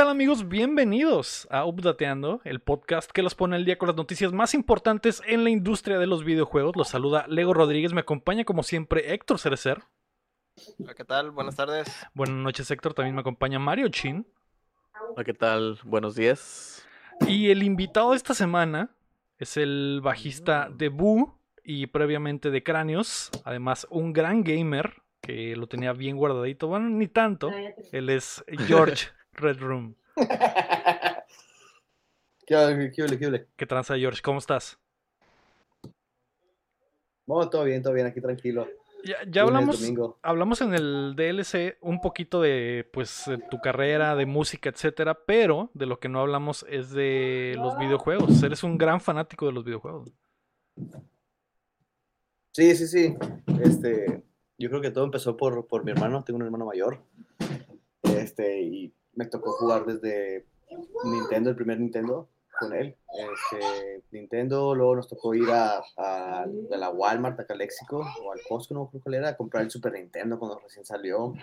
[0.00, 0.48] ¿Qué tal amigos?
[0.48, 5.20] Bienvenidos a Updateando, el podcast que los pone al día con las noticias más importantes
[5.26, 6.74] en la industria de los videojuegos.
[6.74, 9.82] Los saluda Lego Rodríguez, me acompaña como siempre Héctor Cerecer.
[10.78, 11.32] Hola, ¿qué tal?
[11.32, 11.86] Buenas tardes.
[12.14, 14.26] Buenas noches Héctor, también me acompaña Mario Chin.
[15.22, 15.78] ¿qué tal?
[15.84, 16.82] Buenos días.
[17.28, 18.96] Y el invitado de esta semana
[19.36, 25.66] es el bajista de Boo y previamente de Cráneos, además un gran gamer que lo
[25.66, 27.50] tenía bien guardadito, bueno, ni tanto.
[27.92, 29.08] Él es George
[29.40, 29.96] Red Room.
[32.46, 33.48] ¿Qué ole, qué ole, qué ole?
[33.56, 34.22] ¿Qué tranza George?
[34.22, 34.78] ¿Cómo estás?
[37.26, 38.66] Todo bien, todo bien, aquí tranquilo.
[39.04, 39.82] Ya, hablamos,
[40.20, 45.70] hablamos en el DLC un poquito de pues de tu carrera, de música, etcétera, pero
[45.72, 48.42] de lo que no hablamos es de los videojuegos.
[48.42, 50.12] Eres un gran fanático de los videojuegos.
[52.52, 53.14] Sí, sí, sí.
[53.62, 54.22] Este,
[54.58, 57.00] yo creo que todo empezó por, por mi hermano, tengo un hermano mayor.
[58.02, 60.46] Este, y me tocó jugar desde
[61.04, 62.26] Nintendo, el primer Nintendo,
[62.58, 62.96] con él.
[63.12, 65.82] Este, Nintendo, luego nos tocó ir a,
[66.70, 69.70] la Walmart, acá al Léxico, o al Costco, no creo cuál era, a comprar el
[69.70, 71.34] Super Nintendo cuando recién salió.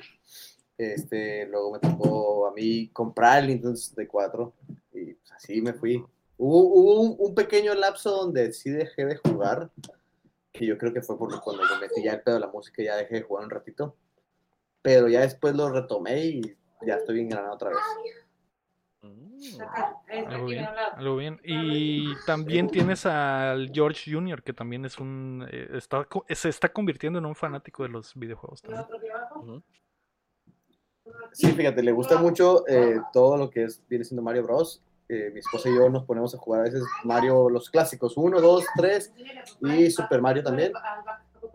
[0.76, 4.54] Este, luego me tocó a mí comprar el Nintendo 64
[4.94, 6.04] y pues, así me fui.
[6.40, 9.70] Hubo, un, pequeño lapso donde sí dejé de jugar,
[10.52, 12.82] que yo creo que fue por cuando me metí ya el pedo de la música
[12.82, 13.96] ya dejé de jugar un ratito.
[14.82, 17.80] Pero ya después lo retomé y ya estoy bien granado otra vez.
[20.28, 21.40] Algo bien, algo bien.
[21.44, 27.20] Y también tienes al George Jr., que también es un eh, está, se está convirtiendo
[27.20, 29.64] en un fanático de los videojuegos también.
[31.32, 34.82] Sí, fíjate, le gusta mucho eh, todo lo que es, viene siendo Mario Bros.
[35.10, 38.42] Eh, mi esposa y yo nos ponemos a jugar a veces Mario, los clásicos, 1,
[38.42, 39.14] 2, 3
[39.62, 40.74] y Super Mario también.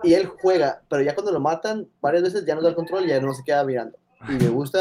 [0.03, 3.05] Y él juega, pero ya cuando lo matan, varias veces ya no da el control
[3.05, 3.99] y ya no se queda mirando.
[4.29, 4.79] Y le gusta,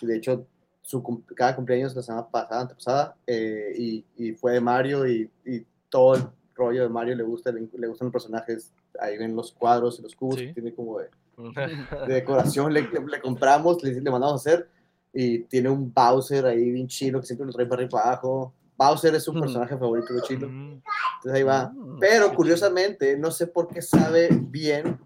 [0.00, 0.46] y de hecho,
[0.82, 5.64] su, cada cumpleaños la semana pasada, antepasada, eh, y, y fue de Mario y, y
[5.90, 6.22] todo el
[6.54, 10.02] rollo de Mario le gusta, le, le gustan los personajes, ahí ven los cuadros y
[10.02, 10.46] los cubos Sí.
[10.46, 11.08] que tiene como de,
[12.06, 14.68] de decoración le, le compramos, le, le mandamos a hacer
[15.12, 18.04] y tiene un Bowser ahí bien chilo que siempre lo trae para arriba y para
[18.12, 18.52] abajo.
[18.76, 19.40] Bowser es su Mm.
[19.40, 20.48] personaje favorito de chilo.
[20.48, 20.80] Mm,
[21.16, 21.68] Entonces ahí va.
[21.74, 24.98] Mm, Pero curiosamente, no sé por qué sabe bien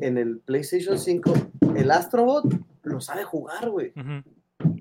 [0.00, 1.32] en el PlayStation 5,
[1.74, 2.44] el Astrobot
[2.86, 3.92] lo sabe jugar, güey.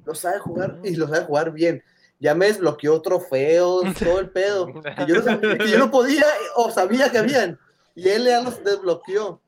[0.06, 1.84] Lo sabe jugar y lo sabe jugar bien.
[2.20, 4.68] Ya me desbloqueó trofeos, todo el pedo.
[4.68, 7.60] Que yo no, sabía- que yo no podía o sabía que habían.
[7.96, 9.42] Y él ya los desbloqueó.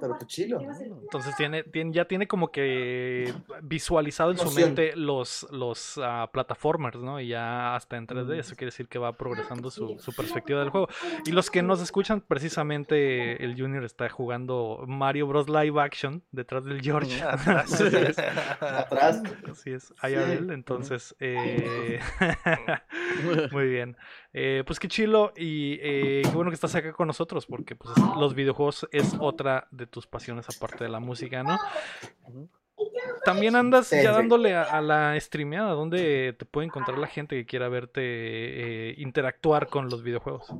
[0.00, 0.60] Pero qué chilo.
[0.60, 3.32] Entonces tiene, tiene, ya tiene como que
[3.62, 7.20] visualizado en su mente los, los ah, plataformers, ¿no?
[7.20, 10.70] Y ya hasta en 3D, eso quiere decir que va progresando su, su perspectiva del
[10.70, 10.88] juego.
[11.24, 15.48] Y los que nos escuchan, precisamente el Junior está jugando Mario Bros.
[15.48, 17.22] Live Action detrás del George.
[17.22, 17.80] Atrás.
[18.60, 19.22] Atrás.
[19.50, 22.00] Así es, IRL, entonces, eh,
[23.52, 23.96] muy bien.
[24.32, 27.94] Eh, pues qué chilo y eh, qué bueno que estás acá con nosotros, porque pues,
[28.18, 31.58] los videojuegos es otra de tus pasiones aparte de la música, ¿no?
[33.24, 34.16] También andas Sí, ya sí.
[34.16, 38.94] dándole a, a la streameada, donde te puede encontrar la gente que quiera verte eh,
[38.98, 40.54] interactuar con los videojuegos.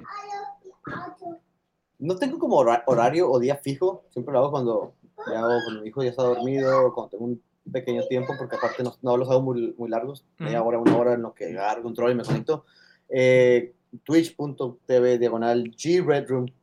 [1.99, 4.95] No tengo como hora- horario o día fijo, siempre lo hago cuando,
[5.31, 8.83] ya hago cuando mi hijo ya está dormido, cuando tengo un pequeño tiempo, porque aparte
[8.83, 11.83] no, no los hago muy, muy largos, media hora, una hora en lo que agarro
[11.83, 12.65] control y me conecto.
[13.09, 13.73] Eh,
[14.05, 16.05] Twitch.tv diagonal G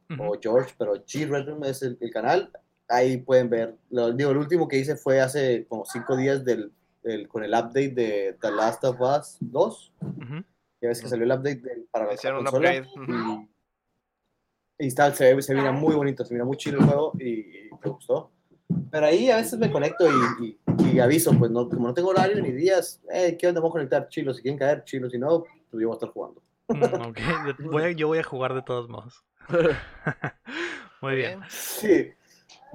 [0.10, 0.34] Redroom Ujú.
[0.36, 2.52] o George, pero G Redroom es el, el canal.
[2.90, 3.76] Ahí pueden ver.
[3.90, 6.72] Lo, digo, el último que hice fue hace como cinco días del,
[7.30, 9.94] con el update de The Last of Us 2.
[10.02, 10.44] Ujú.
[10.82, 12.42] Ya ves que salió el update del- para la consola.
[12.50, 12.88] upgrade.
[12.96, 13.48] Ujú.
[14.80, 17.30] Y, y está, se, se mira muy bonito, se mira muy chido el juego y,
[17.30, 18.32] y me gustó.
[18.92, 20.06] Pero ahí a veces me conecto
[20.40, 20.58] y,
[20.92, 23.60] y- aviso, pues no, como no tengo horario ni días, eh, ¿qué onda?
[23.60, 26.10] Vamos a conectar chilos, si quieren caer chilos, si no, pues yo voy a estar
[26.10, 26.42] jugando.
[26.70, 27.18] Mm, ok,
[27.60, 29.24] yo voy a- yo voy a jugar de todos modos.
[31.02, 31.42] Muy bien.
[31.50, 32.14] Sí,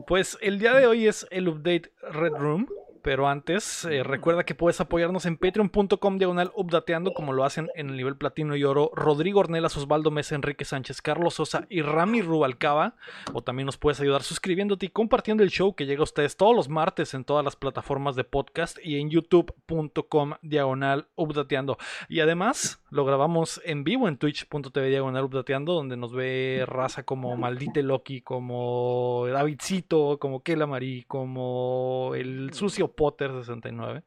[0.07, 2.69] Pues el día de hoy es el update Red Room.
[3.03, 7.89] Pero antes, eh, recuerda que puedes apoyarnos en patreon.com diagonal updateando como lo hacen en
[7.89, 12.23] el nivel platino y oro Rodrigo Ornelas, Osvaldo Mesa, Enrique Sánchez, Carlos Sosa y Rami
[12.23, 12.97] Rubalcaba.
[13.33, 16.55] O también nos puedes ayudar suscribiéndote y compartiendo el show que llega a ustedes todos
[16.55, 21.79] los martes en todas las plataformas de podcast y en youtube.com diagonal updateando.
[22.09, 27.37] Y además lo grabamos en vivo en twitch.tv diagonal updateando donde nos ve raza como
[27.37, 34.05] Maldite Loki, como Davidcito, como Kelamari, como el sucio Potter 69.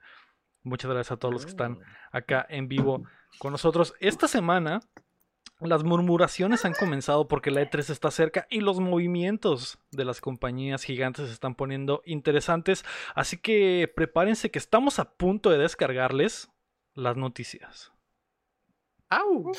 [0.64, 1.80] Muchas gracias a todos los que están
[2.12, 3.04] acá en vivo
[3.40, 3.94] con nosotros.
[4.00, 4.82] Esta semana
[5.60, 10.84] Las murmuraciones han comenzado porque la E3 está cerca y los movimientos de las compañías
[10.84, 16.50] gigantes se están poniendo interesantes, así que prepárense que estamos a punto de descargarles
[16.96, 17.91] las noticias.
[19.12, 19.52] ¡Au!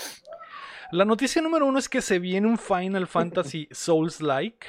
[0.92, 4.66] La noticia número uno es que se viene un Final Fantasy Souls-like.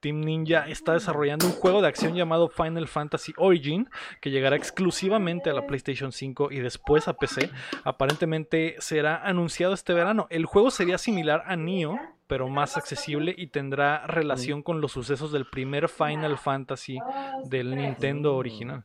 [0.00, 3.88] Team Ninja está desarrollando un juego de acción llamado Final Fantasy Origin
[4.20, 7.50] que llegará exclusivamente a la PlayStation 5 y después a PC.
[7.84, 10.26] Aparentemente será anunciado este verano.
[10.30, 15.30] El juego sería similar a Nioh, pero más accesible y tendrá relación con los sucesos
[15.30, 16.98] del primer Final Fantasy
[17.44, 18.84] del Nintendo original.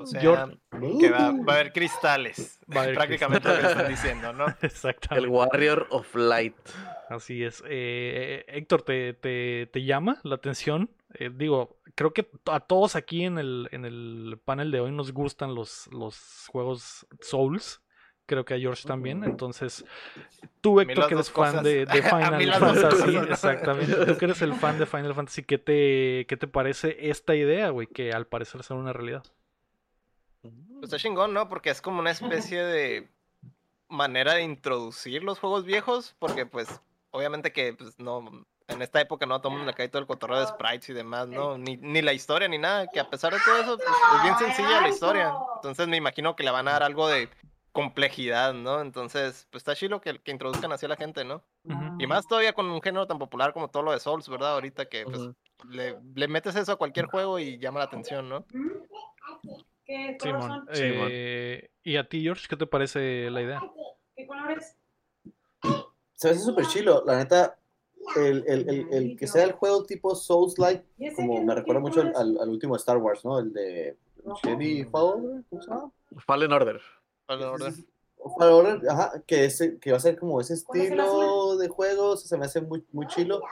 [0.00, 0.58] O sea, George-
[1.00, 2.60] que va, va a haber cristales.
[2.74, 4.46] Va a haber prácticamente lo que están diciendo, ¿no?
[4.62, 5.26] Exactamente.
[5.26, 6.56] El Warrior of Light.
[7.08, 7.62] Así es.
[7.66, 10.90] Eh, Héctor, ¿te, te, te llama la atención?
[11.14, 15.12] Eh, digo, creo que a todos aquí en el, en el panel de hoy nos
[15.12, 17.80] gustan los, los juegos Souls.
[18.26, 19.22] Creo que a George también.
[19.24, 19.84] Entonces,
[20.60, 23.16] tú, Héctor, que eres fan de, Final Fantasy.
[23.16, 24.06] Exactamente.
[24.06, 27.70] Tú que eres el fan de Final Fantasy, ¿qué te, qué te parece esta idea,
[27.70, 27.86] güey?
[27.86, 29.24] Que al parecer será una realidad.
[30.42, 31.48] Pues está chingón, ¿no?
[31.48, 33.08] Porque es como una especie de
[33.88, 36.80] manera de introducir los juegos viejos, porque pues
[37.10, 40.00] obviamente que pues no, en esta época no a todo el mundo le cae todo
[40.00, 41.58] el cotorreo de sprites y demás, ¿no?
[41.58, 44.38] Ni, ni la historia ni nada, que a pesar de todo eso, pues es bien
[44.38, 45.34] sencilla la historia.
[45.56, 47.28] Entonces me imagino que le van a dar algo de
[47.74, 48.80] complejidad, ¿no?
[48.80, 51.42] Entonces, pues está chido que, que introduzcan así a la gente, ¿no?
[51.98, 54.54] Y más todavía con un género tan popular como todo lo de Souls, ¿verdad?
[54.54, 55.20] Ahorita que pues,
[55.68, 58.46] le, le metes eso a cualquier juego y llama la atención, ¿no?
[59.84, 60.50] ¿Qué color Simón.
[60.66, 60.76] son?
[60.76, 61.08] Simón.
[61.10, 63.60] Eh, ¿Y a ti, George, qué te parece la idea?
[64.16, 64.76] ¿Qué colores?
[66.14, 67.58] Se me hace súper chilo, la neta.
[68.16, 70.84] El, el, el, el que sea el juego tipo Souls-like,
[71.16, 73.38] como me recuerda mucho al, al- al último Star Wars, ¿no?
[73.40, 73.96] El de
[74.42, 75.90] Jedi Fallen, ¿cómo se llama?
[76.26, 76.80] Fallen Order.
[77.26, 77.72] Fallen Order.
[78.38, 81.56] Fallen Order, ajá, que, ese, que va a ser como ese ¿Cuál es el estilo
[81.56, 83.42] de juego, se me hace muy, muy chilo.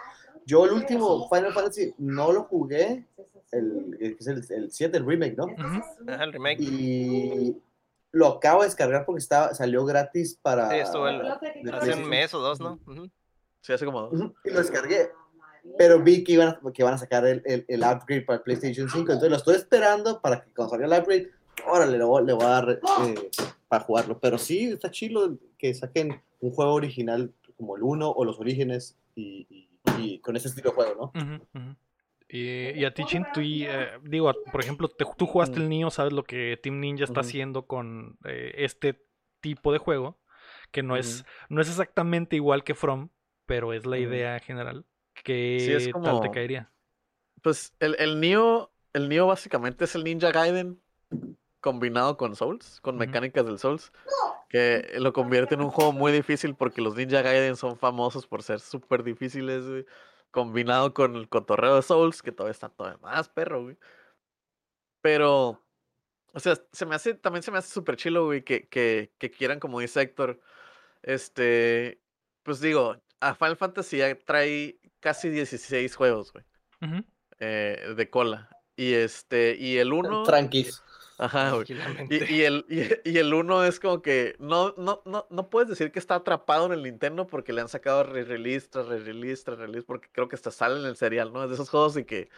[0.47, 3.07] Yo el último Final Fantasy no lo jugué,
[3.53, 5.47] el, que es el, el 7, el remake, ¿no?
[6.09, 6.61] Ajá, el remake.
[6.61, 7.57] Y
[8.13, 10.71] lo acabo de descargar porque estaba, salió gratis para...
[10.71, 11.19] Sí, estuvo el-
[11.63, 12.79] de Hace un mes o dos, ¿no?
[12.87, 13.09] Ujú.
[13.61, 14.13] Sí, hace como dos.
[14.13, 15.11] Ujú, Y lo descargué.
[15.79, 18.43] Pero vi que iban a, que van a sacar el, el, el upgrade para el
[18.43, 19.01] PlayStation 5.
[19.13, 21.31] Entonces lo estoy esperando para que cuando salga el upgrade,
[21.67, 23.31] órale, le voy, le voy a dar eh,
[23.69, 24.19] para jugarlo.
[24.21, 28.99] Pero sí, está chido que saquen un juego original como el 1 o los orígenes
[29.15, 29.69] y, y-
[29.99, 31.73] y con ese estilo de juego, ¿no?
[32.29, 35.69] Y, y a ti, Chin, tú, y, eh, digo, por ejemplo, te- tú jugaste el
[35.69, 39.05] Nioh, sabes lo que Team Ninja está haciendo con eh, este
[39.41, 40.19] tipo de juego,
[40.71, 43.11] que no es, no es exactamente igual que From,
[43.45, 44.87] pero es la idea general.
[45.23, 46.73] ¿Qué Sí, es tal te caería?
[47.43, 50.81] Pues el, el Neo, el Neo básicamente es el Ninja Gaiden
[51.63, 53.91] combinado con Souls, con mecánicas del Souls,
[54.51, 58.43] que lo convierte en un juego muy difícil porque los Ninja Gaiden son famosos por
[58.43, 59.87] ser súper difíciles, güey,
[60.31, 63.79] combinado con el cotorreo de Souls, que todavía está todavía más perro, güey.
[65.01, 65.65] Pero,
[66.35, 69.31] o sea, se me hace, también se me hace súper chilo, güey, que, que, que
[69.31, 70.41] quieran, como dice Héctor,
[71.03, 72.03] este,
[72.43, 76.45] pues digo, a Final Fantasy ya trae casi 16 juegos, güey
[77.43, 78.49] eh, de cola.
[78.77, 80.23] Y este, y el uno.
[80.23, 80.83] Tranquis.
[81.23, 81.67] Ajá, güey.
[81.67, 82.25] Tranquilamente.
[82.27, 85.69] Y, y el, y, y el uno es como que no, no, no, no puedes
[85.69, 89.59] decir que está atrapado en el Nintendo porque le han sacado re-release tras re-release tras
[89.59, 91.43] release porque creo que hasta sale en el serial, ¿no?
[91.45, 92.29] Es de esos juegos de que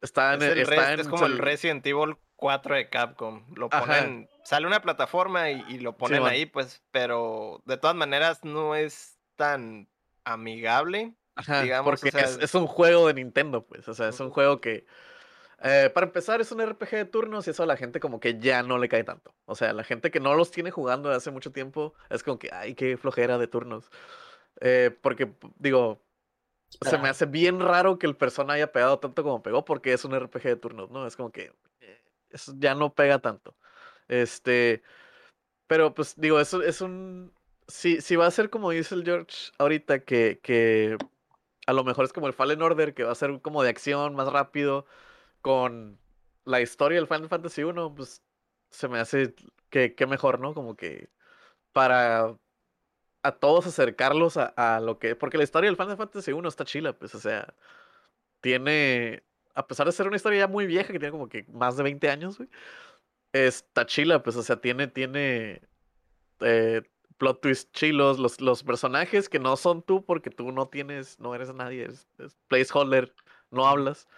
[0.00, 3.44] está en, Es, el está res- en es como el Resident Evil 4 de Capcom.
[3.56, 3.84] Lo Ajá.
[3.84, 8.74] ponen, sale una plataforma y, y lo ponen ahí, pues, pero de todas maneras no
[8.74, 9.88] es tan
[10.24, 11.14] amigable.
[11.36, 13.86] Ajá, digamos, porque o sea, es, es un juego de Nintendo, pues.
[13.88, 14.86] O sea, es un juego que.
[15.62, 18.38] Eh, para empezar, es un RPG de turnos y eso a la gente como que
[18.38, 19.34] ya no le cae tanto.
[19.44, 22.50] O sea, la gente que no los tiene jugando hace mucho tiempo es como que,
[22.52, 23.90] ay, qué flojera de turnos.
[24.60, 26.00] Eh, porque, digo,
[26.80, 30.04] se me hace bien raro que el persona haya pegado tanto como pegó porque es
[30.04, 31.06] un RPG de turnos, ¿no?
[31.06, 33.56] Es como que eh, eso ya no pega tanto.
[34.08, 34.82] Este,
[35.66, 37.34] pero pues digo, eso es un...
[37.68, 40.96] Si, si va a ser como dice el George ahorita, que, que
[41.66, 44.14] a lo mejor es como el Fallen Order, que va a ser como de acción,
[44.14, 44.86] más rápido,
[45.48, 45.98] con
[46.44, 48.22] la historia del Final Fantasy 1, pues
[48.68, 49.34] se me hace
[49.70, 50.52] que, que mejor, ¿no?
[50.52, 51.08] Como que
[51.72, 52.36] para
[53.22, 55.16] a todos acercarlos a, a lo que...
[55.16, 57.54] Porque la historia del Final Fantasy 1 está chila, pues, o sea,
[58.42, 59.24] tiene...
[59.54, 61.82] A pesar de ser una historia ya muy vieja, que tiene como que más de
[61.84, 62.50] 20 años, güey,
[63.32, 65.62] está chila, pues, o sea, tiene, tiene
[66.40, 66.82] eh,
[67.16, 71.34] plot twist chilos, los, los personajes que no son tú porque tú no tienes, no
[71.34, 73.14] eres nadie, eres, eres placeholder,
[73.50, 74.08] no hablas.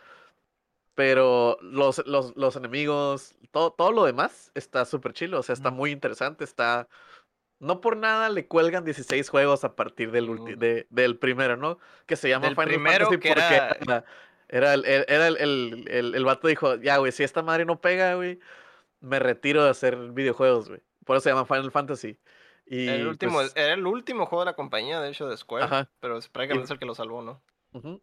[0.95, 5.71] Pero los, los, los enemigos, todo, todo lo demás está súper chilo, o sea, está
[5.71, 6.89] muy interesante, está
[7.61, 11.79] no por nada le cuelgan 16 juegos a partir del, ulti- de- del primero, ¿no?
[12.07, 14.05] Que se llama Del Final primero Fantasy que porque era- era,
[14.49, 17.81] era el, era el, el, el- el vato dijo, ya, güey, si esta madre no
[17.81, 18.41] pega, güey,
[19.01, 20.81] me retiro de hacer videojuegos, güey.
[21.05, 22.19] Por eso se llama Final Fantasy.
[22.67, 25.37] Y, Era el, último, pues, era el último juego de la compañía, de hecho, de
[25.37, 25.65] Square.
[25.65, 25.91] Ajá.
[26.01, 27.43] Pero es prácticamente es el que lo salvó, ¿no?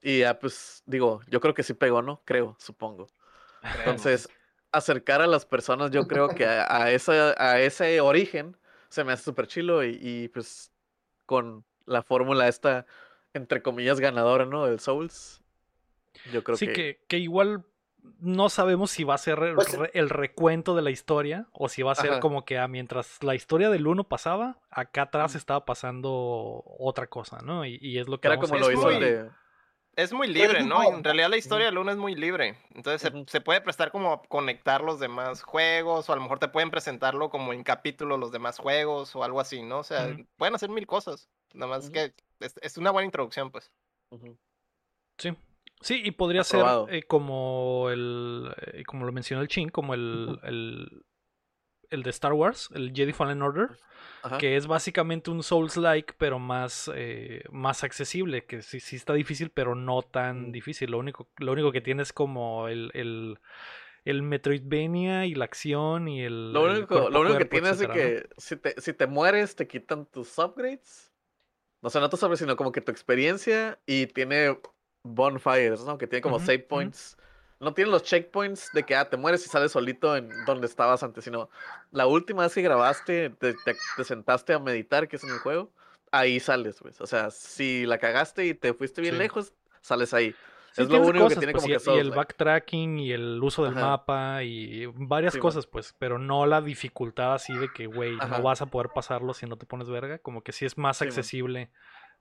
[0.02, 2.22] Y ya, pues, digo, yo creo que sí pegó, ¿no?
[2.26, 3.08] Creo, supongo.
[3.80, 4.30] Entonces,
[4.72, 8.56] acercar a las personas, yo creo que a, a esa, a ese origen
[8.90, 10.72] se me hace súper chilo y, y, pues
[11.26, 12.86] con la fórmula esta,
[13.34, 14.66] entre comillas, ganadora, ¿no?
[14.66, 15.42] Del Souls.
[16.32, 16.74] Yo creo sí, que...
[16.74, 17.00] que...
[17.08, 17.66] Que, igual
[18.20, 21.68] no sabemos si va a ser el, Pues- re- el recuento de la historia o
[21.68, 22.20] si va a ser Ajá.
[22.22, 27.40] como que ah, mientras la historia del 1 pasaba, acá atrás estaba pasando otra cosa,
[27.44, 27.66] ¿no?
[27.66, 29.30] Y, y es lo que era como a lo hizo el de...
[29.98, 30.84] Es muy libre, ¿no?
[30.94, 32.56] En realidad la historia del uno es muy libre.
[32.76, 36.48] Entonces se, puede prestar como a conectar los demás juegos, o a lo mejor te
[36.48, 39.80] pueden presentarlo como en capítulos los demás juegos, o algo así, ¿no?
[39.80, 41.28] O sea, pueden hacer mil cosas.
[41.56, 43.72] Nada más que es, es una buena introducción, pues.
[45.18, 45.36] Sí.
[45.82, 46.86] Sí, y podría Aprobado.
[46.86, 51.06] ser eh, como el eh, como lo mencionó el Chin, como el, el
[51.90, 53.70] el de Star Wars, el Jedi Fallen Order,
[54.24, 54.38] Ajá.
[54.38, 59.50] que es básicamente un Souls-like, pero más, eh, más accesible, que sí, sí está difícil,
[59.52, 60.52] pero no tan Mm.
[60.52, 60.92] difícil.
[60.92, 63.40] Lo único, lo único que tiene es como el, el,
[64.06, 66.54] el Metroidvania y la acción y el.
[66.54, 69.56] Lo el único, cuerpo lo único que tiene es que si te, si te mueres,
[69.56, 71.12] te quitan tus upgrades.
[71.82, 74.58] O sea, no tus upgrades, sino como que tu experiencia y tiene
[75.04, 75.98] bonfires, ¿no?
[75.98, 77.18] Que tiene como save points.
[77.60, 81.02] No tiene los checkpoints de que ah, te mueres y sales solito en donde estabas
[81.04, 81.50] antes, sino
[81.92, 85.40] la última vez que grabaste, te, te- te sentaste a meditar, que es en el
[85.40, 85.72] juego,
[86.12, 87.02] ahí sales, pues.
[87.02, 89.20] O sea, si la cagaste y te fuiste bien Sí.
[89.20, 90.36] lejos, sales ahí.
[90.72, 93.12] Sí, es lo único cosas, que tiene pues, como y, que y el backtracking y
[93.12, 93.82] el uso del Ajá.
[93.82, 95.42] mapa y varias Sí, man.
[95.42, 99.34] cosas, pues, pero no la dificultad así de que, güey, no vas a poder pasarlo
[99.34, 101.72] si no te pones verga, como que sí es más Sí, accesible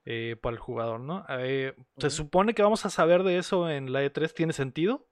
[0.07, 1.27] eh, para el jugador, ¿no?
[1.29, 5.07] Eh, Se supone que vamos a saber de eso en la E3, ¿tiene sentido?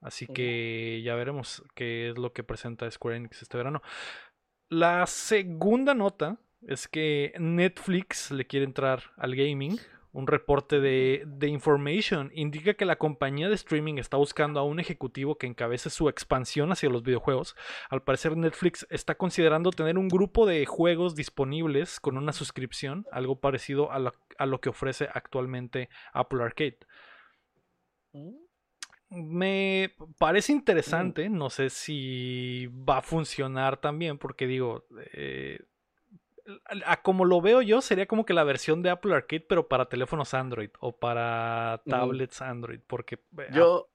[0.00, 3.82] Así que ya veremos qué es lo que presenta Square Enix este verano.
[4.68, 9.78] La segunda nota es que Netflix le quiere entrar al gaming.
[10.12, 14.80] Un reporte de, de Information indica que la compañía de streaming está buscando a un
[14.80, 17.54] ejecutivo que encabece su expansión hacia los videojuegos.
[17.90, 23.40] Al parecer Netflix está considerando tener un grupo de juegos disponibles con una suscripción, algo
[23.40, 26.78] parecido a lo, a lo que ofrece actualmente Apple Arcade.
[28.12, 28.47] Mm,
[29.10, 34.84] Me parece interesante, no sé si va a funcionar también, porque digo,
[35.14, 35.60] eh,
[36.84, 39.88] a como lo veo yo, sería como que la versión de Apple Arcade, pero para
[39.88, 43.18] teléfonos Android o para tablets Android, porque
[43.52, 43.88] Yo,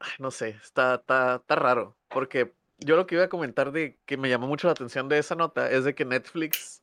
[0.00, 3.98] ay, no sé, está, está, está raro, porque yo lo que iba a comentar de
[4.04, 6.82] que me llamó mucho la atención de esa nota es de que Netflix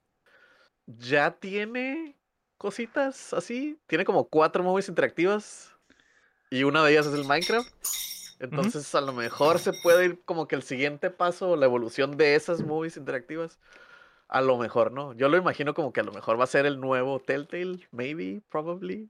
[0.85, 2.17] ya tiene
[2.57, 5.70] cositas así, tiene como cuatro movies interactivas
[6.51, 7.67] y una de ellas es el Minecraft.
[8.39, 12.35] Entonces a lo mejor se puede ir como que el siguiente paso, la evolución de
[12.35, 13.59] esas movies interactivas.
[14.27, 15.13] A lo mejor, ¿no?
[15.13, 18.41] Yo lo imagino como que a lo mejor va a ser el nuevo Telltale, maybe,
[18.49, 19.09] probably.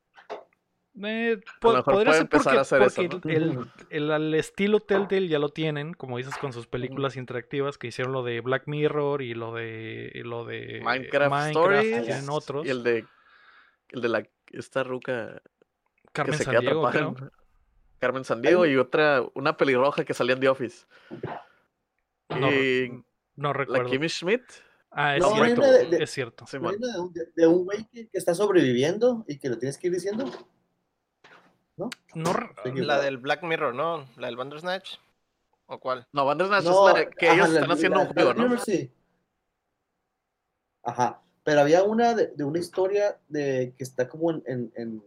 [1.02, 4.12] Eh, po- mejor podría puede ser empezar porque, a hacer eso, porque el, el- el-
[4.12, 8.24] al estilo Telltale ya lo tienen, como dices, con sus películas interactivas que hicieron lo
[8.24, 12.66] de Black Mirror y lo de y lo de Minecraft, Stories tienen otros.
[12.66, 13.06] y el de
[13.90, 15.42] el de la esta ruca
[16.12, 17.32] Carmen que se queda atrapada
[18.00, 20.86] Carmen Sandiego y otra una pelirroja que salía en The Office
[22.30, 23.04] No, y
[23.36, 23.90] no la recuerdo.
[23.90, 24.44] Kimmy Schmidt
[24.94, 25.62] Ah, es No, cierto.
[25.62, 26.46] de- de- Es cierto.
[26.48, 26.74] sí, ¿No man.
[26.74, 29.78] hay una de un- de, de güey que, que está sobreviviendo y que lo tienes
[29.78, 30.26] que ir diciendo.
[31.78, 31.90] ¿No?
[32.14, 34.06] No que- La del Black Mirror, ¿no?
[34.18, 34.98] La del Bandersnatch.
[35.68, 36.06] ¿O cuál?
[36.12, 38.44] no Bandersnatch No, es la que ajá, ellos la- están haciendo la- un juego la-
[38.50, 38.92] no sí.
[40.84, 41.22] Ajá.
[41.44, 45.04] Pero había una de, de una historia de que está como en, en, en,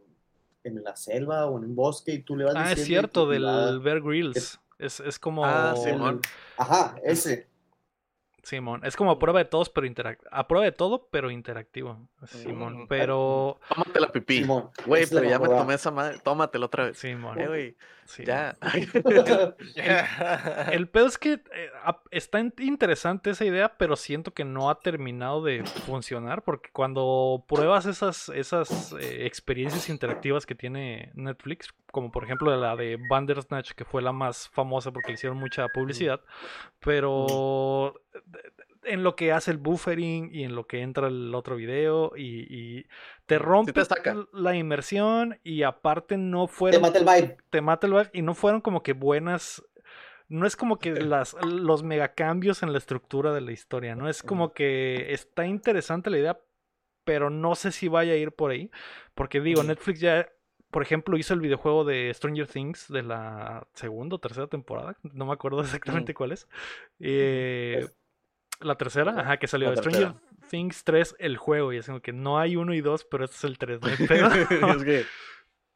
[0.65, 2.81] en la selva o en un bosque y tú le vas Ah, diciendo.
[2.83, 4.59] es y cierto, del va- Bear Grylls.
[4.79, 5.45] Es, es como.
[5.45, 6.21] Ah, Simón.
[6.57, 7.49] Ajá, ese.
[8.43, 8.83] Simón.
[8.85, 12.09] Es como a prueba de todos, pero interac- A prueba de todo, pero interactivo.
[12.27, 12.83] Simón.
[12.83, 12.89] Mm.
[12.89, 13.59] Pero.
[13.69, 14.71] tómate la pipí Simón.
[14.87, 17.41] güey la pero ya me tomé esa madre tómatela otra vez Simón.
[17.41, 17.47] eh
[18.25, 18.57] ya.
[20.73, 21.71] El pedo es que eh,
[22.11, 27.45] está in- interesante esa idea, pero siento que no ha terminado de funcionar porque cuando
[27.49, 33.73] pruebas esas, esas eh, experiencias interactivas que tiene Netflix, como por ejemplo la de Bandersnatch,
[33.73, 36.21] que fue la más famosa porque le hicieron mucha publicidad,
[36.81, 38.01] pero
[38.87, 42.47] en lo que hace el buffering y en lo que entra el otro video y,
[42.49, 42.87] y
[43.27, 43.73] te rompe
[44.33, 47.37] la inmersión y aparte no Te fueron mata el vibe.
[47.51, 49.63] te mata el vibe y no fueron como que buenas
[50.29, 54.09] no es como que las, los megacambios en la estructura de la historia, ¿no?
[54.09, 56.41] Es como que está interesante la idea,
[57.05, 58.71] pero no sé si vaya a ir por ahí.
[59.15, 60.29] Porque digo, Netflix ya,
[60.71, 64.97] por ejemplo, hizo el videojuego de Stranger Things de la segunda o tercera temporada.
[65.03, 66.49] No me acuerdo exactamente cuál es.
[67.01, 67.95] Eh, Es-
[68.65, 70.15] la tercera, ajá, que salió Stranger.
[70.51, 71.73] Things 3, el juego.
[71.73, 73.81] Y es como que no hay uno y dos, pero este es el 3.
[73.81, 73.89] No
[74.73, 75.05] es que,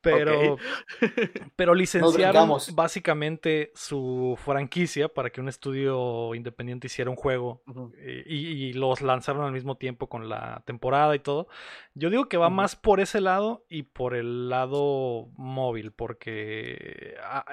[0.01, 0.57] Pero,
[1.57, 7.63] pero licenciaron básicamente su franquicia para que un estudio independiente hiciera un juego
[7.97, 11.49] eh, y, y los lanzaron al mismo tiempo con la temporada y todo.
[11.95, 17.45] Yo digo que va más por ese lado y por el lado móvil, porque ah,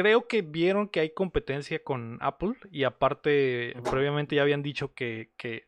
[0.00, 5.32] creo que vieron que hay competencia con Apple y aparte previamente ya habían dicho que,
[5.36, 5.66] que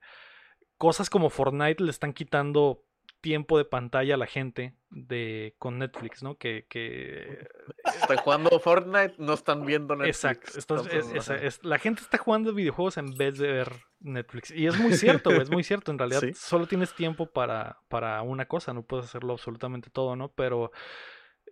[0.78, 2.84] cosas como Fortnite le están quitando
[3.20, 6.36] tiempo de pantalla a la gente de con Netflix, ¿no?
[6.38, 7.46] Que, que
[7.84, 10.24] Están jugando Fortnite, no están viendo Netflix.
[10.56, 10.88] Exacto.
[10.90, 14.50] Es- es- es- la gente está jugando videojuegos en vez de ver Netflix.
[14.50, 15.92] Y es muy cierto, es muy cierto.
[15.92, 16.32] En realidad, Sí.
[16.34, 20.32] solo tienes tiempo para, para una cosa, no puedes hacerlo absolutamente todo, ¿no?
[20.32, 20.72] Pero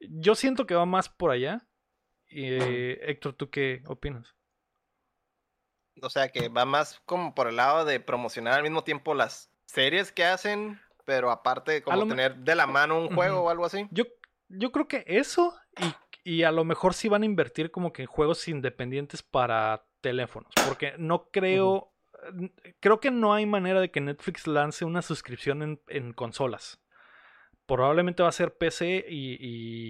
[0.08, 1.60] yo siento que va más por allá.
[2.30, 4.34] Eh, Héctor, ¿tú qué opinas?
[6.02, 9.52] O sea que va más como por el lado de promocionar al mismo tiempo las
[9.66, 13.86] series que hacen, pero aparte como tener de la mano un juego o algo así.
[13.90, 14.04] Yo,
[14.48, 18.02] yo creo que eso y, y a lo mejor sí van a invertir como que
[18.02, 20.52] en juegos independientes para teléfonos.
[20.66, 21.92] Porque no creo.
[22.80, 26.78] Creo que no hay manera de que Netflix lance una suscripción en, en consolas.
[27.76, 29.36] Probablemente va a ser PC y,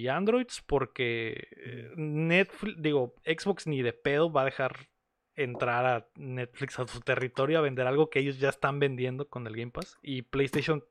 [0.02, 4.90] y Androids porque eh, Netflix, digo, Xbox ni de pedo va a dejar
[5.34, 9.46] entrar a Netflix a su territorio a vender algo que ellos ya están vendiendo con
[9.46, 10.84] el Game Pass y PlayStation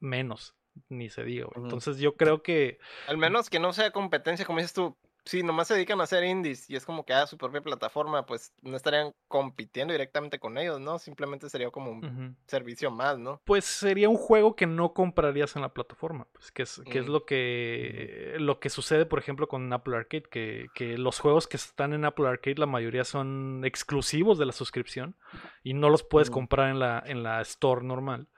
[0.00, 0.56] menos,
[0.88, 1.46] ni se diga.
[1.46, 1.64] güey.
[1.64, 4.96] Entonces yo creo que Al menos que no sea competencia, como dices tú.
[5.26, 8.24] Si nomás se dedican a hacer indies y es como que a su propia plataforma,
[8.24, 10.98] pues no estarían compitiendo directamente con ellos, ¿no?
[11.00, 13.42] Simplemente sería como un servicio más, ¿no?
[13.44, 17.06] pues sería un juego que no comprarías en la plataforma, pues que es, que es
[17.06, 17.10] Mm.
[17.10, 21.56] lo que lo que sucede, por ejemplo, con Apple Arcade, que, que los juegos que
[21.56, 25.16] están en Apple Arcade, la mayoría son exclusivos de la suscripción
[25.62, 26.32] y no los puedes Mm.
[26.34, 28.28] comprar en la, en la store normal.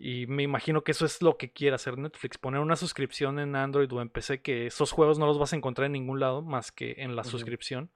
[0.00, 3.56] Y me imagino que eso es lo que quiere hacer Netflix, poner una suscripción en
[3.56, 6.40] Android o en PC que esos juegos no los vas a encontrar en ningún lado
[6.40, 7.90] más que en la suscripción.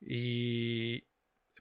[0.00, 1.04] Y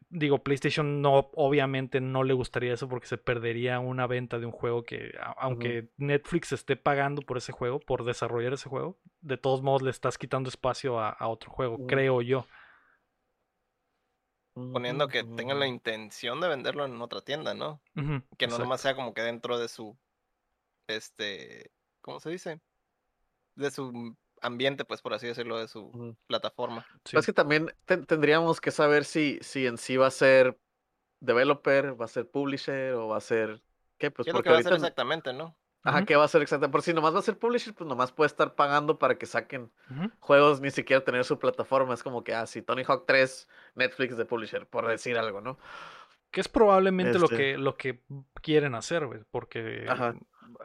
[0.10, 4.52] digo, PlayStation no, obviamente no le gustaría eso porque se perdería una venta de un
[4.52, 9.38] juego que, a- aunque Netflix esté pagando por ese juego, por desarrollar ese juego, de
[9.38, 12.46] todos modos le estás quitando espacio a, a otro juego, creo yo.
[14.72, 15.76] Poniendo que tengan la Ujú.
[15.76, 17.82] intención de venderlo en otra tienda, ¿no?
[18.38, 18.64] Que no exacto.
[18.64, 19.98] nomás sea como que dentro de su,
[20.88, 21.72] este,
[22.02, 22.62] ¿cómo se dice?
[23.56, 26.16] De su ambiente, pues por así decirlo, de su Ujú.
[26.28, 26.86] plataforma.
[27.06, 27.18] Sí.
[27.18, 30.58] Es que también ten- tendríamos que saber si, si en sí va a ser
[31.20, 33.62] developer, va a ser publisher o va a ser...
[33.98, 34.12] ¿Qué?
[34.12, 34.76] Pues ¿Qué es lo porque que va a ahorita...
[34.76, 35.56] exactamente, no?
[35.84, 36.06] Ajá, Ujú.
[36.06, 36.72] ¿qué va a ser exactamente?
[36.72, 39.72] Por si nomás va a ser publisher, pues nomás puede estar pagando para que saquen
[40.20, 41.94] juegos, ni siquiera tener su plataforma.
[41.94, 45.58] Es como que, ah, si Tony Hawk 3, Netflix de publisher, por decir algo, ¿no?
[46.30, 47.36] Que es probablemente lo Este.
[47.36, 48.04] que lo que
[48.42, 50.16] quieren hacer, güey, porque Ajá.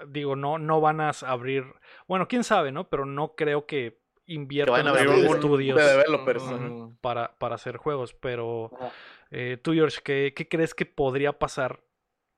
[0.07, 1.65] digo, no no van a abrir,
[2.07, 2.89] bueno, quién sabe, ¿no?
[2.89, 8.71] Pero no creo que inviertan en estudios de para, para hacer juegos, pero
[9.31, 11.83] eh, tú, George, ¿qué, qué crees que podría pasar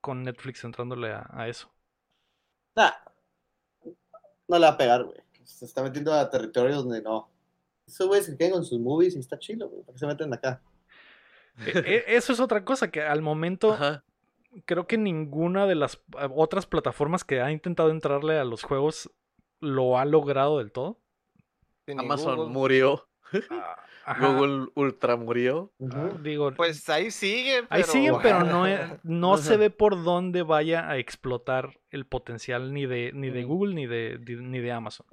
[0.01, 1.71] con Netflix entrándole a, a eso?
[2.79, 2.93] Nah,
[4.47, 5.19] no le va a pegar, güey.
[5.43, 7.29] Se está metiendo a territorios donde no.
[7.85, 9.83] Esos güeyes se quedan con sus movies y está chido, güey.
[9.83, 10.61] ¿Para qué se meten acá?
[11.65, 14.05] E- e- eso es otra cosa que al momento Ajá.
[14.63, 19.11] creo que ninguna de las eh, otras plataformas que ha intentado entrarle a los juegos
[19.59, 21.01] lo ha logrado del todo.
[21.97, 23.09] Amazon murió.
[23.49, 23.75] Ah,
[24.11, 24.27] ajá.
[24.27, 25.71] Google Ultra murió.
[25.91, 27.67] Ah, digo, Pues ahí sigue, pero...
[27.69, 32.73] Ahí siguen, pero no, e- no se ve por dónde vaya a explotar el potencial
[32.73, 33.43] ni de, ni de.
[33.43, 35.05] Google ni de, ni de Amazon.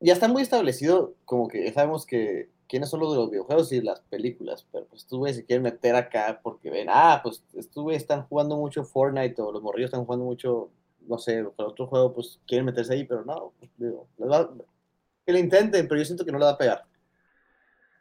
[0.00, 3.70] Ya está muy establecido, como que ya sabemos que quiénes son los de los videojuegos
[3.72, 7.42] y las películas, pero pues estos güeyes se quieren meter acá porque ven, ah, pues
[7.54, 10.70] estos güeyes están jugando mucho Fortnite o los morrillos están jugando mucho,
[11.06, 14.50] no sé, otro juego, pues quieren meterse ahí, pero no, pues, digo, les va-
[15.30, 16.84] que lo intenten, pero yo siento que no le va a pegar.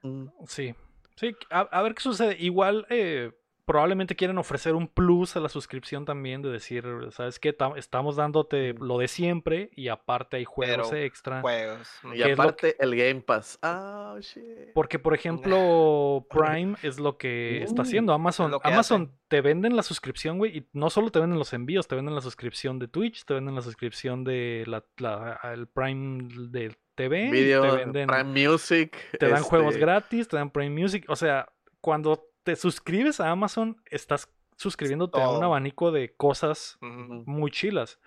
[0.02, 0.74] Mm, Sí,
[1.16, 2.36] sí, a, a ver qué sucede.
[2.40, 3.32] Igual, eh,
[3.70, 7.54] probablemente quieren ofrecer un plus a la suscripción también de decir, ¿sabes qué?
[7.54, 11.42] Ta- Estamos dándote lo de siempre y aparte hay juegos Pero extra.
[11.42, 11.88] Juegos.
[12.06, 13.60] Y ¿Qué es lo aparte, el Game Pass.
[13.62, 14.74] Ah, shit.
[14.74, 18.12] Porque, por ejemplo, Prime es lo que está haciendo.
[18.12, 21.54] Amazon, lo que Amazon te venden la suscripción, güey, y no solo te venden los
[21.54, 25.68] envíos, te venden la suscripción de Twitch, te venden la suscripción de la, la- el
[25.68, 28.98] Prime de TV, Video, te venden, Prime Music.
[29.20, 31.06] te dan juegos este, gratis, te dan Prime Music.
[31.08, 31.48] O sea,
[31.82, 38.00] cuando te suscribes a Amazon, estás suscribiéndote a un abanico de cosas muy chilas.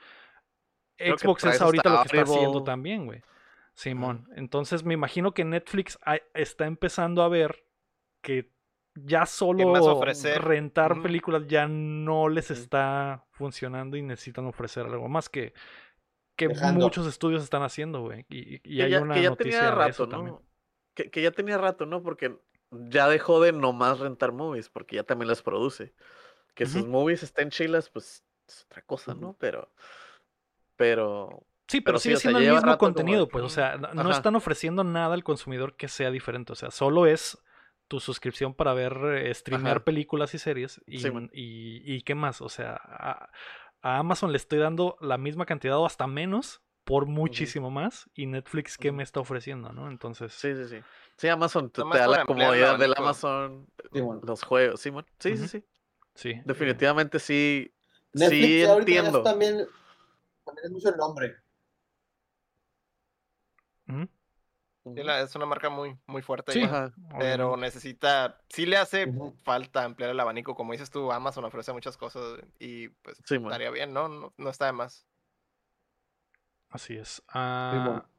[0.96, 3.22] Creo Xbox es ahorita lo que está haciendo también, güey.
[3.72, 4.28] Simón.
[4.34, 5.96] Entonces me imagino que Netflix
[6.34, 7.64] está empezando a ver
[8.20, 8.50] que
[8.96, 9.74] ya solo
[10.40, 15.54] rentar películas ya no les está funcionando y necesitan ofrecer algo más que,
[16.34, 16.84] que Dejando.
[16.84, 18.26] muchos estudios están haciendo, güey.
[18.28, 20.34] Y, y que hay ya, una que ya noticia tenía de rato, también.
[20.34, 20.42] ¿no?
[20.94, 22.02] Que, que ya tenía rato, ¿no?
[22.02, 22.36] Porque
[22.72, 25.94] ya dejó de nomás rentar movies, porque ya también las produce.
[26.54, 29.36] Que sus movies estén chilas, pues es otra cosa, ¿no?
[29.38, 29.70] Pero,
[30.76, 33.48] pero, Sí, pero, Pero sí, sigue o sea, siendo el mismo como contenido, pues, o
[33.48, 34.10] sea, no- Ajá.
[34.10, 37.38] están ofreciendo nada al consumidor que sea diferente, o sea, solo es
[37.88, 39.84] tu suscripción para ver, eh, streamear Ajá.
[39.84, 43.30] películas y series y, Sí, y, y qué más, o sea, a,
[43.80, 48.26] a Amazon le estoy dando la misma cantidad o hasta menos por muchísimo más y
[48.26, 49.88] Netflix qué me está ofreciendo, ¿no?
[49.90, 50.84] Entonces, sí, sí, sí.
[51.22, 52.94] Sí, Amazon te, da la comodidad del.
[52.96, 54.90] Amazon, los juegos, sí.
[55.20, 55.64] Sí, sí, sí.
[56.16, 56.42] sí.
[56.44, 57.72] Definitivamente sí.
[58.12, 59.18] Netflix sí entiendo.
[59.18, 59.68] es también,
[60.44, 61.36] también es mucho el nombre.
[63.88, 64.08] Ujú.
[64.96, 66.54] Sí, la- es una marca muy, muy fuerte.
[66.54, 66.62] Sí.
[66.64, 66.92] Ajá.
[67.20, 69.06] Pero necesita, sí le hace
[69.44, 70.56] falta ampliar el abanico.
[70.56, 73.52] Como dices tú, Amazon ofrece muchas cosas y pues Sí, man.
[73.52, 74.08] estaría bien, ¿no?
[74.08, 75.06] No, no está de más.
[76.68, 77.22] Así es.
[77.32, 78.11] bueno.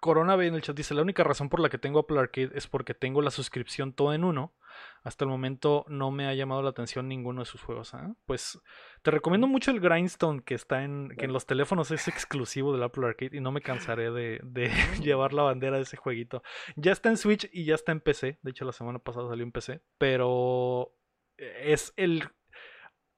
[0.00, 2.50] Corona B en el chat dice, la única razón por la que tengo Apple Arcade
[2.54, 4.54] es porque tengo la suscripción todo en uno.
[5.02, 7.92] Hasta el momento no me ha llamado la atención ninguno de sus juegos.
[7.94, 8.14] ¿ah?
[8.24, 8.60] Pues
[9.02, 12.82] te recomiendo mucho el Grindstone que está en, que en los teléfonos es exclusivo del
[12.84, 14.70] Apple Arcade y no me cansaré de, de
[15.02, 16.42] llevar la bandera de ese jueguito.
[16.76, 18.38] Ya está en Switch y ya está en PC.
[18.42, 19.80] De hecho la semana pasada salió en PC.
[19.98, 20.94] Pero
[21.36, 22.24] es el...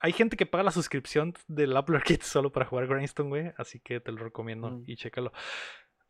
[0.01, 3.53] Hay gente que paga la suscripción del Apple Arcade solo para jugar Grindstone, güey.
[3.57, 4.85] Así que te lo recomiendo Mm.
[4.87, 5.33] y chécalo.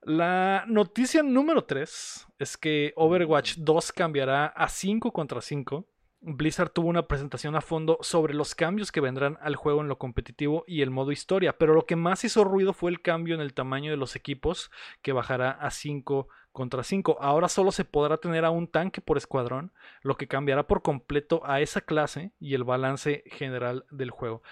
[0.06, 5.86] La noticia número 3 es que Overwatch 2 cambiará a 5 contra 5.
[6.20, 9.98] Blizzard tuvo una presentación a fondo sobre los cambios que vendrán al juego en lo
[9.98, 13.40] competitivo y el modo historia, pero lo que más hizo ruido fue el cambio en
[13.40, 14.70] el tamaño de los equipos,
[15.02, 17.16] que bajará a 5 contra 5.
[17.20, 21.42] Ahora solo se podrá tener a un tanque por escuadrón, lo que cambiará por completo
[21.44, 24.42] a esa clase y el balance general del juego.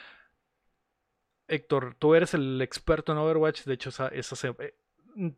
[1.49, 4.75] Héctor, tú eres el experto en Overwatch, de hecho esa, esa se- eh,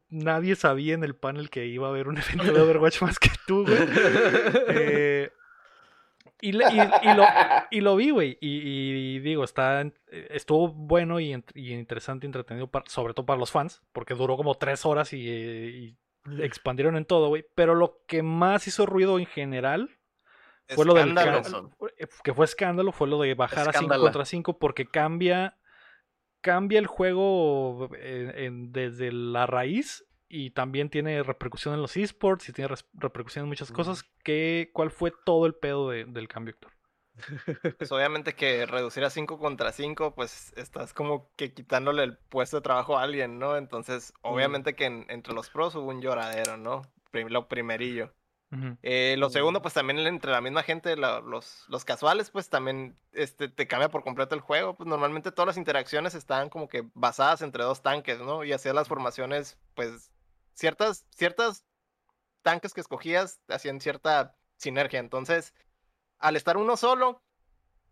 [0.08, 3.30] nadie sabía en el panel que iba a haber un evento de Overwatch más que
[3.46, 3.78] tú, güey.
[4.68, 5.30] Eh,
[6.40, 7.24] y, le- y- y lo,
[7.70, 8.38] y lo vi, güey.
[8.40, 9.92] Y, y digo, está, eh,
[10.30, 14.54] estuvo bueno y, interesante y entretenido, para- sobre todo para los fans, porque duró como
[14.56, 15.96] tres horas y, y
[16.40, 17.46] expandieron en todo, güey.
[17.54, 19.90] Pero lo que más hizo ruido en general
[20.68, 21.42] fue lo del ca-
[21.98, 24.02] eh, que fue escándalo, fue lo de bajar a 5 Escándala.
[24.02, 25.56] contra 5 porque cambia
[26.44, 32.52] cambia el juego en- desde la raíz y también tiene repercusión en los esports y
[32.52, 34.04] tiene res- repercusión en muchas cosas.
[34.22, 36.72] ¿Qué, ¿Cuál fue todo el pedo de- del cambio, Héctor?
[37.78, 42.58] Pues obviamente que reducir a 5 contra 5, pues estás como que quitándole el puesto
[42.58, 43.56] de trabajo a alguien, ¿no?
[43.56, 46.82] Entonces, obviamente que en- entre los pros hubo un lloradero, ¿no?
[47.10, 48.12] Prim- lo primerillo.
[48.82, 52.96] Eh, lo segundo, pues también entre la misma gente, la- los, los casuales, pues también
[53.12, 54.74] este, te cambia por completo el juego.
[54.74, 58.44] Pues normalmente todas las interacciones están como que basadas entre dos tanques, ¿no?
[58.44, 60.10] Y hacías las formaciones, pues
[60.54, 61.64] ciertas, ciertas
[62.42, 65.00] tanques que escogías hacían cierta sinergia.
[65.00, 65.54] Entonces,
[66.18, 67.22] al estar uno solo,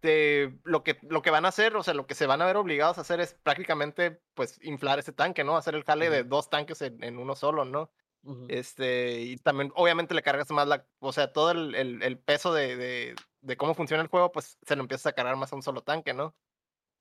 [0.01, 2.47] te- lo, que, lo que van a hacer, o sea, lo que se van a
[2.47, 5.57] ver obligados a hacer es prácticamente, pues, inflar ese tanque, ¿no?
[5.57, 7.91] Hacer el jale de dos tanques en- en uno solo, ¿no?
[8.25, 8.47] Ujú.
[8.49, 12.53] Este, y también, obviamente, le cargas más la, o sea, todo el, el- el peso
[12.55, 15.57] de, de- de cómo funciona el juego, pues se lo empiezas a cargar más a
[15.57, 16.37] un solo tanque, ¿no?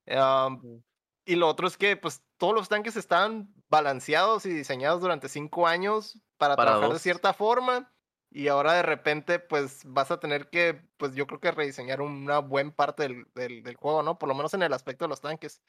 [0.08, 0.84] Ujú.
[1.26, 5.68] y lo otro es que, pues, todos los tanques están balanceados y diseñados durante cinco
[5.68, 7.02] años para, Para trabajar de dos.
[7.04, 7.94] cierta forma.
[8.34, 12.40] Y ahora de repente, pues, vas a tener que, pues, yo creo que rediseñar una
[12.40, 14.18] buena parte del, del, del juego, ¿no?
[14.18, 15.62] Por lo menos en el aspecto de los tanques.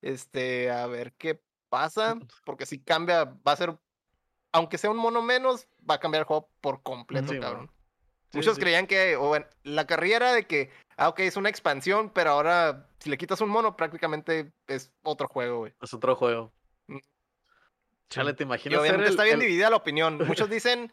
[0.00, 3.78] Este, a ver qué pasa, porque si cambia, va a ser,
[4.52, 7.70] aunque sea un mono menos, va a cambiar el juego por completo, Sí, cabrón.
[8.30, 8.60] Sí, Muchos sí.
[8.60, 12.88] creían que, o en la carrera de que, ah, ok, es una expansión, pero ahora
[12.98, 15.72] si le quitas un mono, prácticamente es otro juego, güey.
[15.80, 16.52] Es otro juego.
[16.88, 16.98] Mm.
[18.10, 20.18] Chale, ¿te Y imaginas obviamente el- está bien el- dividida la opinión.
[20.46, 20.92] Muchos dicen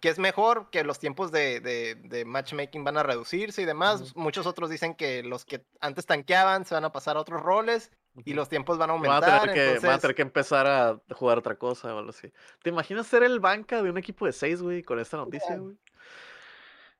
[0.00, 4.14] que es mejor, que los tiempos de, de- de matchmaking van a reducirse y demás.
[4.16, 7.90] Muchos otros dicen que los que antes tanqueaban se van a pasar a otros roles
[8.24, 9.40] y los tiempos van a Van a, aumentar.
[9.50, 12.32] tener que, van a tener que empezar a jugar otra cosa o algo así.
[12.62, 15.76] ¿Te imaginas ser el banca de un equipo de seis, güey, con esta noticia, güey?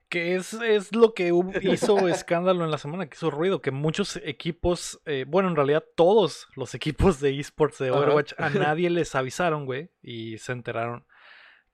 [0.08, 3.70] Que es, es lo que hubo- hizo escándalo en la semana, que hizo ruido, que
[3.70, 7.90] muchos equipos, eh, bueno, en realidad todos los equipos de esports de.
[7.90, 11.06] Overwatch, a nadie les avisaron, güey, y se enteraron.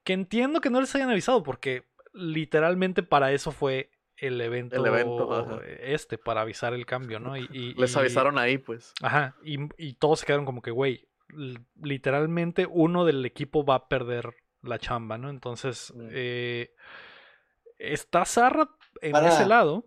[0.05, 5.33] Que entiendo que no les hayan avisado, porque literalmente para eso fue el evento, evento,
[5.35, 5.61] ajá.
[5.81, 7.37] este, para avisar el cambio, ¿no?
[7.37, 8.93] Y, y- Les y- avisaron ahí, pues.
[9.03, 11.09] Ajá, y, y todos se quedaron como que, güey,
[11.83, 15.31] literalmente uno del equipo va a perder la chamba, ¿no?
[15.31, 16.09] Entonces, Mm.
[16.13, 16.71] eh,
[17.79, 18.69] está Zarra
[19.01, 19.87] en Para- ese lado,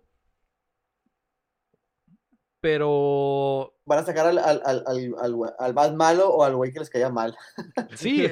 [2.64, 6.56] pero Van a sacar al, al, al, al, al, güey- al más malo o al
[6.56, 7.36] güey que les caía mal.
[7.94, 8.26] sí,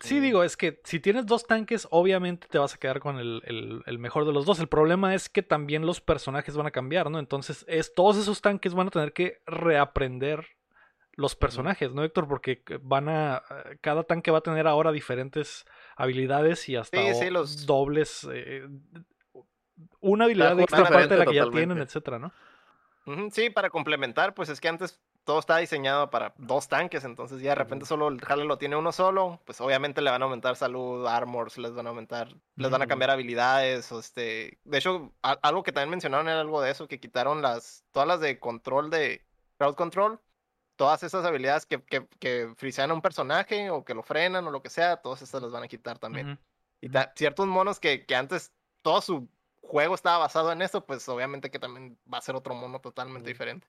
[0.00, 3.42] sí digo, es que si tienes dos tanques, obviamente te vas a quedar con el,
[3.44, 4.58] el- el mejor de los dos.
[4.60, 7.18] El problema es que también los personajes van a cambiar, ¿no?
[7.18, 10.46] Entonces, es, todos esos tanques van a tener que reaprender
[11.16, 12.26] los personajes, ¿no, Héctor?
[12.26, 13.42] Porque van a.
[13.82, 15.66] Cada tanque va a tener ahora diferentes
[15.96, 18.26] habilidades y hasta Sí, sí, o- los- dobles.
[18.32, 18.66] eh,
[20.00, 22.32] una habilidad extra aparte de la que ya tienen, etcétera, ¿no?
[23.32, 27.50] Sí, para complementar, pues es que antes todo estaba diseñado para dos tanques, entonces ya
[27.50, 31.06] de repente solo el lo tiene uno solo, pues obviamente le van a aumentar salud,
[31.06, 35.38] armors, les van a aumentar, les van a cambiar habilidades, o este, de hecho, a-
[35.42, 38.90] algo que también mencionaron era algo de eso, que quitaron las, todas las de control
[38.90, 39.24] de
[39.56, 40.20] crowd control,
[40.76, 44.50] todas esas habilidades que, que, que frisean a un personaje o que lo frenan o
[44.50, 46.38] lo que sea, todas esas las van a quitar también.
[46.82, 49.28] Y ciertos monos que, que antes todo su
[49.66, 53.28] juego estaba basado en eso, pues obviamente que también va a ser otro mono totalmente
[53.28, 53.66] diferente.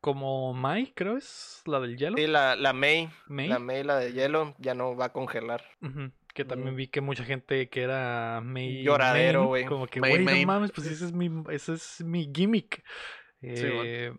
[0.00, 2.18] Como Mai, creo es la del hielo.
[2.18, 3.48] Sí, la, la Mei, Mei.
[3.48, 5.64] la Mei, la de hielo, ya no va a congelar.
[6.34, 6.76] Que también Ujú.
[6.76, 9.64] vi que mucha gente que era May Lloradero, güey.
[9.64, 12.84] Como que, güey, no mames, pues ese es mi, ese es mi gimmick.
[13.40, 14.10] Sí,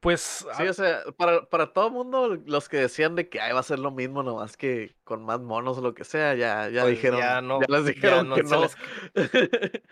[0.00, 3.52] pues, Sí, a- o sea, para, para todo mundo, los que decían de que "Ay,
[3.52, 6.68] va a ser lo mismo, nomás que con más monos o lo que sea, ya,
[6.68, 8.62] ya Pues dijeron, ya no- ya les ya dijeron no que se no.
[8.62, 8.76] les-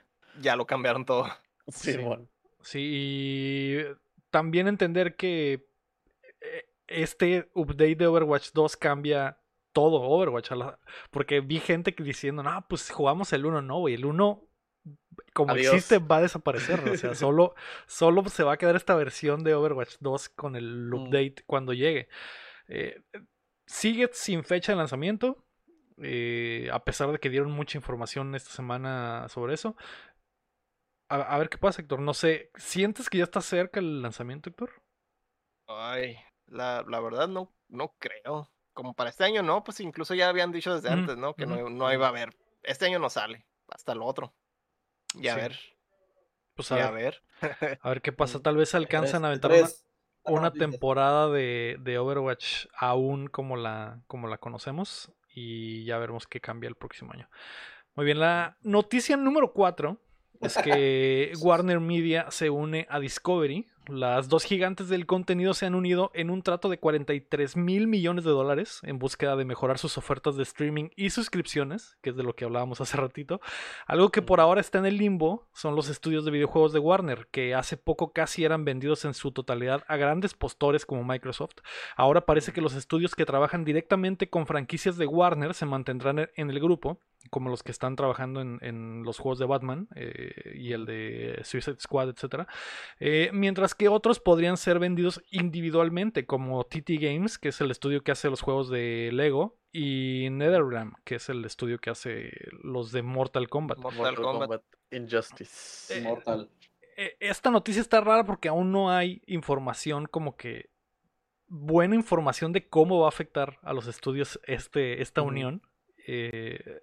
[0.41, 1.27] Ya lo cambiaron todo.
[1.69, 2.01] Sí, Sí.
[2.63, 3.79] sí, y
[4.31, 5.67] también entender que
[6.41, 9.39] eh, este update de Overwatch 2 cambia
[9.73, 10.53] todo Overwatch.
[10.53, 10.79] a la-
[11.11, 14.44] porque vi gente que diciendo, no, pues jugamos el 1, no, güey, el 1
[15.33, 15.75] como Adiós.
[15.75, 16.81] existe va a desaparecer.
[16.89, 17.55] O sea, solo,
[17.87, 20.95] solo se va a quedar esta versión de Overwatch 2 con el Mm.
[20.95, 22.09] update cuando llegue.
[22.69, 23.03] Eh,
[23.67, 25.45] sigue sin fecha de lanzamiento.
[26.03, 29.77] eh, a pesar de que dieron mucha información esta semana sobre eso.
[31.09, 32.01] A, a ver qué pasa, Héctor.
[32.01, 34.71] No sé, ¿sientes que ya está cerca el lanzamiento, Héctor?
[35.69, 36.17] Ay,
[36.47, 38.51] la, la verdad no, no creo.
[38.73, 41.35] Como para este año no, pues incluso ya habían dicho desde antes, ¿no?
[41.35, 42.37] Que no, no iba a haber.
[42.65, 44.35] Este año no sale, hasta el otro.
[45.15, 45.41] Y a Sí.
[45.41, 45.59] ver,
[46.55, 47.23] Pues y a a ver,
[47.83, 48.41] a ver qué pasa.
[48.43, 49.87] Tal vez alcanzan a aventar una, tres-
[50.25, 50.71] una noticias.
[50.71, 56.69] temporada de, de Overwatch aún como la, como la conocemos y ya veremos qué cambia
[56.69, 57.29] el próximo año.
[57.95, 60.01] Muy bien, la noticia número 4
[60.41, 63.67] es que Warner Media se une a Discovery.
[63.89, 68.25] Las dos gigantes del contenido se han unido en un trato de 43 mil millones
[68.25, 72.23] de dólares en búsqueda de mejorar sus ofertas de streaming y suscripciones, que es de
[72.23, 73.43] lo que hablábamos hace ratito.
[73.87, 77.29] Algo que por ahora está en el limbo son los estudios de videojuegos de Warner,
[77.31, 81.57] que hace poco casi eran vendidos en su totalidad a grandes postores como Microsoft.
[81.95, 86.51] Ahora parece que los estudios que trabajan directamente con franquicias de Warner se mantendrán en-
[86.51, 90.73] el grupo, como los que están trabajando en, en los juegos de Batman eh, y
[90.73, 92.47] el de Suicide Squad, etc.
[93.33, 98.13] mientras que otros podrían ser vendidos individualmente, como TT Games, que es el estudio que
[98.13, 102.31] hace los juegos de Lego, y NetherRealm, que es el estudio que hace
[102.63, 103.79] los de Mortal Kombat.
[103.79, 104.63] Mortal, Kombat.
[104.93, 106.01] Injustice.
[106.01, 106.49] Mortal.
[106.97, 110.71] Eh, esta noticia está rara porque aún no hay información como que
[111.49, 115.63] buena información de cómo va a afectar a los estudios este, esta unión.
[116.07, 116.81] Eh,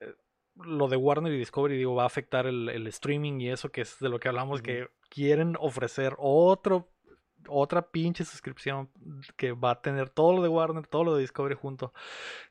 [0.55, 3.81] lo de Warner y Discovery, digo, va a afectar el, el streaming y eso que
[3.81, 6.89] es de lo que hablamos, que quieren ofrecer otro,
[7.47, 8.89] otra pinche suscripción
[9.37, 11.93] que va a tener todo lo de Warner, todo lo de Discovery junto.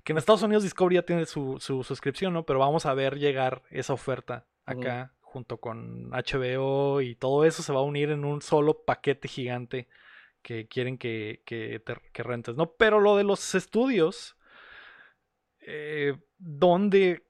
[0.04, 2.44] Que en Estados Unidos Discovery ya tiene su, su suscripción, ¿no?
[2.46, 7.72] Pero vamos a ver llegar esa oferta acá junto con HBO y todo eso se
[7.72, 9.88] va a unir en un solo paquete gigante
[10.42, 12.72] que quieren que, que, te- que rentes, ¿no?
[12.74, 14.36] Pero lo de los estudios,
[15.60, 17.24] eh, ¿dónde,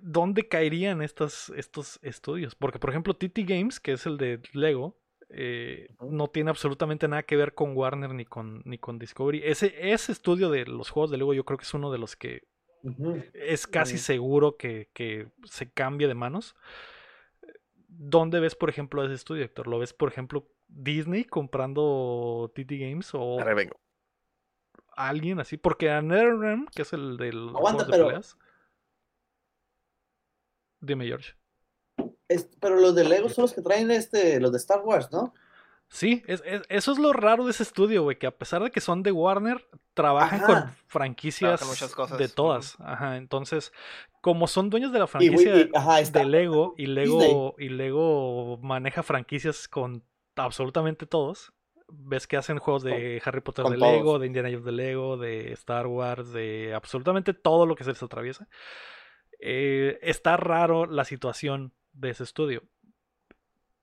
[0.00, 2.54] ¿dónde caerían estos, estos estudios?
[2.54, 4.98] Porque, por ejemplo, TT Games, que es el de Lego,
[5.30, 9.42] eh, no tiene absolutamente nada que ver con Warner ni con, ni con Discovery.
[9.44, 12.16] Ese, ese estudio de los juegos de Lego yo creo que es uno de los
[12.16, 12.42] que
[13.34, 16.54] es casi seguro que, que se cambie de manos.
[17.88, 19.66] ¿Dónde ves, por ejemplo, ese estudio, Héctor?
[19.66, 23.80] ¿Lo ves, por ejemplo, Disney comprando TT Games o Ahora vengo.
[24.96, 25.56] alguien así?
[25.56, 28.36] Porque a NetherRealm, que es el del Aguanta, juegos de pero- peleas.
[30.80, 31.34] Dime, George.
[32.28, 35.32] Es- pero los de Lego son los que traen este, los de Star Wars, ¿no?
[35.90, 38.70] Sí, es- es- eso es lo raro de ese estudio, güey, que a pesar de
[38.70, 40.46] que son de Warner, trabajan Ajá.
[40.46, 42.76] con franquicias Trabajan muchas cosas, de todas.
[42.80, 43.72] Ajá, entonces,
[44.20, 47.06] como son dueños de la franquicia y- ajá, está- de Lego y Disney.
[47.28, 50.04] Lego y Lego maneja franquicias con
[50.36, 51.52] absolutamente todos.
[51.90, 55.52] Ves que hacen juegos de Harry Potter de Lego, de Indiana Jones de Lego, de
[55.54, 58.46] Star Wars, de absolutamente todo lo que se les atraviesa.
[59.38, 62.62] Eh, está raro la situación de ese estudio.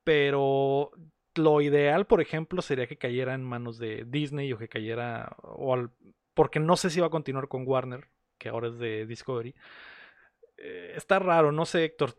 [0.04, 0.92] Pero
[1.36, 5.36] lo ideal, por ejemplo, sería que cayera en manos de Disney o que cayera.
[5.42, 5.92] O al-
[6.34, 9.56] porque no sé si va a continuar con Warner, que ahora es de Discovery.
[10.58, 12.16] Eh, está raro, no sé, Héctor.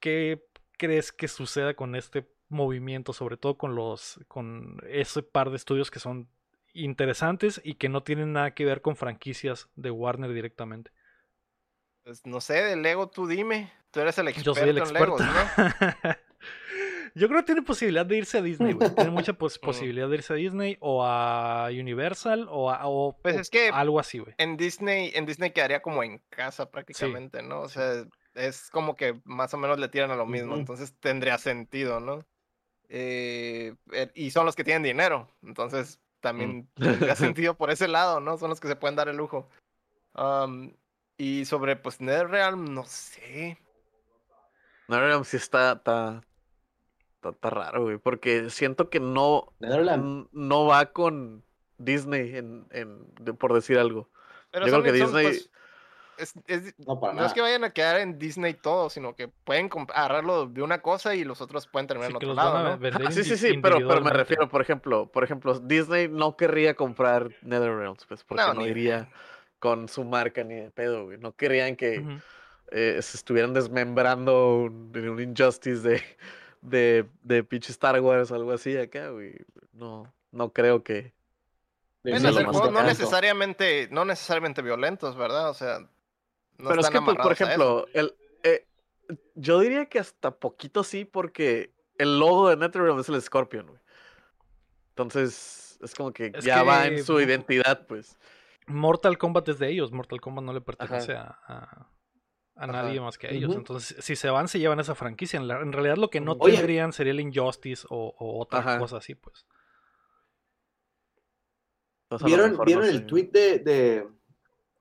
[0.00, 0.44] ¿Qué
[0.78, 3.12] crees que suceda con este movimiento?
[3.12, 4.20] Sobre todo con los.
[4.28, 6.28] con ese par de estudios que son
[6.72, 10.92] interesantes y que no tienen nada que ver con franquicias de Warner directamente.
[12.10, 13.70] Pues no sé, de Lego tú dime.
[13.92, 15.16] Tú eres el experto Yo soy el en experto.
[15.16, 16.10] Legos, ¿no?
[17.14, 18.92] Yo creo que tiene posibilidad de irse a Disney, güey.
[18.96, 19.64] Tiene mucha pos- Mm.
[19.64, 24.00] posibilidad de irse a Disney o a Universal o, a, o- Pues es que- algo
[24.00, 24.34] así, güey.
[24.38, 27.60] En Disney, en Disney quedaría como en casa prácticamente, ¿no?
[27.60, 31.38] O sea, es como que más o menos le tiran a lo mismo, entonces tendría
[31.38, 32.26] sentido, ¿no?
[32.88, 38.18] Eh, eh, y son los que tienen dinero, entonces también tendría sentido por ese lado,
[38.18, 38.36] ¿no?
[38.36, 39.48] Son los que se pueden dar el lujo.
[41.20, 43.58] Y sobre, pues, NetherRealm, no sé.
[44.88, 46.22] NetherRealm sí está, está,
[47.16, 49.52] está, está raro, güey, porque siento que no,
[50.32, 51.44] no va con
[51.76, 54.08] Disney, en, en, de- por decir algo.
[54.50, 55.50] Pero Yo creo que son, Disney- pues,
[56.16, 59.28] es- es- No, para no es que vayan a quedar en Disney todo, sino que
[59.28, 62.80] pueden agarrarlo de una cosa y los otros pueden terminar Sí, en otro lado, ¿no?
[63.06, 66.74] Ah, sí, sí, sí, pero, pero me refiero, por ejemplo, por ejemplo, Disney no querría
[66.76, 69.10] comprar NetherRealms, pues, porque No, iría
[69.60, 71.18] con su marca ni de pedo, güey.
[71.18, 72.04] No querían que
[72.72, 76.02] eh, se estuvieran desmembrando un, en un Injustice de,
[76.62, 79.36] de, de pinche Star Wars o algo así acá, güey.
[79.72, 81.12] No, no creo que...
[82.02, 85.50] No necesariamente, no necesariamente violentos, ¿verdad?
[85.50, 85.80] O sea,
[86.56, 88.66] no Pero es que, pues, por ejemplo, el, eh,
[89.34, 93.80] yo diría que hasta poquito sí, porque el logo de NetherRealm es el Scorpion, güey.
[94.90, 98.16] Entonces, es como que Es ya va en su identidad, pues.
[98.66, 99.92] Mortal Kombat es de ellos.
[99.92, 101.86] Mortal Kombat no le pertenece a, a-
[102.56, 102.72] a Ajá.
[102.72, 103.54] nadie más que a ellos.
[103.54, 105.38] Entonces, si se van, se llevan esa franquicia.
[105.38, 106.54] En, la- en realidad, lo que no Oye.
[106.56, 108.78] tendrían sería el Injustice o, o otra Ajá.
[108.78, 109.46] cosa así, pues.
[112.04, 112.90] Entonces, ¿Vieron, no ¿vieron sé.
[112.90, 114.08] el tweet de, de-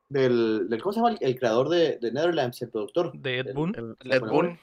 [0.09, 1.11] del, del- ¿Cómo se llama?
[1.11, 3.11] El, el creador de, de Netherlands, el productor.
[3.17, 3.75] De Ed Boon.
[3.75, 4.59] El- Ed Boon.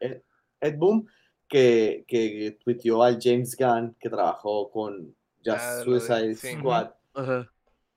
[0.00, 0.22] Ed,
[0.60, 1.08] Ed Boon,
[1.48, 6.56] que, que tuiteó al James Gunn, que trabajó con Just Ah, de- Suicide sí.
[6.56, 6.90] Squad.
[7.14, 7.50] Ajá.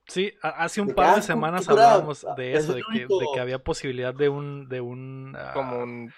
[0.08, 3.40] Sí, hace un De par ah, de semanas hablábamos de es eso, de que, de
[3.40, 6.14] había posibilidad de un, de un, Como ah, un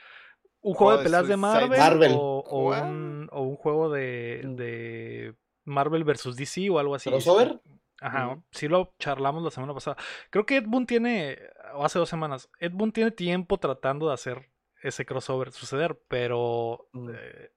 [0.64, 2.12] un juego de de peleas de Marvel, Marvel.
[2.16, 7.10] O, un, o un juego de, de Marvel versus DC o algo así.
[7.10, 7.60] ¿Crossover?
[8.00, 9.96] Ajá, sí lo charlamos la semana pasada.
[10.30, 11.38] Creo que Ed Boon tiene,
[11.74, 14.50] o hace dos semanas, Ed Boon tiene tiempo tratando de hacer
[14.82, 17.10] ese crossover suceder, pero Mm.
[17.14, 17.52] eh,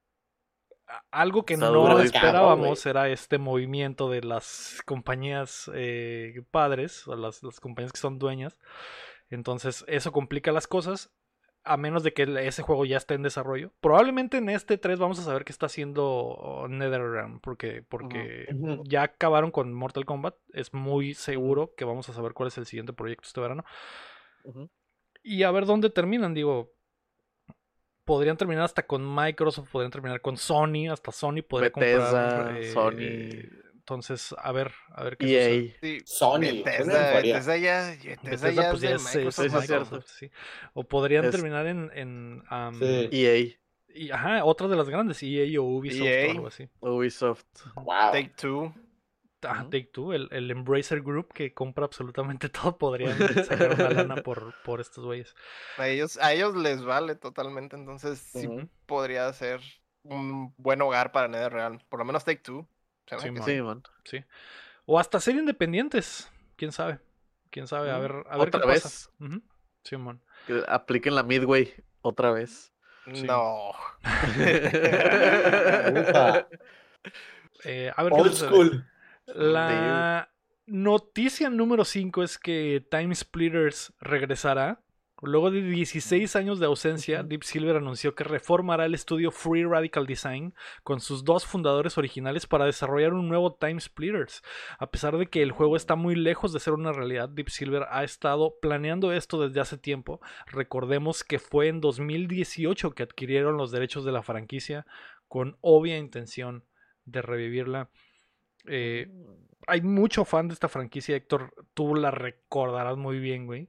[1.10, 7.16] algo que Está no esperábamos cabrón, era este movimiento de las compañías eh, padres, o
[7.16, 8.58] las, las compañías que son dueñas.
[9.30, 11.12] Entonces eso complica las cosas,
[11.64, 13.72] a menos de que ese juego ya esté en desarrollo.
[13.80, 18.46] Probablemente en este 3 vamos a saber qué está haciendo NetherRealm, porque, porque
[18.84, 20.36] ya acabaron con Mortal Kombat.
[20.52, 23.64] Es muy seguro que vamos a saber cuál es el siguiente proyecto este verano.
[25.24, 26.72] Y a ver dónde terminan, digo.
[28.06, 32.56] Podrían terminar hasta con Microsoft, podrían terminar con Sony, hasta Sony podría Bethesda, comprar.
[32.56, 33.60] eh, Sony.
[33.74, 35.66] entonces, a ver, a ver qué sucede.
[35.66, 35.74] EA.
[35.82, 37.10] sí, Sony, Bethesda.
[37.20, 40.00] Bethesda ya, Bethesda Bethesda, ya pues es ya Microsoft, es Microsoft, cierto.
[40.06, 40.30] sí.
[40.72, 42.42] O podrían Es- terminar en, en
[42.78, 43.08] Sí.
[43.12, 43.56] EA.
[43.94, 46.28] y, ajá, otra de las grandes, EA o Ubisoft EA.
[46.28, 46.68] o algo así.
[46.80, 47.44] Ubisoft.
[47.74, 48.12] Wow.
[48.12, 48.72] Take Two.
[49.42, 49.64] Ah.
[49.70, 54.54] Take Two, el, el Embracer Group que compra absolutamente todo, podrían sacar una lana por,
[54.64, 55.34] por estos güeyes.
[55.78, 58.48] A ellos, a ellos les vale totalmente, entonces sí
[58.86, 59.60] podría ser
[60.02, 61.80] un buen hogar para NetherRealm.
[61.88, 62.68] Por lo menos Take Two.
[63.18, 63.44] Sí, man.
[63.44, 63.82] Sí, man.
[64.04, 64.24] Sí.
[64.84, 66.30] O hasta ser independientes.
[66.56, 66.98] Quién sabe.
[67.50, 67.90] Quién sabe.
[67.90, 68.88] A ver, a ver qué Otra pasa.
[68.88, 69.10] vez.
[69.20, 69.42] Ujú.
[69.84, 70.22] Simón.
[70.46, 72.72] Que apliquen la Midway otra vez.
[73.12, 73.22] Sí.
[73.22, 73.72] No.
[77.64, 78.48] Eh, a ver qué Old sucede.
[78.48, 78.86] school.
[79.26, 80.30] La
[80.66, 84.82] noticia número 5 es que Time Splitters regresará.
[85.22, 90.06] Luego de 16 años de ausencia, Deep Silver anunció que reformará el estudio Free Radical
[90.06, 90.54] Design
[90.84, 94.42] con sus dos fundadores originales para desarrollar un nuevo Time Splitters.
[94.78, 97.86] A pesar de que el juego está muy lejos de ser una realidad, Deep Silver
[97.90, 100.20] ha estado planeando esto desde hace tiempo.
[100.46, 104.86] Recordemos que fue en 2018 que adquirieron los derechos de la franquicia
[105.26, 106.64] con obvia intención
[107.06, 107.90] de revivirla.
[108.68, 109.08] Eh,
[109.66, 111.52] hay mucho fan de esta franquicia, Héctor.
[111.74, 113.68] Tú la recordarás muy bien, güey.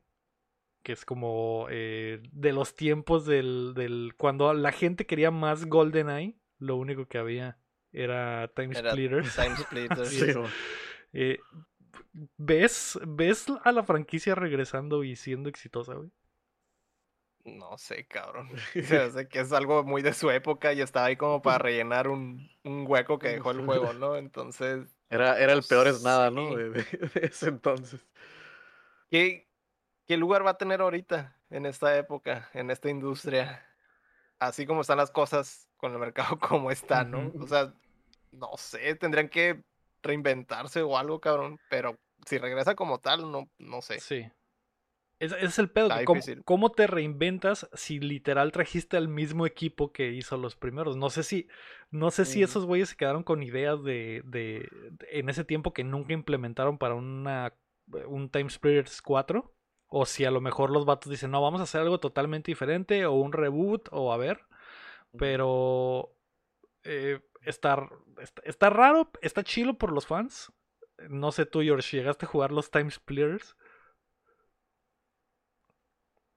[0.84, 4.14] Que es como eh, de los tiempos del, del.
[4.18, 7.58] Cuando la gente quería más GoldenEye, lo único que había
[7.92, 9.36] era Time Era Splitters.
[9.36, 10.10] Time Splitters.
[10.10, 10.34] Sí.
[11.14, 11.40] Eh,
[12.38, 16.12] ¿ves, ¿Ves a la franquicia regresando y siendo exitosa, güey?
[17.48, 18.50] No sé, cabrón.
[18.80, 21.60] O sea, sé que es algo muy de su época y estaba ahí como para
[21.60, 24.18] rellenar un, un hueco que dejó el juego, ¿no?
[24.18, 26.56] Entonces, Era, era el peor es nada, ¿no?
[26.56, 28.06] De, de- de ese entonces.
[29.10, 29.50] ¿qué,
[30.08, 33.66] ¿qué lugar va a tener ahorita en esta época, en esta industria?
[34.40, 37.34] Así como están las cosas con el mercado como está, ¿no?
[37.40, 37.74] O sea,
[38.32, 39.64] no sé, tendrían que
[40.04, 44.00] reinventarse o algo, cabrón, pero si regresa como tal, no, no sé.
[44.00, 44.32] Sí.
[45.20, 45.90] Es, ese es el pedo.
[46.06, 50.96] ¿cómo, cómo te reinventas si literal trajiste al mismo equipo que hizo los primeros?
[50.96, 51.48] No sé si,
[51.90, 55.74] no sé si esos güeyes se quedaron con ideas de, de- de- en ese tiempo
[55.74, 57.54] que nunca implementaron para una
[58.08, 59.54] un Time Splitters 4.
[59.88, 63.06] O si a lo mejor los vatos dicen, no, vamos a hacer algo totalmente diferente,
[63.06, 64.42] o un reboot, o a ver.
[65.18, 66.14] Pero
[66.84, 67.90] eh, está,
[68.22, 70.52] está, está raro, está chilo por los fans.
[71.10, 73.56] No sé tú, George, ¿llegaste a jugar los Time Splitters?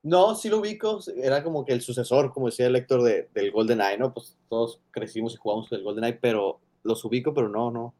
[0.03, 3.51] No, sí lo ubico, era como que el sucesor, como decía el lector de, del
[3.51, 4.15] GoldenEye, ¿no?
[4.15, 7.95] Pues todos crecimos y jugamos con el GoldenEye, pero los ubico, pero no, no.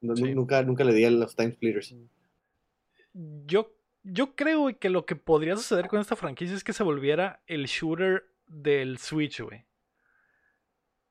[0.00, 0.34] No, Sí.
[0.34, 1.94] Nunca, nunca le di a los Time Splitters.
[3.46, 7.42] Yo, yo creo que lo que podría suceder con esta franquicia es que se volviera
[7.46, 9.64] el shooter del Switch, güey.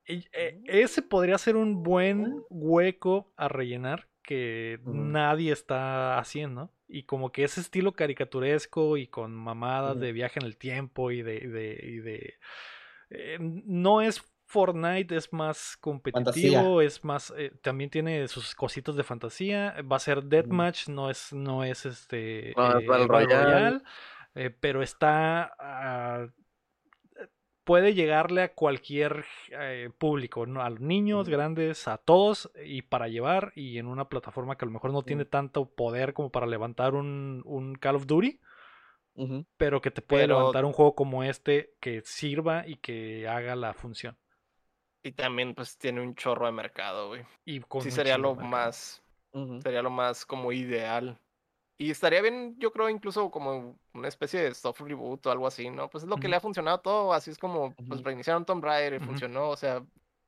[0.06, 6.70] Y, eh, ese podría ser un buen hueco a rellenar que nadie está haciendo.
[6.88, 11.22] Y como que ese estilo caricaturesco y con mamadas de viaje en el tiempo y
[11.22, 11.36] de...
[11.36, 12.34] y de, y de-
[13.10, 17.32] eh, no es Fortnite, es más competitivo, es más...
[17.36, 19.76] eh, también tiene sus cositas de fantasía.
[19.82, 22.52] Va a ser Deathmatch, no es, no es este...
[22.56, 25.52] No, es eh, eh, pero está...
[27.64, 30.62] puede llegarle a cualquier eh, público, ¿no?
[30.62, 34.68] a los niños, grandes, a todos, y para llevar, y en una plataforma que a
[34.68, 38.38] lo mejor no tiene tanto poder como para levantar un, un Call of Duty,
[39.56, 43.56] pero que te puede Pero- levantar un juego como este que sirva y que haga
[43.56, 44.16] la función.
[45.02, 47.22] Y también, pues, tiene un chorro de mercado, güey.
[47.44, 48.48] Y con Sí sería lo mercado.
[48.50, 49.02] más,
[49.62, 51.18] sería lo más como ideal.
[51.76, 55.70] Y estaría bien, yo creo, incluso como una especie de soft reboot o algo así,
[55.70, 55.90] ¿no?
[55.90, 58.62] Pues es lo que le ha funcionado a todo, así es como, pues reiniciaron Tomb
[58.62, 59.84] Raider y funcionó, o sea,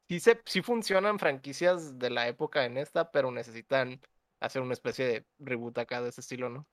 [0.09, 4.01] sí, se, sí funcionan franquicias de la época en esta, pero necesitan
[4.41, 6.67] hacer una especie de reboot acá de ese estilo, ¿no?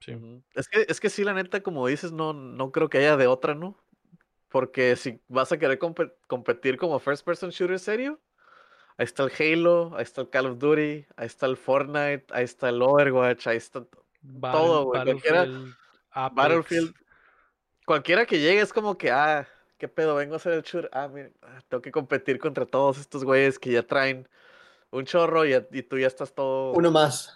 [0.00, 0.14] Sí.
[0.54, 3.28] Es que, es que sí, la neta, como dices, no, no creo que haya de
[3.28, 3.76] otra, ¿no?
[4.48, 8.20] Porque si vas a querer compe- competir como first person shooter serio,
[8.98, 12.44] ahí está el Halo, ahí está el Call of Duty, ahí está el Fortnite, ahí
[12.44, 13.84] está el Overwatch, ahí está
[14.22, 15.46] Battle- todo, güey, cualquiera-
[16.32, 16.94] Battlefield.
[17.84, 19.46] Cualquiera que llegue es como que, ah,
[19.78, 20.90] qué pedo, vengo a hacer el shooter.
[20.92, 24.28] Ah, mira, ah, tengo que competir contra todos estos güeyes que ya traen
[24.90, 26.72] un chorro y, y tú ya estás todo.
[26.72, 27.32] Uno más.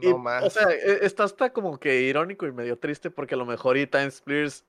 [0.00, 0.44] Y, No más.
[0.44, 3.76] O sea, e- está hasta como que irónico y medio triste porque a lo mejor
[3.76, 4.64] y Time Splitters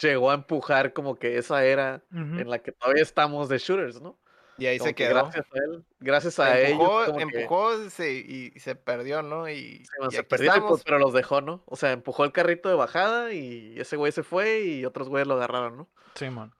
[0.00, 4.18] llegó a empujar como que esa era en la que todavía estamos de shooters, ¿no?
[4.58, 5.14] Y ahí Como se que quedó.
[5.24, 6.70] Gracias a él, gracias a ellos.
[6.80, 9.48] empujó, que- empujó se- y, y se perdió, ¿no?
[9.48, 11.62] Y, sí, bueno, y se perdieron, pues, pero los dejó, ¿no?
[11.66, 15.26] O sea, empujó el carrito de bajada y ese güey se fue y otros güeyes
[15.28, 15.88] lo agarraron, ¿no?
[16.14, 16.52] Sí, man.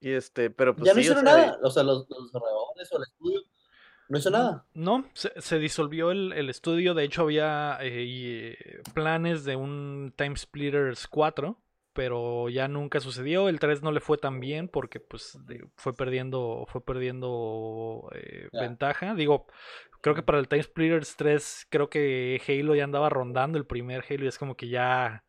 [0.00, 1.58] Y este, pero pues ya no sí, o hicieron sea, nada.
[1.62, 3.42] O sea, los, los o el estudio
[4.08, 4.64] no hizo nada.
[4.72, 6.94] No, se, se disolvió el, el estudio.
[6.94, 11.56] De hecho, había eh, eh, planes de un Time Splitters 4,
[11.92, 13.48] pero ya nunca sucedió.
[13.48, 15.38] El 3 no le fue tan bien porque pues
[15.76, 19.14] fue perdiendo, fue perdiendo eh, ventaja.
[19.14, 19.46] Digo,
[20.00, 24.04] creo que para el Time Splitters 3, creo que Halo ya andaba rondando el primer
[24.08, 25.24] Halo y es como que ya.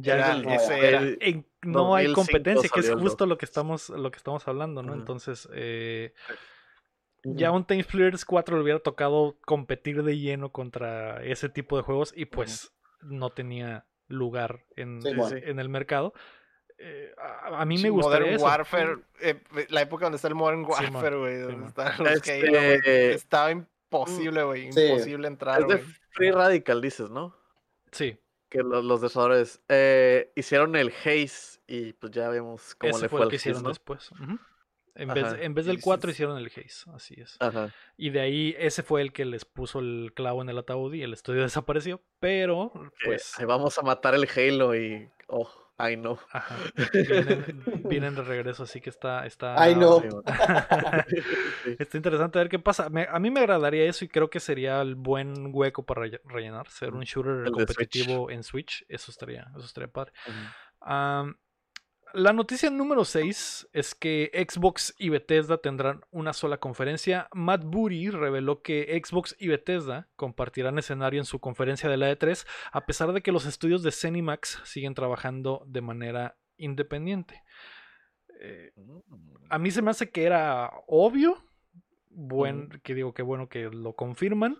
[0.00, 0.88] Ya Era- es el- ese ya.
[0.88, 0.98] era.
[1.00, 4.46] el- en- no hay 2005 competencia, que es justo lo que estamos, lo que estamos
[4.46, 4.94] hablando, ¿no?
[4.94, 6.14] Entonces, eh,
[7.24, 11.82] ya un Time Splitters 4 le hubiera tocado competir de lleno contra ese tipo de
[11.82, 12.72] juegos y pues
[13.02, 15.36] no tenía lugar en, Sí, en- bueno.
[15.36, 16.12] en el mercado.
[16.80, 18.44] Eh, a, a mí me Sí, gustaría Modern eso.
[18.44, 19.40] Warfare, eh,
[19.70, 20.64] la época donde está el Modern.
[20.64, 21.68] Warfare, güey, Sí, donde man.
[21.68, 22.58] están los Este, Halo,
[23.14, 24.72] estaba imposible, güey.
[24.72, 24.82] Sí.
[24.86, 25.78] Imposible entrar, Es de.
[26.10, 27.34] Free Radical, dices, ¿no?
[27.92, 33.02] Sí, Que los, los desarrolladores eh, hicieron el Haze y pues ya vemos cómo ese
[33.02, 33.68] le fue fue el que Haze, hicieron ¿no?
[33.70, 34.10] después.
[34.12, 34.38] Ujú.
[34.98, 36.12] En vez, en vez del Sí, sí, 4 sí.
[36.12, 37.36] hicieron el Haze, así es.
[37.40, 37.72] Ajá.
[37.96, 41.02] Y de ahí ese fue el que les puso el clavo en el ataúd y
[41.02, 42.02] el estudio desapareció.
[42.20, 42.72] Pero,
[43.04, 45.08] pues, ahí vamos a matar el Halo y.
[45.28, 46.18] Oh, ay no.
[46.92, 49.24] vienen, vienen de regreso, así que está...
[49.26, 50.02] está Ay, no.
[51.78, 52.88] Está interesante ver qué pasa.
[52.88, 56.20] Me- a mí me agradaría eso y creo que sería el buen hueco para relle-
[56.24, 56.68] rellenar.
[56.70, 57.66] Ser un shooter El de Switch.
[57.66, 58.84] competitivo en Switch.
[58.88, 60.12] Eso estaría, eso estaría padre.
[60.26, 60.36] Ujú.
[60.80, 61.36] Am,
[62.14, 67.28] la noticia número 6 es que Xbox y Bethesda tendrán una sola conferencia.
[67.32, 72.46] Matt Booty reveló que Xbox y Bethesda compartirán escenario en su conferencia de la E3,
[72.72, 77.42] a pesar de que los estudios de Zenimax siguen trabajando de manera independiente.
[78.40, 78.72] Eh,
[79.48, 81.42] a mí se me hace que era obvio.
[82.10, 84.58] Buen, que digo que bueno que lo confirman.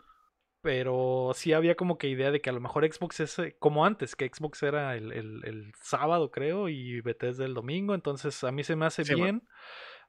[0.61, 3.85] Pero sí había como que idea de que a lo mejor Xbox es eh, como
[3.87, 7.95] antes, que Xbox era el, el- el sábado, creo, y Bethesda el domingo.
[7.95, 9.43] Entonces a mí se me hace Sí, bien.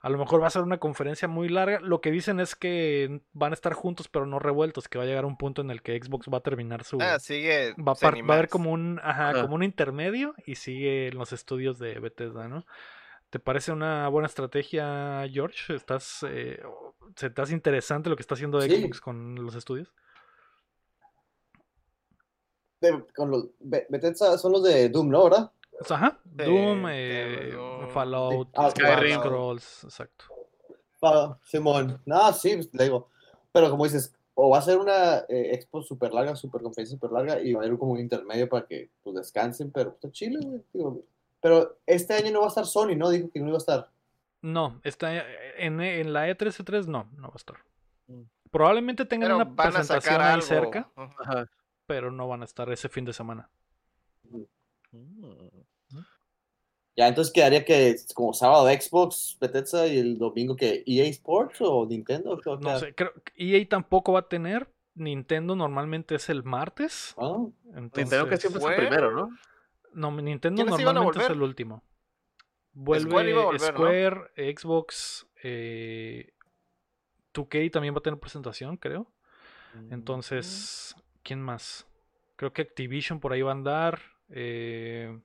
[0.02, 1.82] A lo mejor va a ser una conferencia muy larga.
[1.82, 5.08] Lo que dicen es que van a estar juntos, pero no revueltos, que va a
[5.08, 6.98] llegar un punto en el que Xbox va a terminar su.
[7.02, 7.74] Ah, sigue.
[7.74, 11.18] Va a, par- va a haber como un, ajá, como un intermedio y sigue en
[11.18, 12.66] los estudios de Bethesda, ¿no?
[13.30, 15.76] ¿Te parece una buena estrategia, George?
[15.76, 16.60] ¿Estás, eh,
[17.18, 18.70] ¿Se te hace interesante lo que está haciendo Sí.
[18.82, 19.94] Xbox con los estudios?
[22.82, 25.24] De- con los, Be- Bethesda son los de Doom, ¿no?
[25.26, 25.52] ¿Verdad?
[25.72, 27.90] Pues, Ajá, Sí, Doom, eh, Doom.
[27.90, 28.50] Fallout.
[28.56, 29.20] Ah, Skyrim.
[29.20, 30.26] Scrolls, exacto.
[31.02, 32.02] Ah, Simón.
[32.06, 33.10] No, sí, pues, le digo.
[33.52, 37.12] Pero como dices, o va a ser una eh, expo súper larga, súper conferencia súper
[37.12, 40.40] larga, y va a haber como un intermedio para que pues, descansen, pero está chile,
[40.42, 40.62] güey.
[40.74, 41.02] digo.
[41.42, 43.10] Pero este año no va a estar Sony, ¿no?
[43.10, 43.90] Dijo que no iba a estar.
[44.42, 45.14] No, está
[45.58, 47.58] en, en la E E3 E3 no, no va a estar.
[48.08, 48.22] Mm.
[48.52, 50.46] Probablemente tengan Pero una presentación ahí algo.
[50.46, 50.90] cerca.
[50.96, 51.46] Ajá.
[51.90, 53.50] Pero no van a estar ese fin de semana.
[54.24, 54.44] Mm.
[56.96, 61.88] Ya, entonces quedaría que como sábado Xbox, Bethesda y el domingo que EA Sports o
[61.88, 62.38] Nintendo.
[62.38, 64.72] ¿qué va a No sé, creo que EA tampoco va a tener.
[64.94, 67.16] Nintendo normalmente es el martes.
[67.18, 67.38] Ah,
[67.74, 69.30] Nintendo que siempre es el primero, ¿no?
[69.94, 71.84] No, Nintendo ¿Quiénes iban a normalmente es el último.
[72.74, 73.60] Vuelve Square.
[73.60, 76.34] Square, Xbox, eh,
[77.34, 79.12] 2K también va a tener presentación, creo.
[79.90, 80.96] Entonces,
[81.30, 81.86] ¿quién más?
[82.38, 84.00] Creo que Activision por ahí va a andar.
[84.32, 85.16] eh,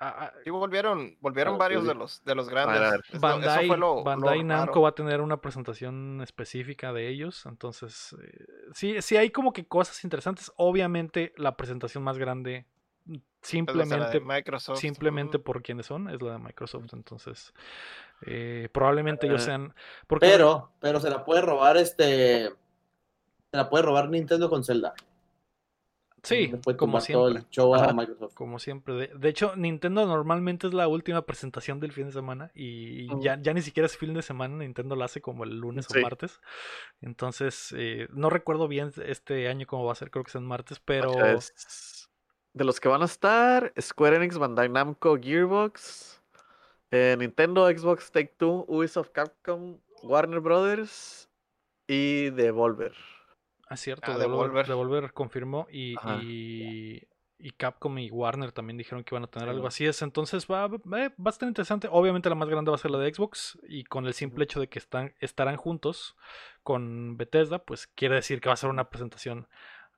[0.00, 1.88] ah, ah, Sí, volvieron, volvieron Ah, varios sí.
[1.88, 3.00] de los, de los grandes.
[3.20, 7.46] Bandai, eso fue lo, lo Bandai Namco va a tener una presentación específica de ellos.
[7.46, 8.44] Entonces, eh,
[8.74, 10.50] sí, sí hay como que cosas interesantes.
[10.56, 12.66] Obviamente, la presentación más grande,
[13.04, 14.78] mm, Es la de simplemente, Microsoft.
[14.80, 16.92] simplemente por quienes son, es la de Microsoft.
[16.92, 17.52] Entonces,
[18.26, 19.74] eh, probablemente ellos Eh, sean.
[20.08, 22.50] Porque pero, pero se la puede robar este.
[23.50, 24.94] Se la puede robar Nintendo con Zelda.
[26.22, 27.40] sí, como todo siempre.
[27.40, 27.92] el show a Ajá.
[27.92, 28.34] Microsoft.
[28.34, 28.94] Como siempre.
[28.94, 33.40] De, de hecho, Nintendo normalmente es la última presentación del fin de semana y ya,
[33.40, 35.98] ya ni siquiera es fin de semana, Nintendo la hace como el lunes Sí.
[35.98, 36.40] o martes.
[37.00, 40.44] Entonces, eh, no recuerdo bien este año cómo va a ser, creo que es en
[40.46, 41.12] martes, pero...
[42.52, 46.20] De los que van a estar, Square Enix, Bandai Namco, Gearbox,
[46.90, 51.30] eh, Nintendo, Xbox, Take Two, Ubisoft, Capcom, Warner Brothers
[51.86, 52.92] y Devolver.
[53.70, 55.12] Ah, cierto, Ah, Devolver, Devolver.
[55.12, 57.06] Confirmó y, y,
[57.38, 59.68] y Capcom y Warner también dijeron que iban a tener Sí, algo bueno.
[59.68, 59.86] así.
[59.86, 61.88] Es, entonces va, va va a estar interesante.
[61.90, 64.58] Obviamente la más grande va a ser la de Xbox y con el simple hecho
[64.58, 66.16] de que están, estarán juntos
[66.64, 69.46] con Bethesda, pues quiere decir que va a ser una presentación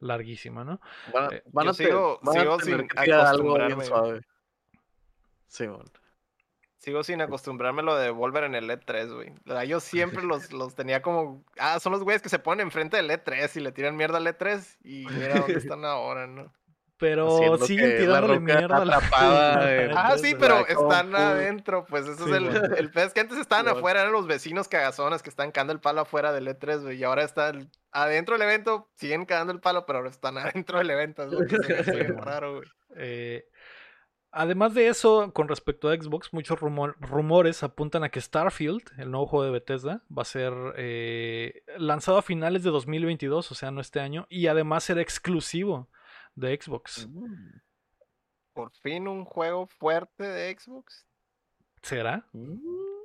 [0.01, 0.81] larguísima, ¿no?
[1.13, 4.21] Van a, Eh, van a sigo- sigo sin algo bien suave.
[5.47, 5.91] Simón.
[6.83, 9.31] Sigo sin acostumbrarme a lo de Volver en el E3, güey.
[9.47, 11.45] O sea, Yo siempre los, los tenía como.
[11.59, 14.27] Ah, son los güeyes que se ponen enfrente del E3 y le tiran mierda al
[14.27, 14.79] E3.
[14.83, 16.53] Y mira dónde están ahora, ¿no?
[16.99, 19.01] Pero Haciendo siguen tirándole mierda a la
[19.97, 21.17] Ah, sí, pero están compu.
[21.17, 22.77] adentro, pues eso Sí, es el, bueno.
[22.77, 23.79] el pez que antes estaban Bueno.
[23.79, 27.05] afuera, eran los vecinos cagazones que están cagando el palo afuera del E3, güey, y
[27.05, 31.25] ahora están adentro del evento, siguen cagando el palo, pero ahora están adentro del evento,
[31.25, 32.69] es lo que se me hace raro, güey.
[32.95, 33.49] Eh,
[34.33, 39.11] además de eso, con respecto a Xbox, muchos rumor- rumores apuntan a que Starfield, el
[39.11, 43.71] nuevo juego de Bethesda, va a ser eh, lanzado a finales de 2022, o sea,
[43.71, 45.89] no este año, y además será exclusivo
[46.35, 47.07] de Xbox.
[47.09, 47.61] Mm.
[48.55, 51.07] Por fin un juego fuerte de Xbox,
[51.83, 52.27] ¿Será?
[52.33, 52.57] Mm.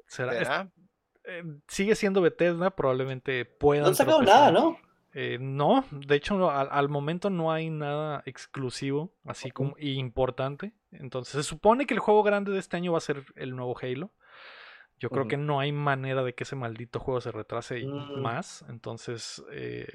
[0.07, 0.31] ¿Será?
[0.33, 0.71] Es- ¿será?
[1.23, 3.83] eh, sigue siendo Bethesda, probablemente puedan.
[3.83, 4.39] No han sacado tropezar.
[4.39, 4.77] nada, ¿no?
[5.19, 10.73] Eh, no, de hecho al, al momento no hay nada exclusivo, así como y importante.
[10.91, 13.75] Entonces se supone que el juego grande de este año va a ser el nuevo
[13.81, 14.11] Halo.
[14.99, 18.21] Yo creo que no hay manera de que ese maldito juego se retrase Mm.
[18.21, 18.63] más.
[18.69, 19.87] Entonces, eh,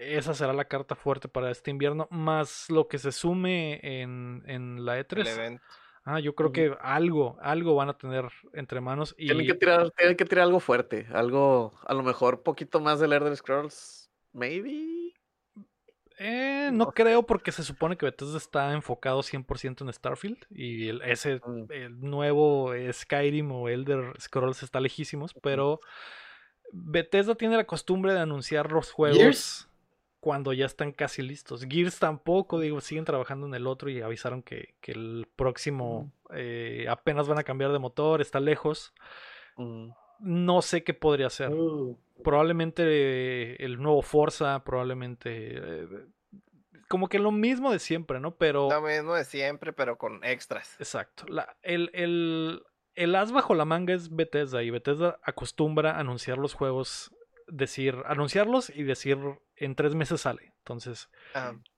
[0.00, 2.06] esa será la carta fuerte para este invierno.
[2.10, 5.26] Más lo que se sume en, en la El E3.
[5.28, 5.62] evento.
[6.04, 9.14] Ah, yo creo que algo, algo van a tener entre manos.
[9.18, 12.98] Y Tienen que tirar, tienen que tirar algo fuerte, algo, a lo mejor poquito más
[12.98, 14.07] del Elder Scrolls,
[14.38, 15.12] maybe.
[16.20, 20.38] eh, no creo porque se supone que Bethesda está enfocado 100% en Starfield.
[20.50, 21.70] Y el, ese Mm.
[21.72, 25.32] el nuevo Skyrim o Elder Scrolls está lejísimos.
[25.42, 25.80] Pero
[26.72, 29.68] Bethesda tiene la costumbre de anunciar los juegos ¿Gears?
[30.20, 31.64] cuando ya están casi listos.
[31.68, 36.86] Gears tampoco, digo, siguen trabajando en el otro y avisaron que, que el próximo eh,
[36.90, 38.92] apenas van a cambiar de motor, está lejos.
[39.56, 41.50] Mm, No sé qué podría ser.
[41.52, 45.56] Uh, Probablemente eh, el nuevo Forza, probablemente...
[45.56, 45.88] eh,
[46.88, 48.36] como que lo mismo de siempre, ¿no?
[48.36, 48.68] Pero...
[48.70, 50.74] Lo mismo de siempre, pero con extras.
[50.78, 51.24] Exacto.
[51.28, 52.62] La- el, el,
[52.94, 57.14] el as bajo la manga es Bethesda y Bethesda acostumbra a anunciar los juegos,
[57.46, 59.18] decir, anunciarlos y decir
[59.56, 60.54] en tres meses sale.
[60.58, 61.10] Entonces,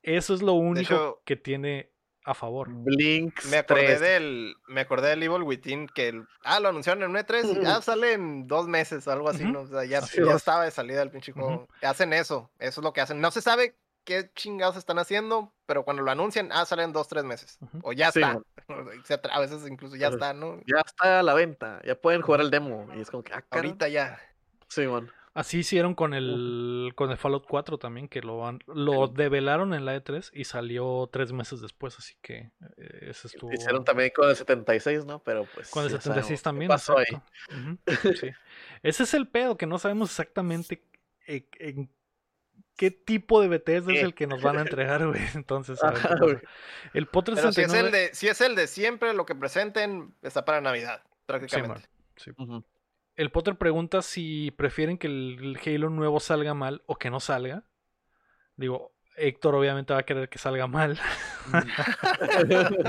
[0.03, 1.91] eso es lo único hecho- que tiene
[2.25, 2.68] a favor.
[2.71, 4.01] Blinks me acordé 3.
[4.01, 7.62] del me acordé del Evil Within que el- ah lo anunciaron en un E3 y
[7.64, 10.37] ya sale en dos meses algo así no o sea, ya, ya es.
[10.37, 13.41] estaba de salida el pinche juego hacen eso eso es lo que hacen no se
[13.41, 17.59] sabe qué chingados están haciendo pero cuando lo anuncian ah sale en dos tres meses
[17.83, 18.39] o ya Sí, está
[19.01, 19.35] etcétera.
[19.35, 22.51] a veces incluso ya está no Ya está a la venta, ya pueden jugar el
[22.51, 22.87] demo.
[22.95, 24.21] Y es como que, ah, ahorita ya
[24.68, 25.11] Sí, man.
[25.33, 29.85] Así hicieron con el, con el Fallout 4 también, que lo, han- lo develaron en
[29.85, 33.53] la E3 y salió tres meses después, así que eh, ese estuvo...
[33.53, 35.22] Hicieron también con el 76, ¿no?
[35.22, 35.70] Pero pues.
[35.70, 36.68] Con el ya 76 sabemos qué también.
[36.68, 38.14] pasó ahí.
[38.16, 38.28] sí.
[38.83, 40.83] Ese es el pedo, que no sabemos exactamente
[41.28, 41.89] e- en
[42.76, 44.05] qué tipo de Bethesda es ¿Qué?
[44.07, 45.22] el que nos van a entregar, güey.
[45.35, 46.39] Entonces, a ver qué Ajá, güey.
[46.93, 47.87] el Potter pero si es 69...
[47.87, 52.33] el de si es el de siempre lo que presenten está para Navidad prácticamente Sí.
[53.21, 57.21] El Potter pregunta si prefieren que el, el Halo nuevo salga mal o que no
[57.21, 57.64] salga.
[58.57, 60.99] Digo, Héctor obviamente va a querer que salga mal.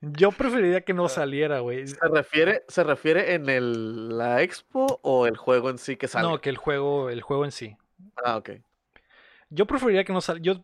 [0.00, 0.94] Yo preferiría que Ah.
[0.94, 1.88] no saliera, güey.
[1.88, 6.28] ¿Se refiere, ¿Se refiere en el, la expo o el juego en sí que sale?
[6.28, 7.76] No, que el juego, el juego en sí.
[8.24, 8.50] Ah, ok.
[9.50, 10.40] Yo preferiría que no salga.
[10.42, 10.54] Yo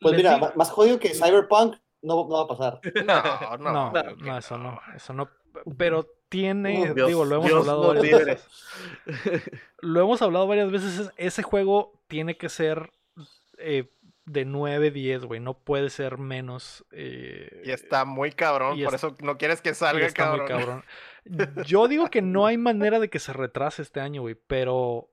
[0.00, 2.80] pues mira, digo- más jodido que Cyberpunk no, no va a pasar.
[3.06, 4.80] no no No, no, no, eso no, no.
[4.96, 5.28] eso no.
[5.78, 8.24] Pero tiene, Dios- digo, lo hemos Dios hablado varias libre.
[8.24, 9.50] veces.
[9.80, 10.98] Lo hemos hablado varias veces.
[10.98, 12.90] es- Ese juego tiene que ser
[13.58, 13.90] eh,
[14.26, 15.40] de 9, 10, güey.
[15.40, 16.84] No puede ser menos.
[16.92, 20.30] eh, y está muy cabrón y por es- eso no quieres que y salga está
[20.30, 20.84] muy cabrón cabrón.
[21.66, 24.36] Yo digo que no hay manera de que se retrase este año, güey.
[24.46, 25.10] Pero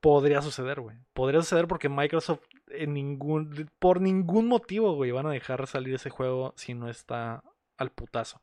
[0.00, 0.96] podría suceder, güey.
[1.12, 6.10] Podría suceder porque Microsoft en ningún, por ningún motivo, güey, van a dejar salir ese
[6.10, 7.42] juego si no está
[7.76, 8.40] al putazo.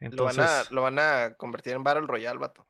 [0.00, 2.66] Lo van, a, lo van a convertir en Battle Royale, vato.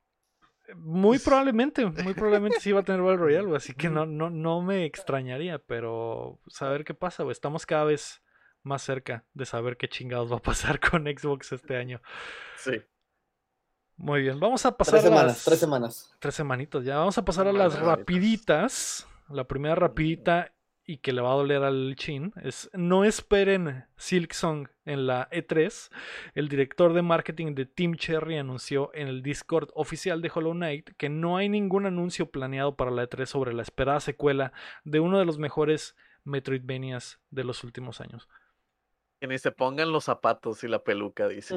[0.74, 4.30] muy probablemente, muy probablemente sí va a tener Battle Royale, güey, así que no, no,
[4.30, 7.32] no me extrañaría, pero saber qué pasa, güey.
[7.32, 8.22] Estamos cada vez
[8.62, 12.00] más cerca de saber qué chingados va a pasar con Xbox este año.
[12.56, 12.82] Sí.
[13.96, 15.44] Muy bien, vamos a pasar Tres a semanas, las...
[15.44, 16.16] tres semanas.
[16.20, 16.98] Tres semanitas ya.
[16.98, 19.08] Vamos a pasar a las rapiditas.
[19.28, 20.52] La primera rapidita
[20.89, 25.91] y que le va a doler al chin es no esperen Silksong en la E3.
[26.34, 30.89] El director de marketing de Team Cherry anunció en el Discord oficial de Hollow Knight
[30.97, 35.18] que no hay ningún anuncio planeado para la E3 sobre la esperada secuela de uno
[35.18, 38.26] de los mejores Metroidvanias de los últimos años.
[39.20, 41.55] Que ni se pongan los zapatos y la peluca, dice.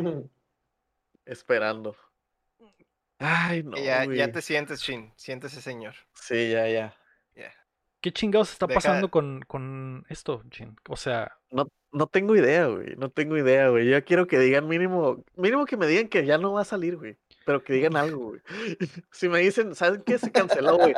[1.24, 1.96] Esperando.
[3.18, 3.78] Ay, no.
[3.78, 5.14] Ya, ya te sientes, Shin.
[5.16, 5.96] Siéntese, señor.
[6.16, 6.98] Sí, ya, ya.
[8.02, 10.76] ¿Qué chingados está Deja- pasando con, con esto, Chin?
[10.89, 12.95] O sea, No, no tengo idea, güey.
[12.97, 13.88] No tengo idea, güey.
[13.89, 16.97] Yo quiero que digan mínimo, mínimo que me digan que ya no va a salir,
[16.97, 17.18] güey.
[17.45, 18.41] Pero que digan algo, güey.
[19.12, 20.18] Si me dicen, ¿saben qué?
[20.18, 20.93] Se canceló, güey.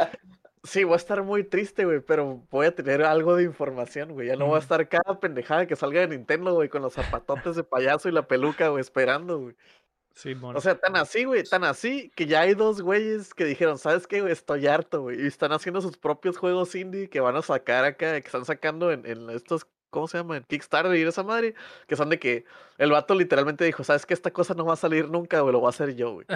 [0.65, 4.29] Sí, voy a estar muy triste, güey, pero voy a tener algo de información, güey.
[4.29, 7.57] Ya no voy a estar cada pendejada que salga de Nintendo, güey, con los zapatotes
[7.57, 9.55] de payaso y la peluca, güey, esperando, güey.
[10.13, 13.77] Sí, O sea, tan así, güey, tan así que ya hay dos güeyes que dijeron,
[13.77, 14.33] ¿sabes qué, güey?
[14.33, 15.21] Estoy harto, güey.
[15.23, 18.91] Y están haciendo sus propios juegos indie que van a sacar acá, que están sacando
[18.91, 20.37] en, en estos, ¿cómo se llama?
[20.37, 21.55] En Kickstarter y esa madre.
[21.87, 22.45] Que son de que
[22.77, 24.13] el vato literalmente dijo, ¿sabes qué?
[24.13, 26.27] Esta cosa no va a salir nunca, güey, lo voy a hacer yo, güey.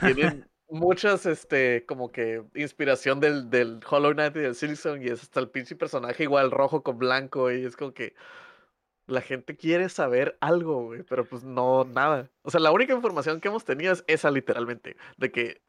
[0.00, 5.22] Tienen muchas, este, como que inspiración del, del Hollow Knight y del Silksong y es
[5.22, 8.14] hasta el pinche personaje igual rojo con blanco y es como que
[9.06, 12.30] la gente quiere saber algo, güey, pero pues no, nada.
[12.42, 15.62] O sea, la única información que hemos tenido es esa literalmente, de que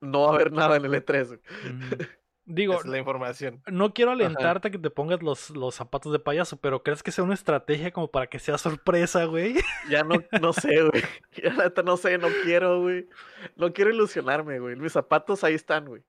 [0.00, 1.26] no va a haber nada en el E3.
[1.26, 1.40] güey.
[1.40, 2.04] Ujú.
[2.44, 3.62] Digo, es la información.
[3.70, 7.12] no quiero alentarte a que te pongas los, los zapatos de payaso, pero ¿crees que
[7.12, 9.54] sea una estrategia como para que sea sorpresa, güey?
[9.88, 11.02] Ya no, no sé, güey.
[11.42, 13.08] Ya neta no sé, no quiero, güey.
[13.54, 14.74] No quiero ilusionarme, güey.
[14.74, 16.02] Mis zapatos ahí están, güey.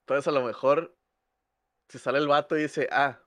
[0.00, 0.96] Entonces a lo mejor,
[1.88, 3.20] si sale el vato y dice, ah,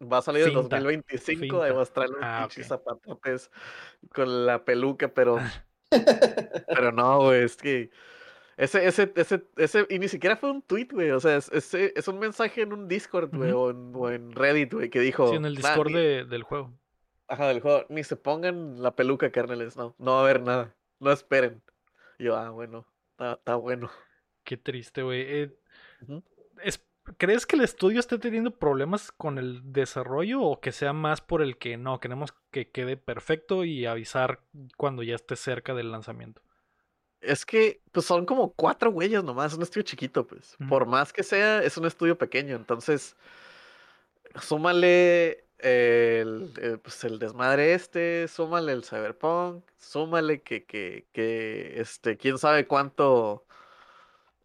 [0.00, 1.64] va a salir Finta, 2025, finta.
[1.64, 2.78] ahí va a traer los Ah, pinches ok.
[2.78, 3.50] zapatotes
[4.14, 5.38] con la peluca, pero,
[6.68, 7.90] pero no, güey, es que
[8.56, 12.08] ese, ese, ese, ese, y ni siquiera fue un tweet, güey, o sea, es, es
[12.08, 15.36] un mensaje en un Discord, güey, o, en, o en Reddit, güey, que dijo, Sí,
[15.36, 16.72] en el "Nah, Discord ni- del juego.
[17.30, 17.84] Ajá, del juego.
[17.90, 19.76] Ni se pongan la peluca, carnales.
[19.76, 20.74] No, no va a haber nada.
[20.98, 21.62] No esperen.
[22.18, 22.86] Y yo, ah, bueno.
[23.10, 23.90] Está, está bueno.
[24.44, 25.20] Qué triste, güey.
[25.28, 25.54] Eh,
[26.62, 26.82] es-
[27.16, 31.42] ¿Crees que el estudio esté teniendo problemas con el desarrollo o que sea más por
[31.42, 34.40] el que no, queremos que quede perfecto y avisar
[34.76, 36.42] cuando ya esté cerca del lanzamiento?
[37.20, 39.52] Es que, pues son como cuatro güeyes nomás.
[39.52, 40.56] Es un estudio chiquito, pues.
[40.68, 42.54] Por más que sea, es un estudio pequeño.
[42.54, 43.16] Entonces,
[44.40, 52.16] súmale el, eh, pues, el desmadre este, súmale el cyberpunk, súmale que, que, que, este,
[52.16, 53.44] quién sabe cuánto,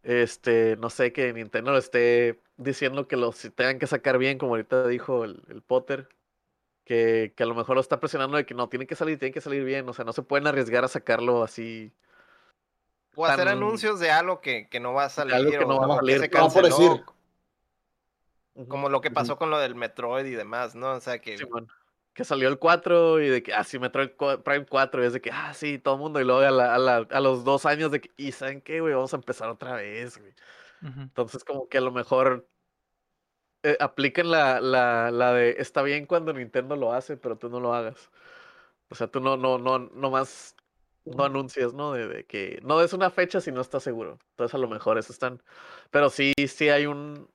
[0.03, 4.53] este, no sé, que Nintendo lo esté diciendo que los tengan que sacar bien, como
[4.53, 6.09] ahorita dijo el, el Potter,
[6.83, 9.33] que, que a lo mejor lo está presionando de que no, tiene que salir, tiene
[9.33, 11.93] que salir bien, o sea, no se pueden arriesgar a sacarlo así.
[13.15, 15.35] O hacer anuncios de algo que, que no va a salir.
[15.35, 17.05] algo que no o va a salir, se no, por canceló, decir.
[18.55, 18.67] Ujú.
[18.67, 20.91] Como lo que pasó con lo del Metroid y demás, ¿no?
[20.93, 21.37] O sea que.
[22.13, 24.11] Que salió el 4 y de que, ah, sí, Metroid
[24.43, 25.03] Prime 4.
[25.03, 26.21] Y es de que, ah, sí, todo el mundo.
[26.21, 28.81] Y luego a, la- a la- a los dos años de que, ¿y saben qué,
[28.81, 28.93] güey?
[28.93, 30.33] Vamos a empezar otra vez, güey.
[31.09, 32.49] Entonces, como que a lo mejor
[33.63, 37.59] eh, apliquen la, la, la de, está bien cuando Nintendo lo hace, pero tú no
[37.59, 38.11] lo hagas.
[38.89, 40.55] O sea, tú no, no, no, no más,
[41.05, 41.93] no anuncias, ¿no?
[41.93, 44.19] De, de que no es una fecha si no estás seguro.
[44.31, 45.43] Entonces, a lo mejor eso están.
[45.91, 47.29] Pero sí, sí hay un,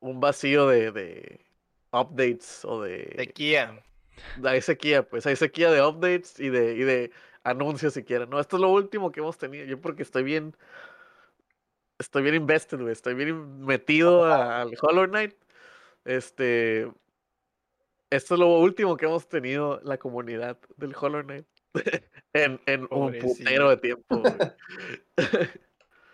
[0.00, 1.46] un vacío de, de
[1.92, 3.84] updates o De Kia.
[4.44, 7.10] Hay sequía, pues hay sequía de updates y de, y de
[7.44, 8.40] anuncios siquiera, ¿no?
[8.40, 9.64] Esto es lo último que hemos tenido.
[9.66, 10.56] Yo porque estoy bien,
[11.98, 12.92] estoy bien invested, güey.
[12.92, 15.34] Estoy bien metido a- al Hollow Knight.
[16.04, 16.90] Este,
[18.10, 21.46] esto es lo último que hemos tenido la comunidad del Hollow Knight.
[22.32, 24.34] en, en un putero de tiempo, güey.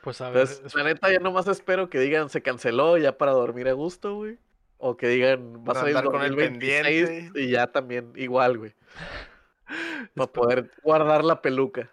[0.02, 3.30] Pues a ver, Entonces, la neta, ya nomás espero que digan se canceló ya para
[3.30, 4.36] dormir a gusto, güey.
[4.84, 7.40] O que digan va a salir con el 2026 pendiente.
[7.40, 8.74] y ya también igual, güey.
[10.16, 11.88] Para poder guardar la peluca.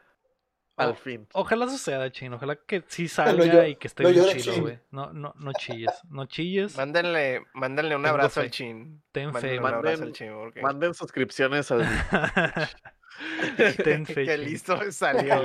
[0.76, 1.28] Al fin.
[1.34, 2.34] Ojalá suceda, Chin.
[2.34, 4.80] Ojalá que sí salga y que esté bien chido, güey.
[4.92, 5.92] No, no, no chilles.
[6.10, 6.76] No chilles.
[6.78, 8.46] Mándenle, mándenle un Tengo abrazo fe.
[8.48, 9.04] al chin.
[9.12, 9.74] Ten fe, Mándenle un man.
[9.76, 10.34] abrazo al Manden- chin.
[10.34, 10.62] Porque...
[10.62, 11.82] Manden suscripciones al.
[13.84, 14.46] Ten fe, Qué Chin.
[14.46, 15.42] listo salió.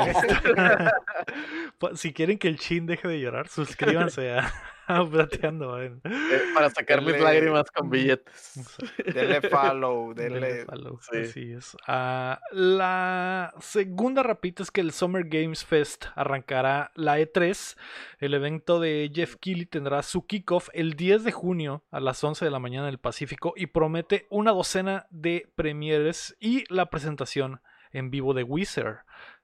[1.97, 4.53] Si quieren que el Chin deje de llorar, suscríbanse a
[5.11, 5.87] Plateando, güey.
[6.05, 8.53] eh, para sacar mis lágrimas con billetes.
[9.15, 10.65] denle follow, Denle denle.
[10.67, 11.17] follow, sí.
[11.19, 11.77] Así es.
[11.87, 17.77] Ah, la segunda rapita es que el Summer Games Fest arrancará la E3.
[18.19, 22.45] El evento de Jeff Keighley tendrá su kickoff el 10 de junio a las 11
[22.45, 27.61] de la mañana en el Pacífico y promete una docena de premieres y la presentación
[27.93, 28.99] en vivo de Wizard.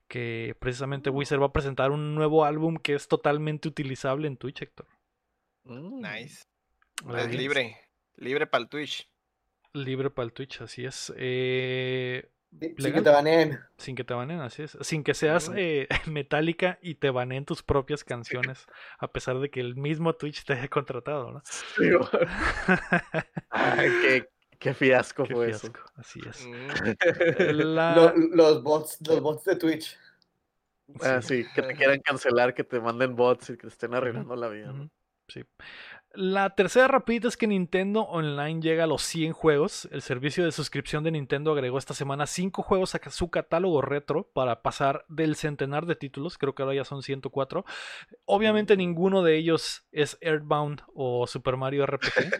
[0.08, 4.62] Que precisamente Wizard va a presentar un nuevo álbum que es totalmente utilizable en Twitch,
[4.62, 4.86] Héctor.
[5.64, 6.00] Mm.
[6.00, 6.44] Nice.
[7.04, 7.76] Ahora Es bien, libre.
[8.16, 9.08] Libre para el Twitch.
[9.72, 11.12] Libre para el Twitch, así es.
[11.16, 12.94] Eh, Legal.
[12.94, 13.60] que te baneen.
[13.78, 14.76] Sin que te banen, así es.
[14.80, 15.54] Sin que seas Mm.
[15.56, 18.66] eh, metálica y te baneen tus propias canciones,
[18.98, 21.42] a pesar de que el mismo Twitch te haya contratado, ¿no?
[21.44, 22.08] Sí, güey.
[23.50, 26.44] Ay, qué, qué fiasco Qué fue fiasco, así es.
[26.46, 26.50] Mm,
[27.74, 29.96] La- Lo- los, bots, los bots de Twitch.
[30.88, 31.04] eso.
[31.08, 34.34] Ah, sí, que te quieran cancelar, que te manden bots y que te estén arruinando
[34.34, 34.72] la vida.
[34.72, 34.90] ¿no?
[35.30, 35.44] Sí.
[36.12, 39.88] La tercera rapidita es que Nintendo Online llega a los 100 juegos.
[39.92, 44.28] El servicio de suscripción de Nintendo agregó esta semana 5 juegos a su catálogo retro
[44.34, 46.36] para pasar del centenar de títulos.
[46.36, 47.64] Creo que ahora ya son 104.
[48.24, 52.32] Obviamente ninguno de ellos es Earthbound o Super Mario RPG.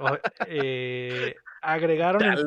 [0.00, 0.18] O-
[0.48, 2.32] eh, agregaron, en,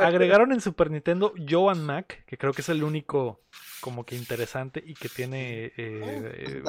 [0.00, 3.40] agregaron en Super Nintendo Joe and Mac, que creo que es el único
[3.80, 5.66] como que interesante y que tiene...
[5.66, 6.60] eh, eh.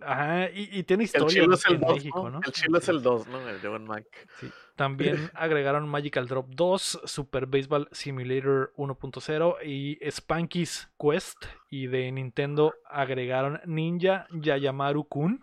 [0.00, 2.30] Ajá, y, y tiene El historia chilo es el en 2, México, ¿no?
[2.30, 2.40] ¿no?
[2.44, 3.48] El chilo es el 2, ¿no?
[3.48, 4.04] El Jovan Mac.
[4.40, 4.50] Sí.
[4.76, 11.44] También agregaron Magical Drop 2, Super Baseball Simulator 1.0 y Spanky's Quest.
[11.70, 15.42] Y de Nintendo agregaron Ninja Yayamaru Kun.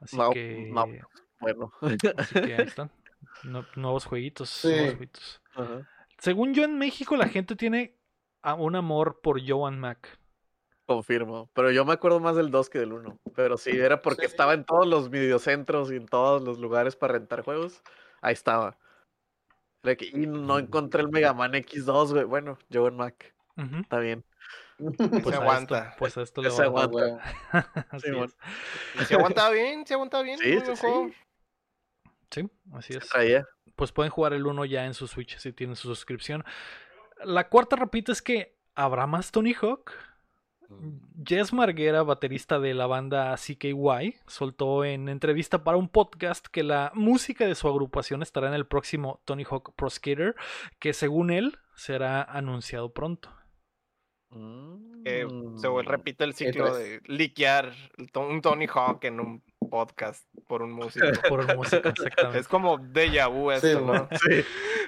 [0.00, 0.86] Así No, que, no.
[1.40, 1.72] Bueno.
[2.16, 2.90] así que ahí están.
[3.42, 4.48] No- nuevos jueguitos.
[4.50, 4.68] Sí.
[4.68, 5.42] nuevos jueguitos.
[6.18, 7.96] Según yo, en México la gente tiene
[8.56, 10.18] un amor por Joan Mac.
[10.88, 11.50] Confirmo.
[11.52, 13.18] Pero yo me acuerdo más del 2 que del 1.
[13.36, 14.28] Pero sí, era porque Sí.
[14.28, 17.82] estaba en todos los videocentros y en todos los lugares para rentar juegos.
[18.22, 18.78] Ahí estaba.
[20.12, 22.24] Y no encontré el Mega Man X2, güey.
[22.24, 23.34] Bueno, yo en Mac.
[23.58, 23.76] Ujú.
[23.82, 24.24] Está bien.
[24.78, 25.94] Pues Se esto- aguanta.
[25.98, 27.20] pues a esto le se aguanta.
[28.02, 28.32] Sí, bueno.
[28.98, 30.38] Y se aguantaba bien, se aguantaba bien.
[30.38, 30.80] Sí, muy sí, sí.
[30.80, 31.10] juego.
[32.30, 33.08] Sí, así Se es.
[33.10, 33.46] traía.
[33.76, 36.44] Pues pueden jugar el 1 ya en su Switch si tienen su suscripción.
[37.24, 39.92] La cuarta rapita es que habrá más Tony Hawk.
[41.24, 46.92] Jess Marguera, baterista de la banda CKY, soltó en entrevista para un podcast que la
[46.94, 50.34] música de su agrupación estará en el próximo Tony Hawk Pro Skater,
[50.78, 53.30] que según él será anunciado pronto.
[54.30, 55.78] Que se Mm.
[55.86, 57.72] repite el ciclo de liquear
[58.14, 61.06] un Tony Hawk en un podcast por un músico.
[61.28, 62.38] Por música, exactamente.
[62.38, 64.08] es como déjà vu esto, Sí, ¿no?
[64.12, 64.44] Sí.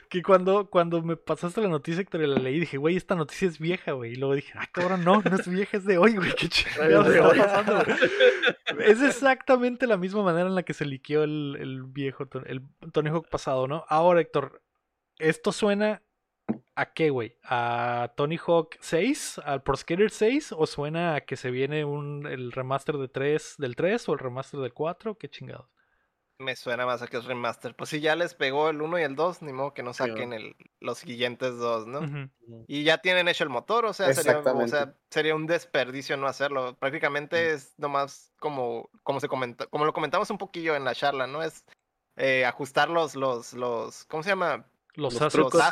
[0.08, 3.46] Que cuando, cuando me pasaste la noticia, Héctor, y la leí, dije, güey, esta noticia
[3.48, 4.12] es vieja, güey.
[4.12, 6.34] Y luego dije, ah, cabrón, no, no es vieja, es de hoy, güey.
[6.34, 7.38] Qué chingados está hoy.
[7.38, 8.90] pasando, güey?
[8.90, 12.62] Es exactamente la misma manera en la que se liqueó el, el viejo, el
[12.92, 13.84] Tony Hawk pasado, ¿no?
[13.88, 14.62] Ahora, Héctor,
[15.18, 16.02] ¿esto suena
[16.74, 17.36] a qué, güey?
[17.44, 19.40] ¿A Tony Hawk 6?
[19.44, 20.52] ¿Al Pro Skater 6?
[20.56, 24.18] ¿O suena a que se viene un, el remaster de 3, del 3 o el
[24.18, 25.18] remaster del 4?
[25.18, 25.68] ¿Qué chingados?
[26.38, 27.76] Me suena más a que es remaster.
[27.76, 30.32] Pues si ya les pegó el 1 y el 2, ni modo que no saquen
[30.32, 32.30] el, los siguientes dos, ¿no?
[32.66, 34.70] Y ya tienen hecho el motor, o sea, sería, o Exactamente.
[34.70, 36.78] sea, sería un desperdicio no hacerlo.
[36.78, 41.26] Prácticamente es nomás como, como se comenta, como lo comentamos un poquillo en la charla,
[41.26, 41.42] ¿no?
[41.42, 41.66] Es
[42.16, 44.66] eh, ajustar los, los, los, ¿cómo se llama?
[44.94, 45.32] Los, Los assets.
[45.34, 45.62] trucos,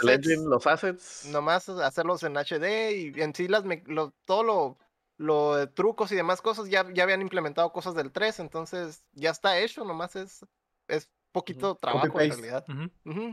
[0.47, 1.25] los assets.
[1.27, 4.79] Nomás hacerlos en HD y en sí las me- lo, todo lo,
[5.17, 9.31] lo de trucos y demás cosas ya, ya habían implementado cosas del 3, entonces ya
[9.31, 10.47] está hecho, nomás es,
[10.87, 12.65] es poquito trabajo en realidad.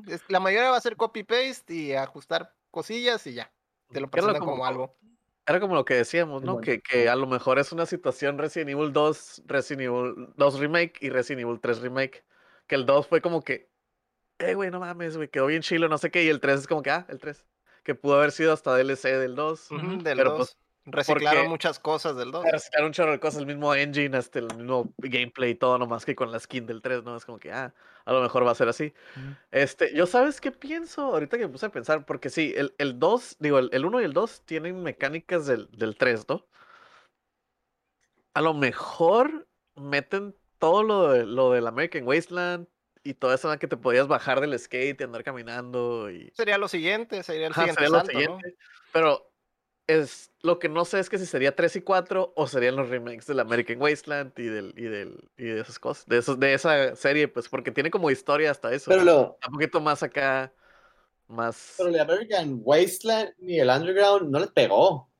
[0.08, 3.52] Es- la mayoría va a ser copy-paste y ajustar cosillas y ya.
[3.92, 4.98] Te lo presentan como- como algo.
[5.48, 6.54] Era como lo que decíamos, ¿no?
[6.54, 6.66] Bueno.
[6.66, 10.94] Que, que a lo mejor es una situación Resident Evil 2, Resident Evil 2 Remake
[11.02, 12.26] y Resident Evil 3 Remake.
[12.66, 13.70] Que el 2 fue como que,
[14.40, 16.24] eh, güey, no mames, güey, quedó bien chilo, no sé qué.
[16.24, 17.46] Y el 3 es como que, ah, el 3.
[17.84, 19.72] Que pudo haber sido hasta DLC del 2.
[19.72, 20.38] Ujú, Ujú, del pero, 2.
[20.38, 22.44] pues, Reciclaron muchas cosas del 2.
[22.44, 25.78] Para sacar un chorro de cosas, el mismo engine, hasta el mismo gameplay y todo,
[25.78, 27.16] nomás que con la skin del 3, ¿no?
[27.18, 27.74] Es como que, ah,
[28.06, 28.94] a lo mejor va a ser así.
[29.16, 29.36] Ujú.
[29.52, 33.00] Este, yo sabes qué pienso ahorita que me puse a pensar, porque sí, el, el
[33.00, 36.48] 2, digo, el, el 1 y el 2 tienen mecánicas del, del 3, ¿no?
[38.34, 42.68] A lo mejor meten todo lo, de, lo del American Wasteland
[43.06, 46.32] y toda esa que te podías bajar del skate y andar caminando y...
[46.34, 48.58] Sería lo siguiente, sería el Ajá, siguiente sería lo siguiente,
[48.92, 49.32] Pero
[49.86, 52.90] es lo que no sé es que si sería 3 y 4 o serían los
[52.90, 56.56] remakes del American Wasteland y del y del y de esas cosas, de esos de
[56.56, 58.90] esa serie, pues porque tiene como historia hasta eso.
[58.90, 60.52] Pero lo, Un poquito más acá
[61.28, 65.12] más pero el American Wasteland ni el Underground no les pegó.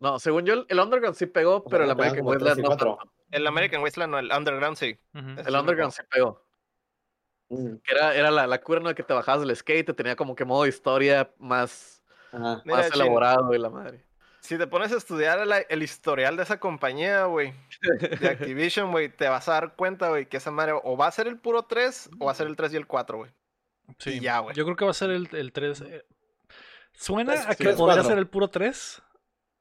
[0.00, 2.98] No, según yo el- Underground sí pegó, O sea, pero el American Wasteland no.
[3.30, 4.98] El American Wasteland, no, el Underground sí.
[5.14, 6.47] El Underground sí pegó.
[7.50, 8.94] Mm, Que era, era la, la cura, ¿no?
[8.94, 12.62] Que te bajabas del skate, te tenía como que modo historia más, Ajá.
[12.64, 14.04] Mira, más Chin, elaborado y la madre.
[14.40, 17.52] Si te pones a estudiar la- el historial de esa compañía, güey,
[18.00, 21.10] de Activision, güey, te vas a dar cuenta, güey, que esa madre o va a
[21.12, 23.30] ser el puro 3 o va a ser el 3 y el 4, güey.
[23.98, 24.54] Sí, Y ya, güey.
[24.54, 25.80] Yo creo que va a ser el, el 3.
[25.82, 26.04] eh,
[26.92, 29.02] Suena a que podría ser el puro 3.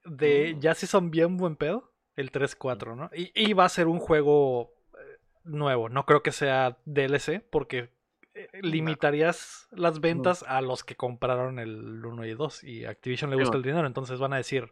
[0.04, 0.60] De Mm.
[0.60, 1.94] ya si son bien buen pedo.
[2.16, 3.10] El 3-4, ¿no?
[3.14, 4.74] Y, y va a ser un juego
[5.48, 5.90] nuevo.
[5.90, 7.92] No creo que sea DLC porque
[8.36, 12.64] eh, limitarías las ventas a los que compraron el 1 y 2.
[12.64, 13.58] Y Activision le Sí, gusta man.
[13.58, 13.88] el dinero.
[13.88, 14.72] Entonces van a decir,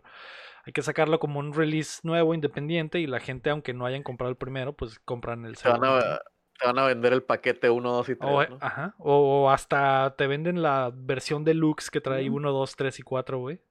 [0.65, 2.99] hay que sacarlo como un release nuevo, independiente.
[2.99, 6.05] Y la gente, aunque no hayan comprado el primero, pues compran el Te van, segundo.
[6.05, 6.13] ¿no?
[6.13, 6.21] a,
[6.59, 8.31] te van a vender el paquete 1, 2 y 3.
[8.31, 8.57] O, eh, ¿no?
[8.61, 12.37] ajá, o, hasta te venden la versión deluxe que trae Ujú.
[12.37, 13.61] 1, 2, 3 y 4, güey.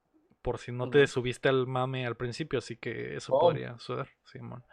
[0.41, 1.07] Por si no te Ujú.
[1.07, 3.39] subiste al mame al principio, así que eso Oh.
[3.39, 4.63] podría suceder, Simón.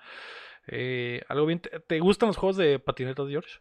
[0.69, 1.61] Eh, ¿Algo bien?
[1.61, 3.59] ¿Te, te gustan los juegos de patinetas, George?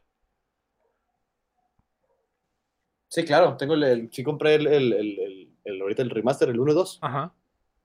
[3.08, 6.49] Sí, claro, tengo el, el- sí compré el, el, el, el- el- ahorita el remaster,
[6.49, 6.99] el 1 y 2.
[7.02, 7.34] Ajá,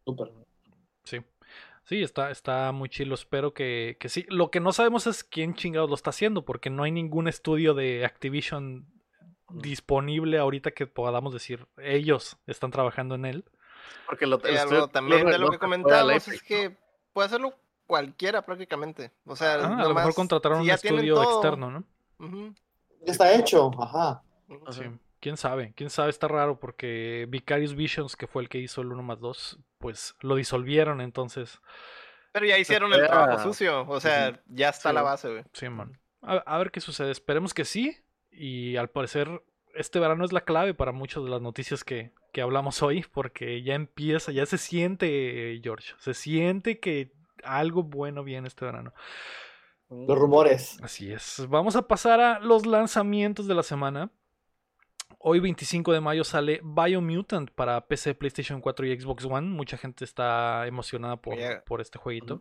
[0.04, 0.32] Súper.
[1.04, 1.18] sí.
[1.84, 3.14] Sí, está, está muy chilo.
[3.14, 4.26] Espero que, que sí.
[4.28, 7.74] Lo que no sabemos es quién chingados lo está haciendo, porque no hay ningún estudio
[7.74, 8.86] de Activision
[9.50, 13.44] disponible ahorita que podamos decir ellos están trabajando en él.
[14.06, 16.76] Porque lo, estudio- también lo- de lo lo que comentábamos es que
[17.12, 17.54] puede hacerlo
[17.86, 19.12] cualquiera prácticamente.
[19.24, 22.54] O sea, Ah, a lo mejor contrataron si un estudio todo, externo, ¿no?
[23.04, 24.22] Ya está hecho, ajá.
[24.70, 24.82] Sí,
[25.20, 28.92] quién sabe, quién sabe, está raro porque Vicarious Visions, que fue el que hizo el
[28.92, 31.60] 1 más 2, pues lo disolvieron, entonces,
[32.32, 33.86] Pero ya hicieron el trabajo sucio.
[33.88, 35.44] O sea, ya está Sí, la base, güey.
[35.52, 35.98] sí, man.
[36.22, 37.96] A, a ver qué sucede, esperemos que sí,
[38.30, 39.42] y al parecer
[39.74, 43.62] este verano es la clave para muchas de las noticias que, que hablamos hoy, porque
[43.62, 47.12] ya empieza, ya se siente, George, se siente que
[47.46, 48.92] algo bueno viene este verano.
[49.88, 50.78] Los rumores.
[50.82, 51.46] Así es.
[51.48, 54.10] Vamos a pasar a los lanzamientos de la semana.
[55.18, 59.48] Hoy 25 de mayo sale Biomutant para PC, PlayStation 4 y Xbox One.
[59.48, 62.40] Mucha gente está emocionada por, por este jueguito.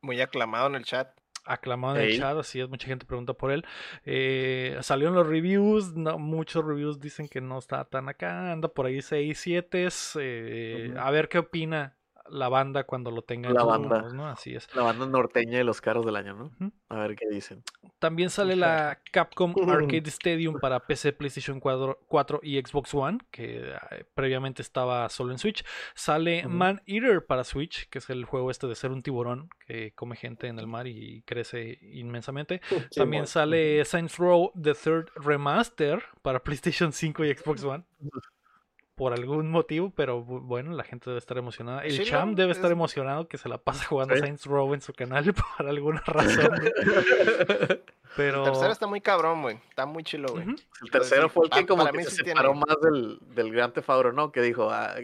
[0.00, 1.08] Muy aclamado en el chat.
[1.44, 3.64] Aclamado en el chat, así es, mucha gente pregunta por él.
[4.04, 8.86] Eh, salieron los reviews, no, muchos reviews dicen que no está tan acá, anda por
[8.86, 9.88] ahí 6, 7.
[10.18, 10.94] eh.
[10.98, 11.95] A ver qué opina
[12.30, 13.88] la banda cuando lo tenga en La banda.
[13.88, 14.28] manos, ¿no?
[14.28, 14.68] Así es.
[14.74, 16.72] La banda norteña de los carros del año, ¿no?
[16.88, 17.62] A ver qué dicen.
[17.98, 23.72] También sale la Capcom Arcade Stadium para PC, PlayStation 4, 4 y Xbox One, que
[23.90, 25.64] eh, previamente estaba solo en Switch.
[25.94, 26.46] Sale.
[26.46, 30.16] Man Eater para Switch, que es el juego este de ser un tiburón que come
[30.16, 32.60] gente en el mar y crece inmensamente.
[32.94, 37.84] También sale Saints Row The Third Remaster para PlayStation 5 y Xbox One.
[38.96, 41.84] Por algún motivo, pero bu- bueno, la gente debe estar emocionada.
[41.84, 42.04] El Sí, ¿no?
[42.06, 44.20] Cham debe estar Es- emocionado que se la pasa jugando Sí.
[44.20, 46.50] Saints Row en su canal por alguna razón.
[48.16, 48.38] Pero.
[48.46, 49.58] El tercero está muy cabrón, güey.
[49.68, 50.46] Está muy chilo, güey.
[50.82, 53.18] El tercero fue el que como para que mí se sí separó tiene- más del,
[53.34, 54.32] del Grand Theft Auto, ¿no?
[54.32, 54.94] Que dijo, ah,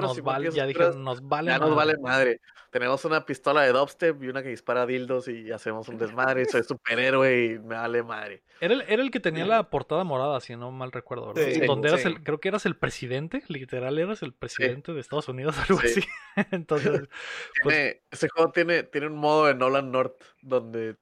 [0.00, 1.76] Nos Simón, vale- que ya dijeron, nos vale ya nos madre".
[1.92, 2.40] vale madre.
[2.70, 6.44] Tenemos una pistola de dubstep y una que dispara dildos y hacemos un desmadre.
[6.46, 8.42] Soy superhéroe y me vale madre.
[8.60, 11.50] Era el, era el que tenía la portada morada, si no mal recuerdo, ¿verdad?
[11.52, 15.28] Sí, Donde eras el, creo que eras el presidente, literal eras el presidente de Estados
[15.28, 16.00] Unidos, algo Sí.
[16.00, 16.08] así.
[16.52, 17.08] Entonces,
[17.62, 20.96] pues, Tiene- ese juego tiene, tiene un modo de Nolan North donde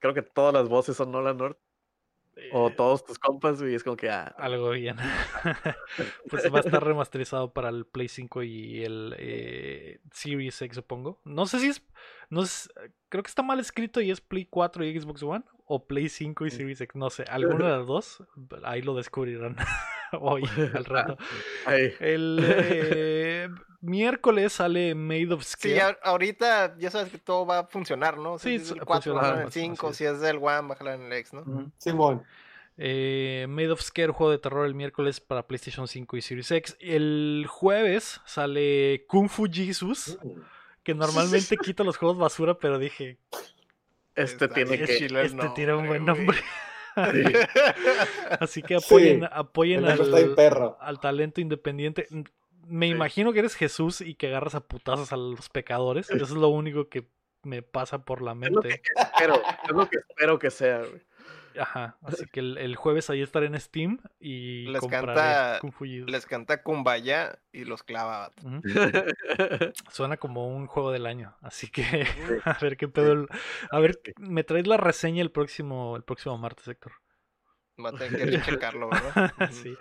[0.00, 1.58] creo que todas las voces son Nolan North
[2.52, 4.96] o eh, todos tus compas y es como que ah, algo bien.
[6.30, 11.20] pues va a estar remasterizado para el Play 5 y el eh, Series X, supongo.
[11.24, 11.82] No sé si es,
[12.30, 12.70] no sé,
[13.08, 16.46] creo que está mal escrito y es Play 4 y Xbox One o Play 5
[16.46, 18.22] y Series X, no sé, alguna de las dos,
[18.64, 19.56] ahí lo descubrirán
[20.20, 20.44] hoy
[20.74, 21.16] al rato.
[22.00, 23.48] El eh,
[23.80, 25.74] miércoles sale Made of Sí, Scare.
[25.74, 28.38] ya, ahorita ya sabes que todo va a funcionar, ¿no?
[28.38, 29.96] Sí, si es sí, el 4, funciona bájalo en el más, así 5, es.
[29.96, 31.72] si es del One, bájalo en el X, ¿no?
[31.78, 32.22] Simón.
[32.76, 36.76] Eh, Made of Scare, juego de terror el miércoles para PlayStation 5 y Series X.
[36.80, 40.18] El jueves sale Kung Fu Jesus,
[40.82, 43.18] que normalmente quito los juegos basura, pero dije,
[44.14, 46.38] este Está tiene que este tiene un buen nombre, nombre.
[48.40, 50.76] Así que apoyen, Sí, apoyen al, perro.
[50.80, 52.06] al talento independiente.
[52.66, 52.92] Me Sí.
[52.92, 56.10] imagino que eres Jesús y que agarras a putazos a los pecadores.
[56.10, 57.06] Eso es lo único que
[57.42, 58.82] me pasa por la es lo que mente.
[58.96, 59.34] espero,
[59.64, 61.02] es lo que espero que sea, güey.
[61.58, 65.84] Ajá, así que el, el jueves ahí estaré en Steam y Les canta- Kung Fu
[65.84, 66.10] Jesus.
[66.10, 68.30] Les canta Kumbaya y los clava.
[69.90, 71.82] Suena como un juego del año, así que
[72.44, 73.12] a ver qué pedo.
[73.12, 73.28] el-
[73.70, 76.92] A ver, me traes la reseña el próximo, el próximo martes, Héctor.
[77.82, 79.32] Va a tener que checarlo, ¿verdad?
[79.50, 79.74] sí.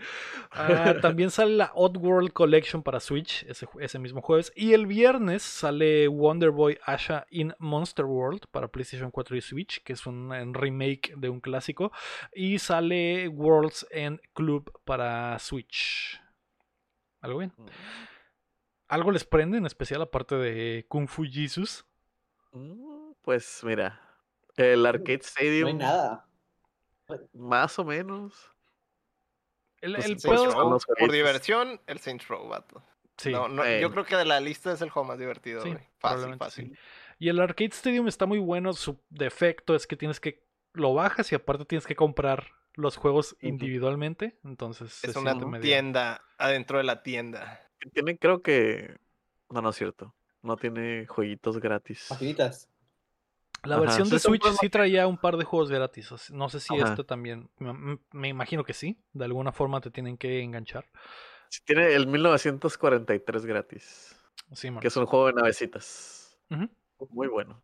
[0.51, 4.51] Ah, también sale la Oddworld Collection para Switch ese, ese mismo jueves.
[4.55, 9.83] Y el viernes sale Wonder Boy Asha in Monster World para PlayStation 4 y Switch,
[9.83, 11.91] que es un, un remake de un clásico.
[12.33, 16.19] Y sale Worlds End Club para Switch.
[17.21, 17.53] ¿Algo bien?
[18.87, 21.85] ¿Algo les prende en especial aparte de Kung Fu Jesus?
[22.51, 23.99] Mm, Pues mira,
[24.55, 26.27] el Arcade No Stadium, hay nada.
[27.33, 28.51] Más o menos.
[29.81, 32.81] El, Pues el pedo- Row, por diversión, el Saints Row, vato.
[33.17, 33.31] sí.
[33.31, 33.81] No, no, Eh.
[33.81, 35.73] yo creo que de la lista es el juego más divertido, Sí.
[35.99, 36.69] Fácil, fácil.
[36.69, 36.77] sí.
[37.19, 38.73] Y el Arcade Stadium está muy bueno.
[38.73, 40.43] Su defecto es que tienes que.
[40.73, 44.37] Lo bajas y aparte tienes que comprar los juegos individualmente.
[44.43, 47.61] Entonces Es una medio- tienda adentro de la tienda.
[47.93, 48.97] Tiene, creo que.
[49.49, 50.15] No, no es cierto.
[50.41, 52.07] No tiene jueguitos gratis.
[53.63, 56.31] La Ajá, versión de Switch sí traía un par de juegos gratis.
[56.31, 56.89] No sé si Ajá.
[56.91, 57.49] este también.
[57.57, 58.99] Me, me imagino que sí.
[59.13, 60.85] De alguna forma te tienen que enganchar.
[61.49, 64.15] Sí, Tiene el 1943 gratis.
[64.51, 64.81] Sí, man.
[64.81, 66.37] Que es un juego de navecitas.
[67.09, 67.61] Muy bueno.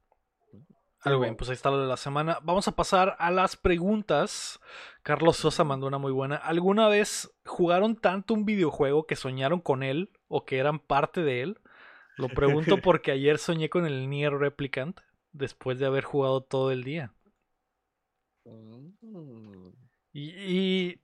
[1.02, 2.40] Algo bien, pues ahí está lo de la semana.
[2.44, 4.60] Vamos a pasar a las preguntas.
[5.02, 6.36] Carlos Sosa mandó una muy buena.
[6.36, 11.42] ¿Alguna vez jugaron tanto un videojuego que soñaron con él o que eran parte de
[11.42, 11.62] él?
[12.18, 15.00] Lo pregunto porque ayer soñé con el Nier Replicant
[15.32, 17.14] después de haber jugado todo el día.
[18.46, 19.68] Mm.
[20.14, 20.96] Y, y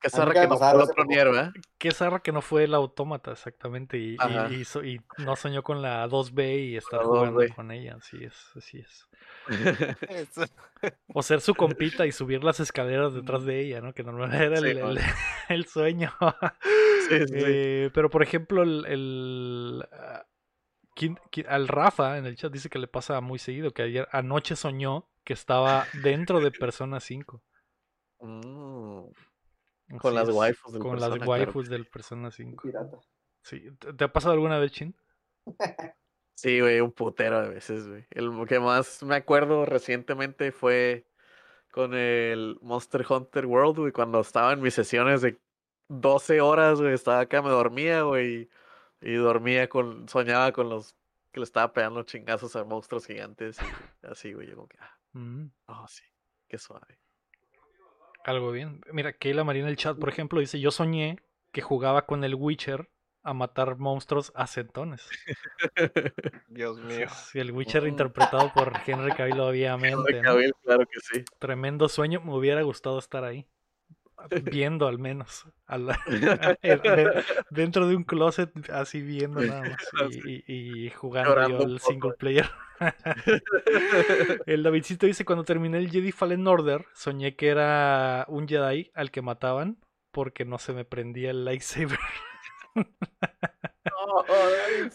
[0.00, 1.04] Que A mí zarra que no fue hace otro poco.
[1.08, 1.52] Nier, ¿verdad?
[1.78, 3.96] qué zarra que no fue el autómata exactamente.
[3.98, 4.50] Y, y- Ajá.
[4.52, 7.54] y so- y no soñó con la 2B y estar jugando 2B.
[7.54, 7.96] con ella.
[7.98, 9.08] Así es, así es.
[11.14, 13.94] O ser su compita y subir las escaleras detrás de ella, ¿no?
[13.94, 14.98] Que normalmente era Sí, el, el-
[15.48, 16.12] el sueño.
[17.08, 17.34] Sí, sí.
[17.36, 20.26] Eh, pero por ejemplo, el, el, ah,
[20.94, 24.08] ¿quién- quién- al Rafa en el chat dice que le pasa muy seguido, que ayer
[24.12, 27.42] anoche soñó que estaba dentro de Persona 5.
[28.20, 29.04] Mm.
[29.98, 32.62] Con las waifus del Con Persona, las claro waifus que del Persona 5.
[32.62, 32.98] Pirata.
[33.42, 33.70] Sí.
[33.78, 34.94] ¿Te te ha pasado alguna vez, Chin?
[36.36, 38.06] Sí, güey, un putero de veces, güey.
[38.10, 41.06] El que más me acuerdo recientemente fue
[41.70, 45.38] con el Monster Hunter World, güey, cuando estaba en mis sesiones de
[45.88, 48.48] 12 horas, güey, estaba acá, me dormía, güey,
[49.04, 50.96] y dormía con, soñaba con los
[51.30, 53.58] que le estaba pegando chingazos a monstruos gigantes
[54.02, 56.02] y así, güey, yo como que, ah, Mm, oh, sí,
[56.48, 56.98] qué suave.
[58.24, 58.80] algo bien.
[58.90, 61.20] Mira, Keila María en el chat, por ejemplo, dice: Yo soñé
[61.52, 62.90] que jugaba con el Witcher
[63.22, 65.08] a matar monstruos a centones.
[66.48, 67.06] Dios mío.
[67.30, 69.96] Sí, el Witcher interpretado por Henry Cavill obviamente.
[69.98, 70.22] Henry ¿no?
[70.22, 71.24] Cavill, claro que sí.
[71.38, 73.46] Tremendo sueño, me hubiera gustado estar ahí.
[74.44, 75.46] Viendo al menos.
[75.66, 75.98] a la-
[76.62, 79.76] de- dentro de un closet, así viendo nada más.
[80.26, 81.78] Y, y- y jugando poco.
[81.78, 82.50] single player.
[84.46, 89.10] el Davidcito dice: Cuando terminé el Jedi Fallen Order, soñé que era un Jedi al
[89.10, 89.78] que mataban
[90.10, 91.98] porque no se me prendía el lightsaber.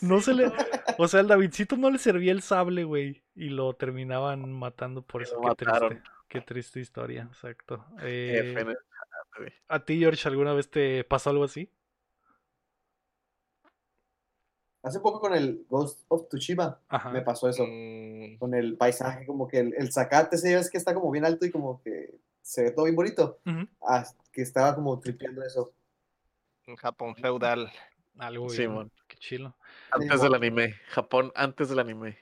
[0.02, 0.52] No se le.
[0.98, 3.24] O sea, al Davidcito no le servía el sable, güey.
[3.36, 5.40] Y lo terminaban matando por eso.
[5.42, 6.02] Qué triste.
[6.28, 7.86] Qué triste historia, exacto.
[8.02, 8.54] Eh,
[9.68, 11.72] ¿A ti, George, alguna vez te pasó algo así?
[14.82, 17.10] Hace poco con el Ghost of Tsushima Ajá.
[17.10, 17.66] me pasó eso.
[17.68, 21.26] Mm, Con el paisaje, como que el, el zacate, ese es que está como bien
[21.26, 23.40] alto y como que se ve todo bien bonito.
[23.82, 25.74] Ah, que estaba como tripeando eso.
[26.66, 27.72] en Japón feudal.
[28.18, 28.56] Algo bien.
[28.70, 28.92] Simón.
[29.08, 29.56] Qué chilo.
[29.92, 32.18] Antes del anime, Japón antes del anime.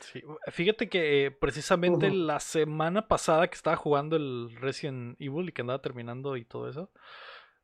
[0.00, 0.22] Sí.
[0.50, 5.60] Fíjate que eh, precisamente la semana pasada que estaba jugando el Resident Evil y que
[5.62, 6.90] andaba terminando y todo eso.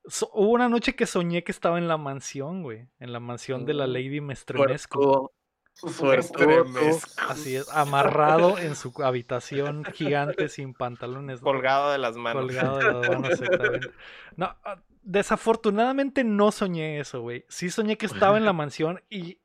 [0.06, 2.88] so- hubo una noche que soñé que estaba en la mansión, güey.
[2.98, 3.90] En la mansión de la Mm.
[3.92, 5.32] Lady Mestrenesco.
[5.72, 6.72] Suertudo, suertudo tú.
[6.74, 7.22] Tremesco.
[7.28, 11.40] Así es, amarrado en su habitación gigante sin pantalones.
[11.40, 11.44] ¿no?
[11.44, 12.42] Colgado de las manos.
[12.42, 13.90] Colgado de las manos, exactamente.
[14.36, 17.44] No, ah, desafortunadamente no soñé eso, güey.
[17.48, 19.38] Sí soñé que estaba en la mansión y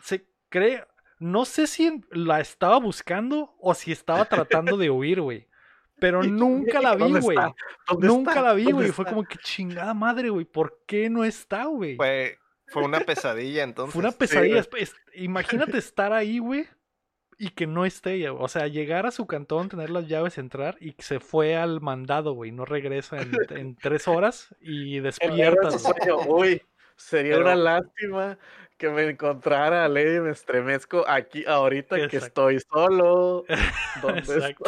[0.00, 0.84] se cree,
[1.18, 5.46] no sé si la estaba buscando o si estaba tratando de huir, güey.
[5.98, 7.38] Pero nunca la vi, ¿Dónde güey.
[8.00, 8.42] Nunca está?
[8.42, 8.90] la vi, ¿Dónde güey.
[8.92, 10.44] Fue como que chingada madre, güey.
[10.44, 11.96] ¿Por qué no está, güey?
[11.96, 12.38] Fue,
[12.68, 13.92] fue una pesadilla entonces.
[13.94, 14.58] Fue una pesadilla.
[14.60, 16.66] Es- es- Imagínate estar ahí, güey,
[17.38, 18.34] y que no esté ella.
[18.34, 21.80] O sea, llegar a su cantón, tener las llaves, entrar y que se fue al
[21.80, 22.52] mandado, güey.
[22.52, 25.70] No regresa en, en tres horas y despierta.
[26.28, 26.60] Uy,
[26.96, 28.38] sería Pero- una lástima
[28.76, 33.44] que me encontrara a Lady me estremezco aquí ahorita que estoy solo.
[34.02, 34.64] ¿Dónde Exacto.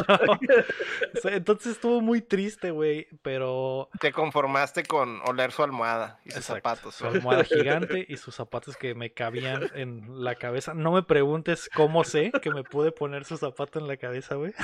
[1.12, 1.34] estoy?
[1.34, 3.90] Entonces estuvo muy triste, güey, pero...
[4.00, 6.94] Te conformaste con oler su almohada y sus Exacto, zapatos.
[6.94, 10.72] Su almohada gigante y sus zapatos que me cabían en la cabeza.
[10.72, 14.54] No me preguntes cómo sé que me pude poner su zapato en la cabeza, güey.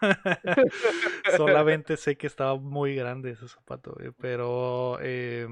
[1.36, 4.10] Solamente sé que estaba muy grande ese zapato, güey.
[4.20, 5.48] Pero eh,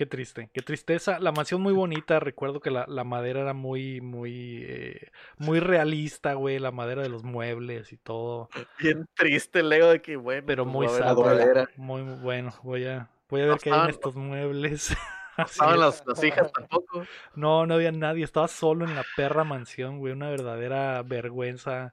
[0.00, 1.18] qué triste, qué tristeza.
[1.18, 2.20] La mansión muy bonita.
[2.20, 6.58] Recuerdo que la, la madera era muy, muy, eh, muy realista, güey.
[6.58, 8.48] La madera de los muebles y todo.
[8.78, 11.08] Bien triste el Lego de que, bueno, Pero pues muy voy a ver sad.
[11.08, 11.26] la güey.
[11.26, 11.68] madera.
[11.76, 12.50] Muy, muy bueno.
[12.62, 14.96] Voy a, voy a ver No qué hay en estos muebles.
[15.36, 15.80] Así Estaban es.
[15.80, 17.08] las, las hijas tampoco.
[17.34, 21.92] No, no había nadie, estaba solo en la perra mansión, güey, una verdadera vergüenza.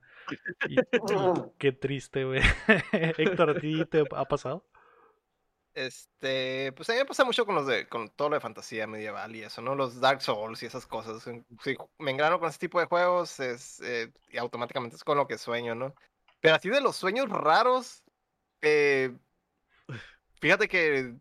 [0.65, 0.77] Y
[1.57, 2.41] qué triste, güey.
[2.93, 4.65] Héctor, ¿a ti te ha pasado?
[5.77, 8.87] Este, pues a mí me pasa mucho con los de, con todo lo de fantasía
[8.87, 9.75] medieval y eso, ¿no?
[9.75, 11.21] Los Dark Souls y esas cosas.
[11.21, 15.27] Si me engrano con ese tipo de juegos, es, eh, y automáticamente es con lo
[15.27, 15.93] que sueño, ¿no?
[16.39, 18.03] Pero así de los sueños raros,
[18.63, 19.15] eh,
[20.41, 21.13] fíjate que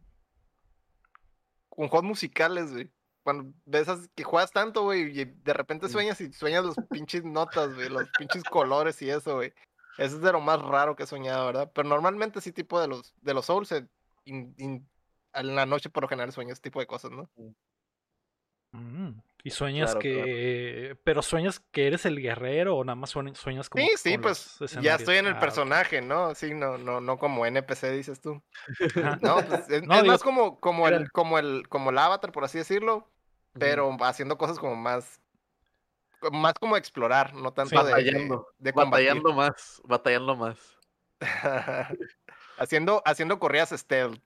[1.69, 2.91] con juegos musicales, güey.
[3.23, 7.75] Cuando ves que juegas tanto, güey, y de repente sueñas y sueñas los pinches notas,
[7.75, 9.53] güey, los pinches colores y eso, güey.
[9.99, 11.71] Eso es de lo más raro que he soñado, ¿verdad?
[11.75, 13.71] Pero normalmente sí tipo de los, de los Souls,
[14.27, 14.89] in- in-
[15.33, 17.29] en la noche por lo general sueño ese tipo de cosas, ¿no?
[18.73, 20.99] Mm, Y sueñas Claro, que...
[21.05, 23.85] Pero sueñas que eres el guerrero o nada más sueñas, como...
[23.85, 25.35] Sí, sí, con pues ya estoy en el?
[25.35, 26.35] Ah, personaje, ¿no?
[26.35, 28.43] Sí, no, no, no como NPC dices tú.
[29.23, 32.33] No, pues es, No, es digo, más como, como el, como el, como el avatar,
[32.33, 33.09] por así decirlo,
[33.53, 35.21] pero haciendo cosas como más,
[36.33, 40.59] más como explorar, no tanto de, de, Batallando, de batallando más, batallando más.
[42.59, 44.21] haciendo, haciendo corridas stealth,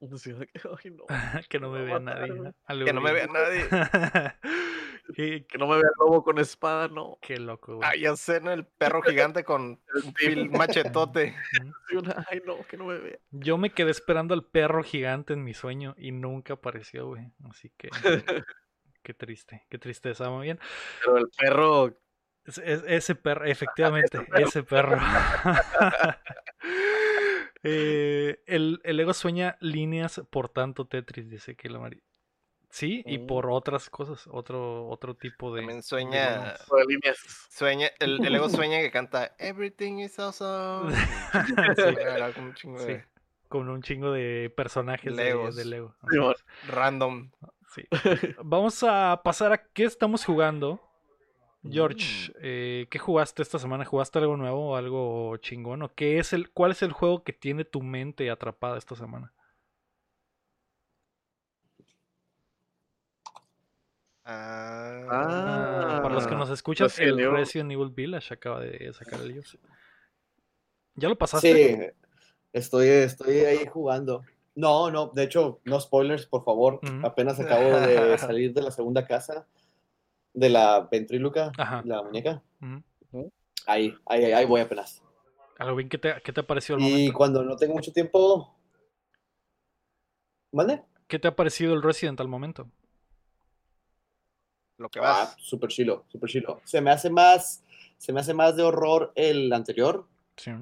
[0.00, 1.04] de que, ay, no,
[1.48, 2.52] que no me vea nadie.
[2.84, 3.66] que no me vea nadie.
[5.16, 7.16] Y- que no me vea el lobo con espada, no.
[7.22, 7.88] Qué loco, güey.
[7.90, 8.52] Ay, ya sé, ¿no?
[8.52, 9.80] El perro gigante con
[10.16, 11.34] fil machetote.
[12.30, 13.18] Ay, no, que no me vea.
[13.30, 17.32] Yo me quedé esperando al perro gigante en mi sueño y nunca apareció, güey.
[17.48, 17.88] Así que...
[19.02, 20.60] Qué triste, qué tristeza, muy bien.
[21.02, 21.98] Pero el perro,
[22.44, 24.98] Es- es- ese perro, efectivamente, ese perro.
[27.62, 32.02] Eh, el, el ego sueña líneas por tanto Tetris, dice que la Mari.
[32.70, 33.26] Sí, y Mm.
[33.26, 35.62] por otras cosas, otro, otro tipo de...
[35.62, 36.54] También de sueña,
[36.86, 37.46] líneas.
[37.50, 40.94] sueña, el, el ego sueña que canta Everything is awesome.
[41.76, 43.04] Sí, como un chingo sí, de
[43.48, 45.56] con un chingo de personajes de, Legos.
[45.56, 45.94] de Lego.
[46.10, 46.34] Simón.
[46.36, 46.68] es.
[46.68, 47.30] random.
[47.74, 47.82] Sí.
[48.44, 50.80] Vamos a pasar a qué estamos jugando.
[51.70, 52.36] George, Mm.
[52.42, 53.84] eh, ¿qué jugaste esta semana?
[53.84, 55.82] ¿Jugaste algo nuevo o algo chingón?
[55.82, 59.32] ¿O qué es el, ¿Cuál es el juego que tiene tu mente atrapada esta semana?
[64.24, 67.36] Ah, Ah, para los que nos escuchan, Resident el Evil.
[67.36, 69.58] Resident Evil Village acaba de sacar el George.
[70.96, 71.94] ¿Ya lo pasaste?
[71.94, 72.06] Sí,
[72.52, 74.22] estoy, estoy ahí jugando.
[74.54, 76.80] No, no, de hecho, no spoilers, por favor.
[76.82, 77.06] Ujú.
[77.06, 79.46] Apenas acabo de salir de la segunda casa
[80.38, 81.82] de la ventríloca, Ajá.
[81.84, 82.42] la muñeca.
[82.60, 83.32] Ujú.
[83.66, 85.02] Ahí, ahí, ahí voy apenas.
[85.58, 87.18] Algo bien, ¿qué te, qué te ha parecido el Y momento?
[87.18, 88.54] cuando no tengo mucho tiempo.
[90.52, 90.82] ¿Mande?
[91.08, 92.70] ¿Qué te ha parecido el Resident al momento?
[94.78, 95.34] lo que Ah, vas.
[95.38, 96.60] súper chilo, súper chilo.
[96.64, 97.64] Se me hace más,
[97.96, 100.06] se me hace más de horror el anterior,
[100.36, 100.52] Sí.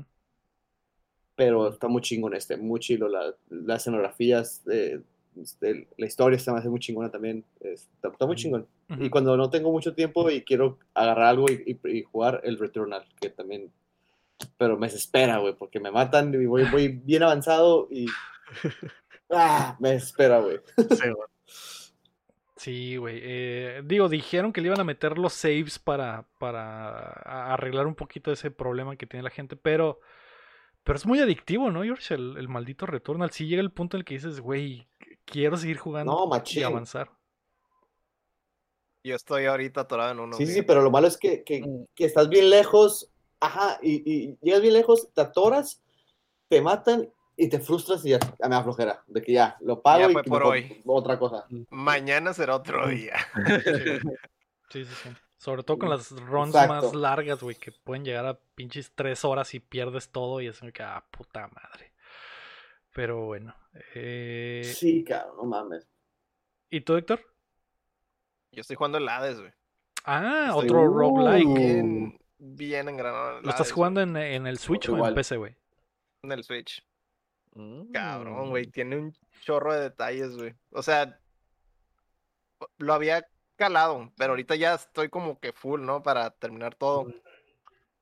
[1.35, 3.09] pero está muy chingón este, muy chilo.
[3.11, 5.03] La, las escenografías, eh,
[5.41, 7.45] este, la historia se me hace muy chingona también.
[7.61, 8.67] Está, está muy chingón.
[8.89, 9.11] Y Ujú.
[9.11, 13.05] cuando no tengo mucho tiempo y quiero agarrar algo y, y- y jugar el Returnal,
[13.21, 13.71] que también.
[14.59, 18.07] Pero me desespera, güey, porque me matan y voy, voy bien avanzado y.
[19.31, 19.77] ¡Ah!
[19.81, 20.59] Me desespera, güey.
[20.77, 21.29] Sí, güey.
[22.57, 23.21] Sí, güey.
[23.23, 28.33] eh, digo, dijeron que le iban a meter los saves para, para arreglar un poquito
[28.33, 30.01] ese problema que tiene la gente, pero,
[30.83, 32.15] pero es muy adictivo, ¿no, George?
[32.15, 33.31] El, el maldito Returnal.
[33.31, 34.87] Sí llega el punto en el que dices, güey,
[35.27, 37.11] quiero seguir jugando No, y avanzar.
[39.05, 40.37] Yo estoy ahorita atorado en uno.
[40.37, 41.85] Sí, sí, pero lo malo es que, que, Mm.
[41.95, 45.81] que estás bien lejos, ajá, y, y llegas bien lejos, te atoras,
[46.49, 49.81] te matan y te frustras y ya, ya me da flojera, de que ya, lo
[49.83, 50.83] pago Ya y fue que por hoy.
[50.87, 51.47] otra cosa.
[51.71, 53.15] Mañana será otro día.
[54.69, 55.11] Sí, sí, sí.
[55.39, 56.75] Sobre todo con las runs Exacto.
[56.75, 60.59] más largas, güey, que pueden llegar a pinches tres horas y pierdes todo y es
[60.59, 61.93] como que, ah, puta madre.
[62.97, 63.55] Pero bueno.
[63.95, 65.87] eh, Sí, cabrón, no mames.
[66.71, 67.21] ¿Y tú, Héctor?
[68.53, 69.53] Yo estoy jugando el Hades, güey.
[70.05, 71.47] Ah, Estoy- otro roguelike.
[71.47, 71.55] Uh.
[71.55, 73.43] Bien, bien engranado.
[73.43, 75.15] ¿Lo estás jugando en, en el Switch o en.
[75.15, 75.55] PC, güey?
[76.23, 76.83] en el Switch.
[77.55, 77.93] Mm.
[77.93, 78.67] Cabrón, güey.
[78.67, 80.55] Tiene un chorro de detalles, güey.
[80.71, 81.21] O sea,
[82.79, 86.03] lo había calado, pero ahorita ya estoy como que full, ¿no?
[86.03, 87.13] Para terminar todo.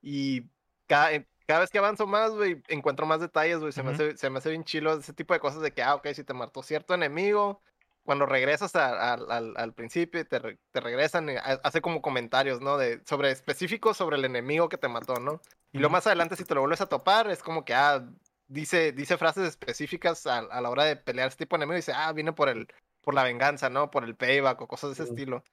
[0.01, 0.43] Y
[0.87, 1.11] cada,
[1.45, 3.71] cada vez que avanzo más, güey, encuentro más detalles, güey.
[3.71, 5.95] Se, me hace, se me hace bien chilo ese tipo de cosas de que, ah,
[5.95, 7.61] ok, si te mató cierto enemigo,
[8.03, 10.39] cuando regresas a- al- principio y te,
[10.71, 12.77] te regresan, y ha- hace como comentarios, ¿no?
[12.77, 15.41] De, sobre específicos sobre el enemigo que te mató, ¿no?
[15.71, 15.93] Y luego Ujú.
[15.93, 18.07] más adelante, si te lo vuelves a topar, es como que, ah,
[18.47, 21.75] dice, dice frases específicas a, a la hora de pelear este tipo de enemigo.
[21.77, 22.67] Dice, ah, viene por el,
[23.01, 23.89] por la venganza, ¿no?
[23.91, 25.43] Por el payback o cosas de ese estilo.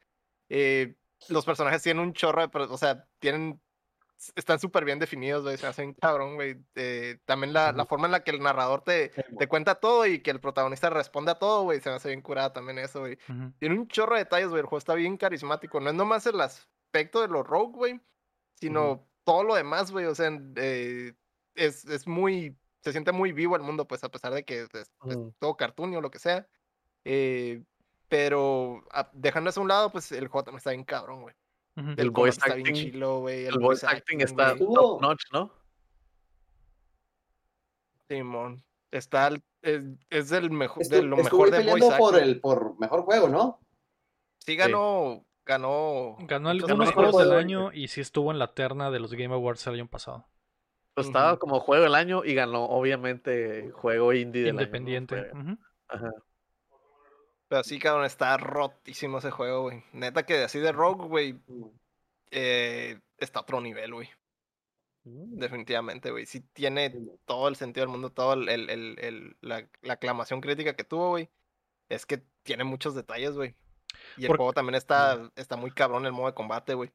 [0.48, 0.96] Eh,
[1.28, 3.62] los personajes tienen un chorro de, o sea, tienen,
[4.36, 6.56] están súper bien definidos, güey, se hacen cabrón, güey.
[6.74, 9.08] Eh, también la, la forma en la que el narrador te,
[9.38, 12.22] te cuenta todo y que el protagonista responde a todo, güey, se me hace bien
[12.22, 13.18] curada también eso, güey.
[13.58, 15.80] Tiene un chorro de detalles, güey, el juego está bien carismático.
[15.80, 18.00] No es nomás el aspecto de los rogue, güey,
[18.54, 21.14] sino todo lo demás, güey, o sea, eh,
[21.54, 24.74] es, es muy, se siente muy vivo el mundo, pues, a pesar de que es,
[24.74, 25.30] es Mm.
[25.38, 26.46] todo cartoon o lo que sea.
[27.04, 27.62] Eh,
[28.08, 31.34] pero a- dejando eso a un lado, pues el juego también está bien cabrón, güey.
[31.74, 33.46] El El voice combate está bien acting- chilo, güey.
[33.46, 35.50] El voice acting está top notch, ¿no?
[38.08, 38.62] Simón.
[38.90, 39.30] Está,
[39.62, 42.28] es, es del mejor, de lo mejor de peleando voice por acting.
[42.30, 43.60] el por mejor juego, ¿no?
[44.40, 46.16] Sí ganó, ganó.
[46.20, 46.94] Ganó algunos premios.
[46.94, 49.88] juegos del año y sí estuvo en la terna de los Game Awards el año
[49.88, 50.26] pasado.
[50.94, 54.62] Pues estaba como juego del año y ganó, obviamente, juego indie del año, ¿no?
[54.62, 55.30] Independiente.
[55.30, 55.58] Fue- Ujú.
[55.88, 56.10] Ajá.
[57.52, 59.84] Pero sí, cabrón, está rotísimo ese juego, güey.
[59.92, 61.38] Neta que así de Rogue, güey,
[62.30, 64.08] eh, está a otro nivel, güey.
[65.04, 65.36] Mm.
[65.38, 66.24] Definitivamente, güey.
[66.24, 66.94] Sí tiene
[67.26, 71.10] todo el sentido del mundo, todo el, el- el- la, la aclamación crítica que tuvo,
[71.10, 71.28] güey.
[71.90, 73.54] Es que tiene muchos detalles, güey.
[74.16, 76.90] Y el juego también está, está muy cabrón el modo de combate, güey.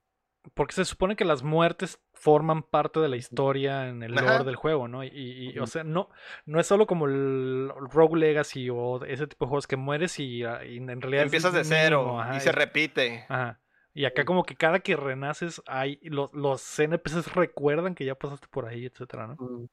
[0.54, 4.44] Porque se supone que las muertes forman parte de la historia en el lore Ajá.
[4.44, 5.04] del juego, ¿no?
[5.04, 6.10] Y, y, o sea, no,
[6.46, 10.44] no es solo como el Rogue Legacy o ese tipo de juegos que mueres y,
[10.44, 13.26] ah, y en realidad Empiezas de cero ajá, y se repite.
[13.30, 13.60] Ajá.
[13.94, 18.48] Y acá como que cada que renaces hay los, los NPCs recuerdan que ya pasaste
[18.48, 19.68] por ahí, etcétera, ¿no?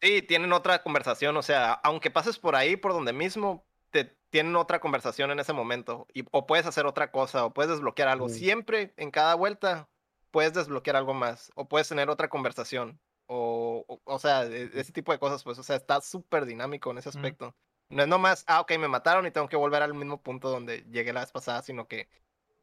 [0.00, 4.54] Sí, tienen otra conversación, o sea, aunque pases por ahí, por donde mismo, te tienen
[4.56, 6.06] otra conversación en ese momento.
[6.12, 8.28] Y, o puedes hacer otra cosa, o puedes desbloquear algo.
[8.28, 9.88] Siempre, en cada vuelta,
[10.34, 12.98] puedes desbloquear algo más, o puedes tener otra conversación.
[13.26, 16.90] O, o, o sea, e- ese tipo de cosas, pues, o sea, está súper dinámico
[16.90, 17.18] en ese Ujú.
[17.18, 17.54] aspecto.
[17.88, 20.82] No es nomás, ah, ok, me mataron y tengo que volver al mismo punto donde
[20.90, 22.08] llegué la vez pasada, sino que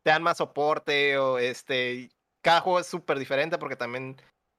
[0.03, 2.11] te dan más soporte o este.
[2.41, 4.17] Cada juego es súper diferente porque también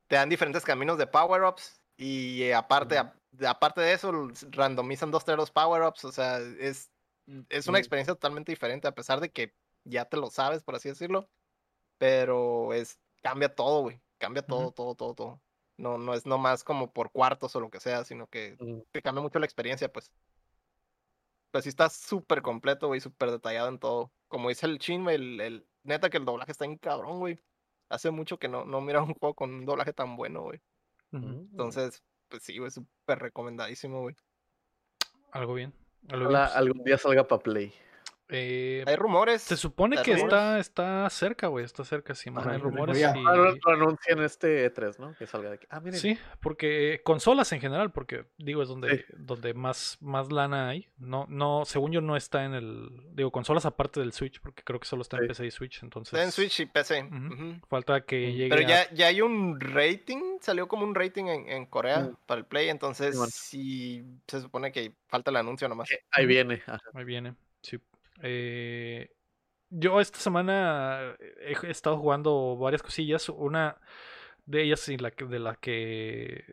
[0.09, 3.15] te dan diferentes caminos de power-ups y eh, aparte, a-
[3.47, 4.11] aparte de eso,
[4.53, 6.07] randomizan dos, tres los power-ups.
[6.07, 6.91] O sea, es,
[7.51, 7.81] es una Mm.
[7.81, 11.29] experiencia totalmente diferente, a pesar de que ya te lo sabes, por así decirlo.
[11.99, 14.01] Pero es, cambia todo, güey.
[14.19, 15.43] Cambia todo, todo, todo, todo.
[15.77, 18.86] No, no es nomás como por cuartos o lo que sea, sino que Ujú.
[18.93, 20.12] te cambia mucho la experiencia, pues.
[21.51, 24.12] Pues sí está súper completo, güey, súper detallado en todo.
[24.28, 27.40] Como dice el Chin, güey, el, el- neta que el doblaje está en cabrón, güey.
[27.89, 30.61] Hace mucho que no, no mira un juego con un doblaje tan bueno, güey.
[31.11, 31.49] Mm.
[31.51, 34.16] Entonces, pues sí, güey, súper recomendadísimo, güey.
[35.32, 35.74] Algo bien.
[36.09, 37.74] Algo bien, pues, algún día salga para Play.
[38.33, 39.43] Eh, Hay rumores.
[39.43, 40.23] se supone que rumores.
[40.25, 41.65] está, está cerca, güey.
[41.65, 42.99] Está cerca, sí, man, Ajá, Hay rumores.
[42.99, 43.15] ya.
[43.17, 45.15] y- Ah, lo, lo anuncian este E3, ¿no?
[45.17, 45.67] Que salga de aquí.
[45.71, 46.01] Ah, miren.
[46.01, 49.05] Sí, porque consolas en general, porque digo, es donde, Sí.
[49.17, 50.89] donde más, más lana hay.
[50.99, 52.91] No, no, según yo no está en el.
[53.15, 55.29] Digo, consolas aparte del Switch, porque creo que solo está en Sí.
[55.29, 55.83] PC y Switch.
[55.83, 56.13] Entonces.
[56.15, 57.09] Está en Switch y PC.
[57.69, 58.31] Falta que Mm.
[58.33, 58.49] llegue.
[58.49, 62.39] Pero a- ya, ya hay un rating, salió como un rating en, en Corea para
[62.41, 63.29] el Play, entonces Simón.
[63.31, 65.91] sí se supone que falta el anuncio nomás.
[65.91, 66.63] Eh, Ahí viene.
[66.67, 66.81] ajá.
[66.95, 67.35] Ahí viene.
[67.63, 67.79] Sí.
[68.23, 69.11] Eh,
[69.70, 73.28] yo esta semana he estado jugando varias cosillas.
[73.28, 73.81] Una
[74.47, 76.44] de ellas de la que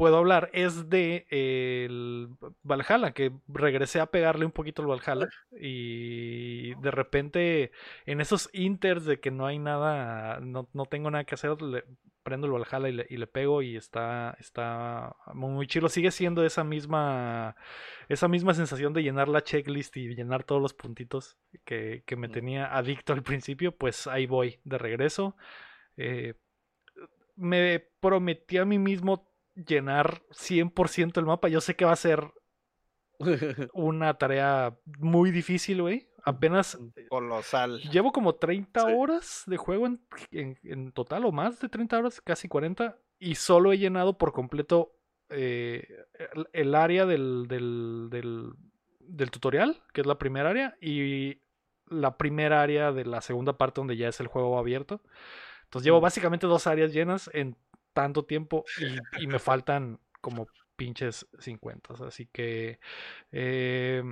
[0.00, 2.30] puedo hablar es de el
[2.62, 7.70] Valhalla, que regresé a pegarle un poquito al Valhalla y de repente
[8.06, 11.84] en esos inters de que no hay nada, no, no tengo nada que hacer, le
[12.22, 15.90] prendo el Valhalla y le, y le pego y está, está muy, chido.
[15.90, 17.54] Sigue siendo esa misma,
[18.08, 21.36] esa misma sensación de llenar la checklist y llenar todos los puntitos
[21.66, 22.32] que, que me Mm.
[22.32, 25.36] tenía adicto al principio, pues ahí voy de regreso.
[25.98, 26.36] Eh,
[27.36, 31.48] me prometí a mí mismo llenar 100% el mapa.
[31.48, 32.32] Yo sé que va a ser
[33.74, 36.08] una tarea muy difícil, güey.
[36.24, 36.78] Apenas
[37.08, 37.80] Colosal.
[37.90, 38.92] llevo como 30 Sí.
[38.94, 40.00] horas de juego en,
[40.30, 44.32] en- en total, o más de 30 horas, casi 40, y solo he llenado por
[44.32, 44.92] completo
[45.30, 45.86] eh,
[46.34, 48.52] el, el área del, del, del,
[49.00, 51.40] del tutorial, que es la primera área, y
[51.86, 55.00] la primera área de la segunda parte donde ya es el juego abierto.
[55.64, 56.02] Entonces llevo Mm.
[56.02, 57.56] básicamente dos áreas llenas en
[57.92, 60.46] tanto tiempo y, y me faltan como
[60.76, 61.94] pinches 50.
[62.06, 62.80] Así que
[63.32, 64.02] eh,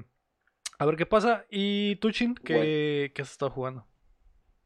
[0.79, 1.45] a ver qué pasa.
[1.51, 2.35] ¿Y tú, Chin?
[2.35, 3.87] ¿Qué, qué has estado jugando?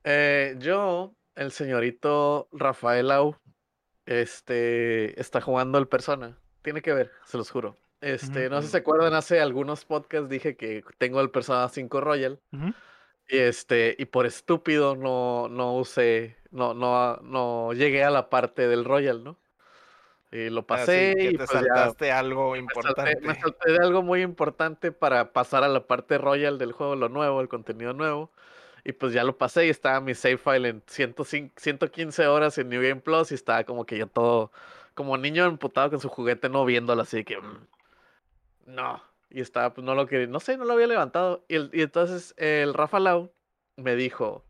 [0.05, 3.36] Eh, yo, el señorito Rafael Lau,
[4.05, 6.39] este, está jugando el Persona.
[6.62, 7.78] Tiene que ver, se los juro.
[8.01, 12.01] Este, no sé si se acuerdan, hace algunos podcasts dije que tengo el Persona 5
[12.01, 12.40] Royal.
[13.28, 18.68] Y este, y por estúpido no, no usé, no, no, no llegué a la parte
[18.68, 19.38] del Royal, ¿no?
[20.30, 23.20] Y lo Así pasé y te pues ya saltaste algo me salté, importante.
[23.20, 27.08] me salté de algo muy importante para pasar a la parte Royal del juego, lo
[27.10, 28.30] nuevo, el contenido nuevo.
[28.84, 32.68] Y pues ya lo pasé y estaba mi save file en 105, 115 horas en
[32.70, 34.52] New Game Plus y estaba como que yo todo,
[34.94, 37.38] como niño emputado con su juguete, no viéndolo así que...
[37.38, 37.66] mm,
[38.66, 39.02] no.
[39.34, 41.44] Y estaba, pues no lo quería, no sé, no lo había levantado.
[41.48, 43.32] Y, el- y entonces el Rafa Lau
[43.76, 44.44] me dijo,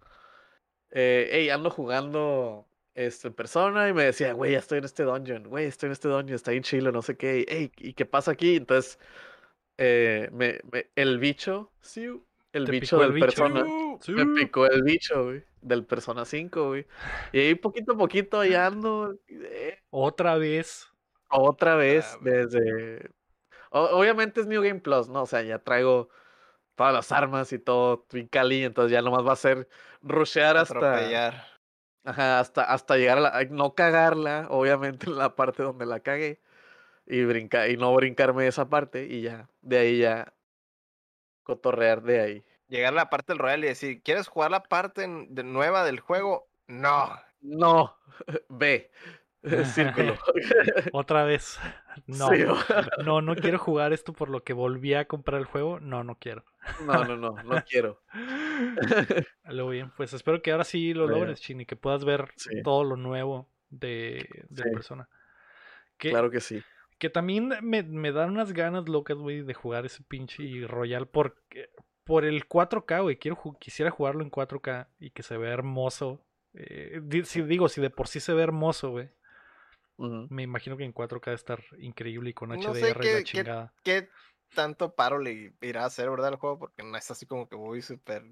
[0.90, 5.04] eh, hey, ando jugando este, en persona y me decía, güey, ya estoy en este
[5.04, 8.04] dungeon, güey, estoy en este dungeon, está en chilo, no sé qué, hey, ¿y qué
[8.04, 8.56] pasa aquí?
[8.56, 8.98] Entonces,
[9.78, 12.04] eh, me, me- el bicho, sí,
[12.52, 13.26] el bicho el del bicho.
[13.26, 13.64] persona,
[14.00, 14.12] Sí.
[14.12, 16.86] me picó el bicho, güey, del persona 5, güey.
[17.32, 20.88] Y ahí poquito a poquito ahí ando, eh, Otra vez.
[21.30, 23.10] otra vez, Ah, desde...
[23.72, 25.22] o- obviamente es New Game Plus, ¿no?
[25.22, 26.08] O sea, ya traigo
[26.74, 29.68] todas las armas y todo, Twin Cali, entonces ya nomás va a ser
[30.02, 30.76] rushear hasta...
[30.78, 31.46] Atropellar.
[32.04, 36.40] Ajá, hasta, hasta llegar a la, no cagarla, obviamente en la parte donde la cagué,
[37.06, 40.32] y brincar, y no brincarme esa parte, y ya, de ahí ya
[41.44, 42.44] cotorrear de ahí.
[42.68, 46.00] Llegar a la parte del Royal y decir, ¿quieres jugar la parte de nueva del
[46.00, 46.48] juego?
[46.66, 47.20] No.
[47.40, 47.96] No,
[48.48, 48.90] ve,
[49.74, 50.16] círculo.
[50.92, 51.58] Otra vez.
[52.06, 52.30] No.
[52.30, 52.42] Sí,
[53.04, 55.78] No, no quiero jugar esto por lo que volví a comprar el juego.
[55.78, 56.42] No, no quiero.
[56.86, 58.00] no, no, no, no quiero.
[59.44, 62.62] Lo bien, pues espero que ahora sí lo logres, Chini, que puedas ver Sí.
[62.62, 64.70] todo lo nuevo de, de Sí.
[64.70, 65.08] persona.
[65.98, 66.62] Que, Claro que sí.
[66.98, 71.68] que también me, me dan unas ganas locas, güey, de jugar ese pinche Royal porque,
[72.04, 73.16] por el 4K, güey.
[73.18, 76.24] Quiero, quisiera jugarlo en 4K y que se vea hermoso.
[76.54, 79.10] Eh, si digo, si de por sí se ve hermoso, güey.
[79.98, 83.18] Me imagino que en 4K debe estar increíble y con No HDR sé y la
[83.18, 83.72] qué- chingada.
[83.82, 84.08] ¿Qué
[84.54, 86.58] tanto paro le irá a hacer, verdad, el juego?
[86.58, 88.24] Porque no es así como que muy súper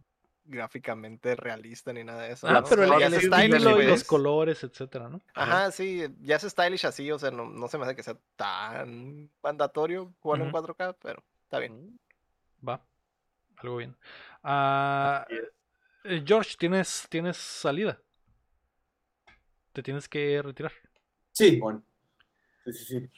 [0.45, 2.49] gráficamente realista ni nada de eso.
[2.49, 2.65] Ah, ¿no?
[2.69, 3.87] pero O el, sea, ya el es estilo stylish, y pues.
[3.89, 5.21] los colores, etcétera, ¿no?
[5.35, 8.17] Ajá, sí, ya es stylish así, o sea, no, no se me hace que sea
[8.37, 11.99] tan mandatorio jugarlo en 4K, pero Está bien.
[12.67, 12.81] Va.
[13.57, 13.97] Algo bien.
[14.43, 15.27] Ah,
[16.05, 18.01] eh, George, ¿tienes, ¿tienes salida?
[19.73, 20.73] Te tienes que retirar.
[21.33, 21.83] Sí, bueno.
[22.65, 23.09] Sí, sí, sí.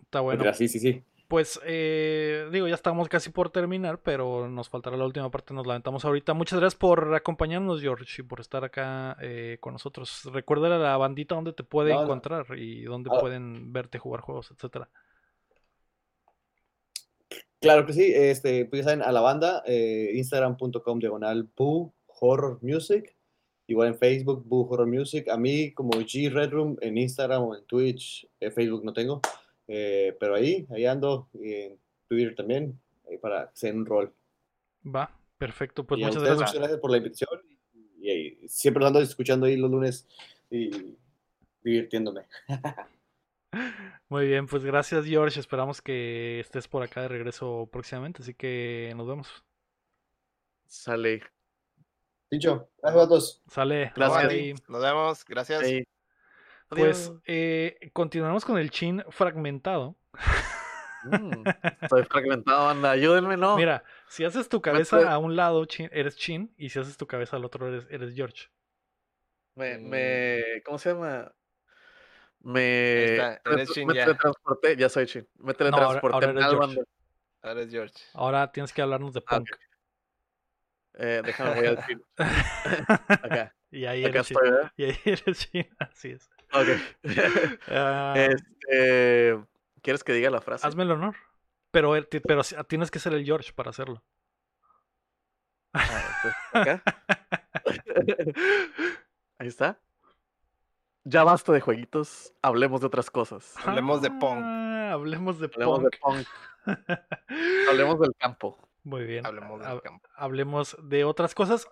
[0.00, 0.52] Está bueno.
[0.54, 1.02] Sí, sí, sí.
[1.28, 5.66] Pues eh, digo, ya estamos casi por terminar, pero nos faltará la última parte, nos
[5.66, 6.32] lamentamos ahorita.
[6.32, 10.24] Muchas gracias por acompañarnos, George, y por estar acá eh, con nosotros.
[10.32, 12.02] Recuerda a la bandita donde te puede No, no.
[12.04, 13.20] encontrar y dónde Ah.
[13.20, 14.88] pueden verte jugar juegos, etcétera.
[17.60, 23.16] Claro que sí, este, pues ya saben, a la banda, eh, instagram.com diagonal Horror Music,
[23.68, 27.54] igual en Facebook, Boo Horror Music, a mí como G Red Room en Instagram o
[27.54, 29.20] en Twitch, eh, Facebook no tengo,
[29.68, 31.78] eh, pero ahí, ahí ando, y en
[32.08, 34.12] Twitter también, ahí para que un rol.
[34.84, 35.84] Va, perfecto.
[35.84, 36.50] Pues y a muchas ustedes gracias.
[36.50, 37.40] muchas gracias por la invitación,
[38.00, 40.08] y, y siempre los ando escuchando ahí los lunes
[40.50, 40.96] y
[41.62, 42.22] divirtiéndome.
[44.08, 45.38] Muy bien, pues gracias, George.
[45.38, 49.44] Esperamos que estés por acá de regreso próximamente, así que nos vemos.
[50.66, 51.37] Sale.
[52.30, 53.42] Dicho, gracias a todos.
[53.48, 53.92] Sale.
[53.96, 54.28] Gracias.
[54.28, 54.54] bye.
[54.68, 55.24] Nos vemos.
[55.24, 55.62] Gracias.
[56.68, 59.96] Pues eh, continuamos con el chin fragmentado.
[61.04, 61.44] Mm,
[61.80, 62.90] Estoy fragmentado, anda.
[62.90, 63.56] Ayúdenme, ¿no?
[63.56, 67.06] Mira, si haces tu cabeza a un lado, chin, eres chin, y si haces tu
[67.06, 68.48] cabeza al otro, eres, eres George.
[69.54, 69.88] Me, Mm.
[69.88, 71.32] me, ¿cómo se llama?
[72.40, 74.04] Me, está, eres Shin me ya.
[74.04, 75.26] teletransporté, ya soy Shin.
[75.38, 76.66] Me teletransporté ahora eres al George.
[76.76, 76.84] bando.
[77.42, 77.94] Ahora es George.
[78.14, 79.48] Ahora tienes que hablarnos de Ah, punk.
[80.94, 82.02] Eh, déjame, voy al Shin.
[82.16, 84.72] Acá, y ahí acá eres estoy, ¿verdad?
[84.76, 86.30] Y ahí eres chin, así es.
[86.52, 86.66] Ok.
[87.68, 89.38] Ah, este,
[89.82, 90.66] ¿Quieres que diga la frase?
[90.66, 91.14] hazme el honor.
[91.70, 94.02] Pero, ti- pero si- tienes que ser el George para hacerlo.
[95.74, 96.82] Ah, pues, acá.
[99.38, 99.78] Ahí está.
[101.04, 103.54] Ya basta de jueguitos, hablemos de otras cosas.
[103.64, 104.40] Hablemos de punk.
[104.42, 105.92] Ah, hablemos de Hablemos punk.
[105.92, 106.26] de punk,
[107.70, 108.67] hablemos del campo.
[108.84, 109.24] Muy bien.
[110.16, 111.68] Hablemos de otras cosas.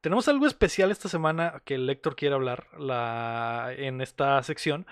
[0.00, 4.86] Tenemos algo especial esta semana que el lector quiere hablar la, en esta sección.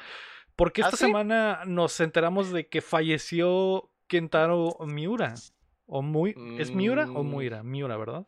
[0.56, 1.05] Porque ¿Ah, esta sí?
[1.06, 5.34] semana nos enteramos de que falleció Kentaro Miura.
[5.88, 7.26] O muy, ¿Es Miura o Mm.
[7.28, 7.62] Muira?
[7.62, 8.26] Miura, ¿verdad?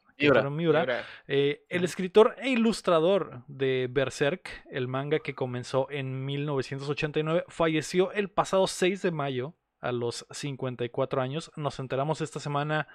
[0.51, 8.13] Miura, Eh, el escritor e ilustrador de Berserk, el manga que comenzó en 1989, falleció
[8.13, 11.51] el pasado 6 de mayo a los 54 años.
[11.57, 12.89] Nos enteramos esta semana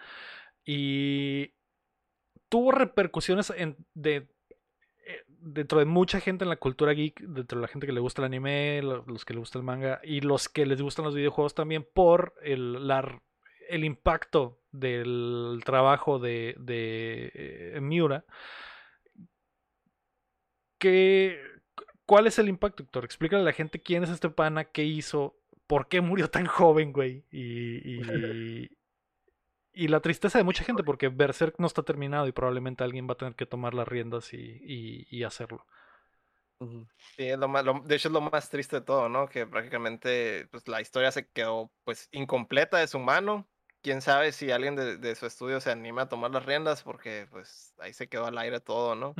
[0.65, 1.53] y
[2.49, 4.15] tuvo repercusiones en- de,
[5.05, 7.99] eh, dentro de mucha gente en la cultura geek, dentro de la gente que le
[7.99, 11.05] gusta el anime, lo- los que le gusta el manga y los que les gustan
[11.05, 12.77] los videojuegos también por el,
[13.69, 17.31] el impacto del trabajo de, de
[17.75, 18.25] eh, Miura.
[20.77, 21.39] ¿Qué,
[22.05, 23.05] ¿Cuál es el impacto, Héctor?
[23.05, 25.37] Explícale a la gente quién es este pana, qué hizo,
[25.67, 27.25] por qué murió tan joven, güey.
[27.31, 27.79] Y,
[28.65, 28.69] y,
[29.73, 33.13] y la tristeza de mucha gente, porque Berserk no está terminado y probablemente alguien va
[33.13, 34.61] a tener que tomar las riendas y,
[35.09, 35.65] y- hacerlo.
[37.15, 39.27] Sí, es lo más, lo- de hecho es lo más triste de todo, ¿no?
[39.27, 43.49] Que prácticamente pues, la historia se quedó pues incompleta de su mano.
[43.81, 47.27] Quién sabe si alguien de, de su estudio se anima a tomar las riendas porque
[47.29, 49.13] pues ahí se quedó al aire todo, ¿no?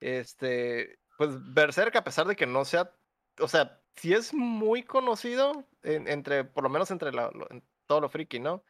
[0.00, 2.92] Este, pues Berserk, a pesar de que no sea,
[3.40, 7.62] o sea, sí es muy conocido en- entre, por lo menos entre la- lo- en
[7.86, 8.62] todo lo friki, ¿no?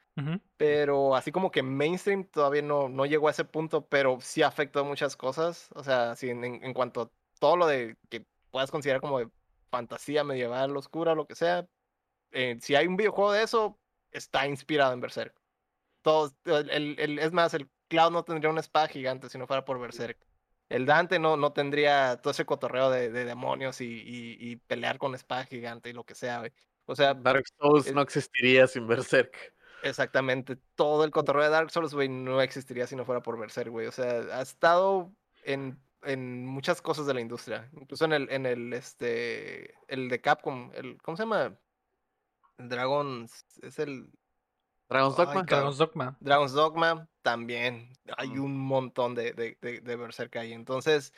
[0.57, 4.85] Pero así como que mainstream todavía no, no llegó a ese punto, pero sí afectó
[4.85, 5.69] muchas cosas.
[5.75, 9.29] O sea, sí, en, cuanto a todo lo de que puedas considerar como de
[9.71, 11.67] fantasía medieval, oscura, lo que sea.
[12.33, 13.79] eh, si hay un videojuego de eso,
[14.11, 15.35] está inspirado en Berserk.
[16.03, 19.47] Todos, el, el- el- es más, el Cloud no tendría una espada gigante si no
[19.47, 20.19] fuera por Berserk.
[20.69, 24.99] El Dante no, no tendría todo ese cotorreo de, de demonios y, y- y pelear
[24.99, 26.53] con espada gigante y lo que sea, güey.
[26.87, 29.55] O sea, Dark Souls es- no existiría sin Berserk.
[29.83, 33.71] Exactamente, todo el cotorreo de Dark Souls, güey, no existiría si no fuera por Berserk,
[33.71, 33.87] güey.
[33.87, 35.13] O sea, ha estado
[35.45, 37.69] en, en muchas cosas de la industria.
[37.81, 41.57] Incluso en el, en el, este, el de Capcom, el, ¿cómo se llama?
[42.59, 44.11] Dragons, es el
[44.89, 45.45] Dragon's Ay, Dogma.
[45.47, 45.47] cabrón.
[45.47, 46.17] Dragon's Dogma.
[46.21, 50.53] Dragon's Dogma, también hay un montón de, de, de, de Berserk ahí.
[50.53, 51.13] Entonces,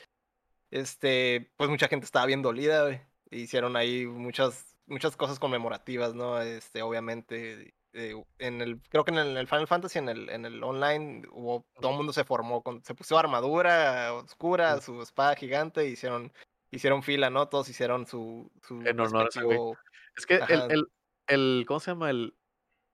[0.71, 3.03] este, pues mucha gente estaba bien dolida, güey.
[3.31, 6.41] Hicieron ahí muchas, muchas cosas conmemorativas, ¿no?
[6.41, 10.31] Este, obviamente, eh, en el, creo que en el, en el Final Fantasy, en el,
[10.31, 15.03] en el online, hubo, todo el mundo se formó, con, se puso armadura oscura, su
[15.03, 16.33] espada gigante, e hicieron,
[16.71, 17.49] hicieron fila, ¿no?
[17.51, 19.59] Todos hicieron su, su En honor a ese güey.
[19.59, 19.79] respectivo-
[20.17, 20.87] Es que el, el,
[21.27, 22.09] el, ¿cómo se llama?
[22.09, 22.35] El,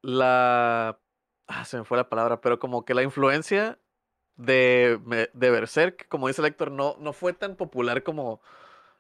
[0.03, 0.99] la,
[1.47, 3.79] ah, se me fue la palabra, pero como que la influencia
[4.37, 4.99] de,
[5.33, 8.41] de Berserk, como dice el Héctor, no, no fue tan popular como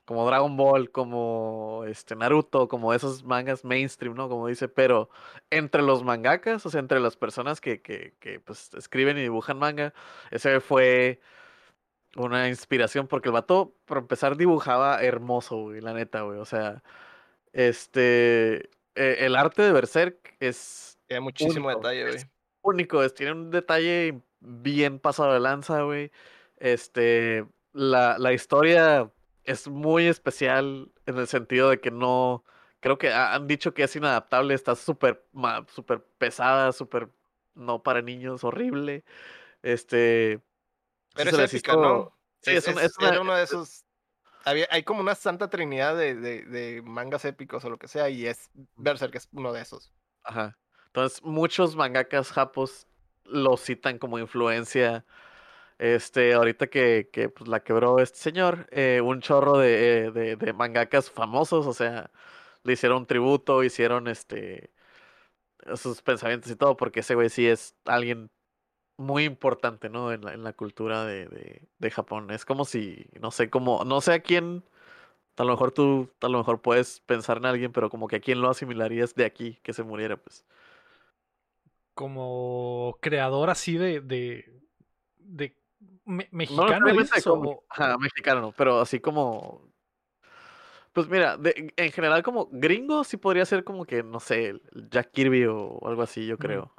[0.05, 4.29] como Dragon Ball, como este Naruto, como esos mangas mainstream, ¿no?
[4.29, 5.09] Como dice, pero
[5.51, 9.59] entre los mangakas, o sea, entre las personas que, que, que pues escriben y dibujan
[9.59, 9.95] manga,
[10.31, 11.21] ese fue
[12.17, 16.39] una inspiración porque el vato, por empezar, dibujaba hermoso, güey, la neta, güey.
[16.39, 16.83] O sea,
[17.53, 22.17] este, eh, el arte de Berserk es Tiene muchísimo único, detalle, güey.
[22.17, 22.27] es
[22.65, 26.11] único, tiene un detalle bien pasado de lanza, güey.
[26.57, 29.11] Este, la, la historia
[29.45, 32.45] es muy especial en el sentido de que no,
[32.81, 35.25] creo que ha- han dicho que es inadaptable, está súper,
[36.19, 37.09] pesada, súper,
[37.55, 39.05] no para niños, horrible.
[39.63, 40.41] Este,
[41.15, 42.17] Pero es épica, ¿no?
[42.41, 43.85] Sí, Es- es, un- es- es una- era uno de esos.
[44.47, 48.11] Había, hay como una santa trinidad de, de, de mangas épicos o lo que sea,
[48.11, 49.93] y es Berserk es uno de esos.
[50.23, 50.59] Ajá.
[50.95, 52.87] Entonces, muchos mangakas japos
[53.25, 55.05] lo citan como influencia.
[55.79, 60.37] Este, ahorita que, que pues, la quebró este señor, eh, un chorro de, eh, de,
[60.37, 62.11] de mangakas famosos, o sea,
[62.65, 64.73] le hicieron tributo, hicieron este
[65.77, 68.31] sus pensamientos y todo, porque ese güey sí es alguien
[68.99, 70.13] muy importante, ¿no?
[70.13, 72.31] En la, en la cultura de, de, de Japón.
[72.31, 74.65] Es como si, no sé, como, no sé a quién,
[75.39, 78.21] a lo mejor tú, a lo mejor puedes pensar en alguien, pero como que a
[78.21, 80.45] quién lo asimilarías de aquí que se muriera, pues.
[81.95, 84.01] Como creador así de.
[84.01, 84.61] de,
[85.17, 85.57] de
[86.05, 89.73] me- No mexicano, necesariamente dices, como- o- ajá, mexicano, pero así como.
[90.93, 94.63] Pues mira, de- en general como gringo sí podría ser como que, no sé, el
[94.91, 96.73] Jack Kirby o algo así, yo creo.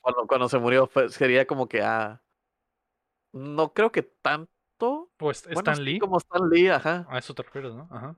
[0.00, 2.20] Cuando, cuando se murió fue- sería como que, ah,
[3.32, 4.50] no creo que tanto.
[5.20, 5.98] o es- Bueno, Stan Lee.
[6.00, 7.06] como Stan Lee, ajá.
[7.08, 7.88] A eso te refieres, ¿no?
[7.90, 8.16] Ajá.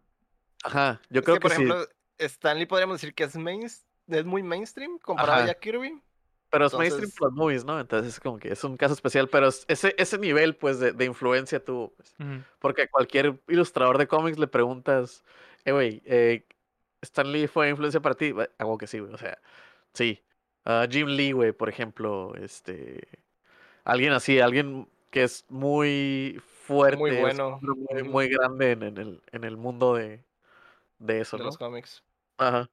[0.64, 1.62] Ajá, yo Es creo que, que, por sí.
[1.62, 1.86] ejemplo,
[2.18, 3.62] Stanley podríamos decir que es, main,
[4.08, 5.50] es muy mainstream comparado Ajá.
[5.52, 6.00] a Kirby.
[6.50, 7.80] Pero es mainstream entonces- por los movies, ¿no?
[7.80, 10.92] Entonces es como que es un caso especial, pero es- ese, ese nivel, pues, de,
[10.92, 12.14] de influencia tuvo, pues.
[12.60, 15.24] Porque a cualquier ilustrador de cómics le preguntas,
[15.64, 16.46] eh, güey, eh,
[17.02, 18.34] ¿Stan Lee fue influencia para ti?
[18.58, 19.38] Hago que sí, güey, o sea,
[19.92, 20.22] sí.
[20.64, 23.06] Ah, Jim Lee, güey, por ejemplo, este...
[23.84, 29.22] Alguien así, alguien que es muy fuerte, un bueno, muy, muy grande en, en el,
[29.30, 30.24] en el mundo de,
[30.98, 31.46] de eso, de ¿no?
[31.46, 32.02] los cómics.
[32.38, 32.68] Ajá.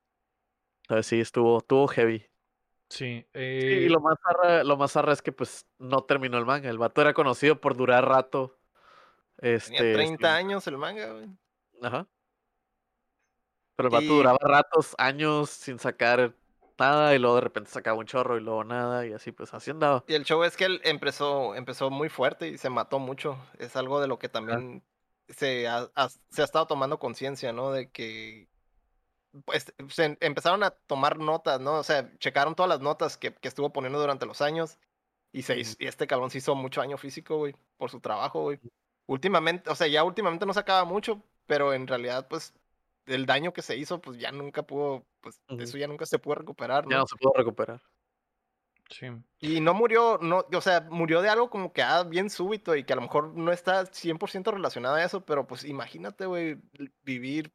[0.83, 2.19] Entonces sí, estuvo, estuvo heavy.
[2.19, 3.25] Sí.
[3.25, 6.69] Sí, eh, y lo más zarra, lo más es que pues no terminó el manga.
[6.69, 8.59] El vato era conocido por durar rato.
[9.39, 11.27] Este, Tenía 30 sin- años el manga, güey.
[11.81, 12.07] Ajá.
[13.75, 16.35] Pero el vato Y- duraba ratos, años sin sacar
[16.77, 19.71] nada y luego de repente sacaba un chorro y luego nada y así pues así
[19.71, 20.03] andaba.
[20.07, 23.37] Y el show es que él empezó, empezó muy fuerte y se mató mucho.
[23.57, 24.83] Es algo de lo que también
[25.29, 27.71] se ha, ha- se ha estado tomando conciencia, ¿no?
[27.71, 28.47] De que
[29.45, 31.75] pues, se em- empezaron a tomar notas, ¿no?
[31.79, 34.77] O sea, checaron todas las notas que, que estuvo poniendo durante los años
[35.31, 38.43] y, se hizo- y este cabrón se hizo mucho daño físico, güey, por su trabajo,
[38.43, 38.59] güey.
[39.07, 42.53] Últimamente, o sea, ya últimamente no sacaba mucho, pero en realidad, pues,
[43.05, 45.61] el daño que se hizo, pues ya nunca pudo, pues, Ujú.
[45.61, 46.97] eso ya nunca se pudo recuperar, Ya ¿no?
[46.99, 47.81] no se pudo recuperar.
[48.89, 49.07] sí.
[49.39, 52.83] Y no murió, no, o sea, murió de algo como que ah, bien súbito y
[52.85, 56.57] que a lo mejor no está 100% relacionado a eso, pero pues imagínate, güey,
[57.03, 57.51] vivir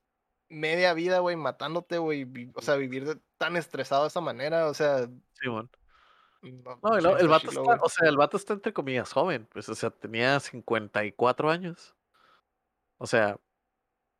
[0.49, 4.75] media vida, güey, matándote, güey, o sea, vivir de- tan estresado de esa manera, o
[4.75, 5.07] sea,
[5.41, 5.69] Sí, man.
[6.43, 9.75] no, el vato chilo, está, o sea, el vato está entre comillas joven, pues, o
[9.75, 11.95] sea, tenía 54 años.
[12.99, 13.39] O sea,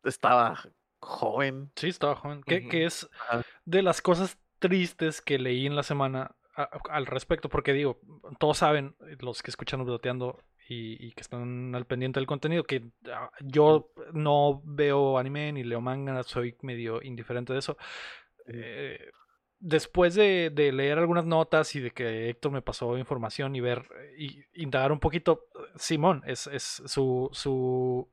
[0.05, 0.57] estaba
[1.01, 1.71] joven.
[1.77, 2.43] Sí, estaba joven.
[2.43, 3.09] Que, que es
[3.65, 8.01] de las cosas tristes que leí en la semana a- a- al respecto, porque digo,
[8.39, 12.65] todos saben, eh, los que escuchan Updateando y, y que están al pendiente del contenido,
[12.65, 17.77] que ah, yo no veo anime ni leo manga, soy medio indiferente de eso.
[18.47, 18.99] Eh,
[19.61, 23.89] después de, de leer algunas notas y de que Héctor me pasó información y ver
[24.17, 25.47] y indagar un poquito,
[25.77, 28.09] Simón, es, es su, su,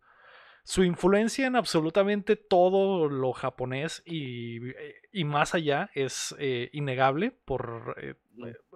[0.64, 4.60] su influencia en absolutamente todo lo japonés y,
[5.11, 8.15] y más allá es eh, innegable por eh.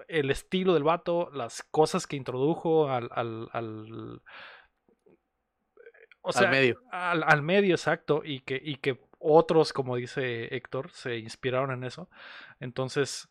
[0.07, 4.21] El estilo del vato, las cosas que introdujo al, al, al-
[6.21, 6.81] o Al medio.
[6.91, 11.83] Al, al medio, exacto, y que, y que otros, como dice Héctor, se inspiraron en
[11.83, 12.09] eso.
[12.59, 13.29] Entonces,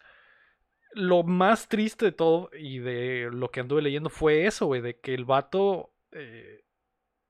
[0.93, 4.99] lo más triste de todo y de lo que anduve leyendo fue eso, güey, de
[4.99, 6.65] que el vato eh,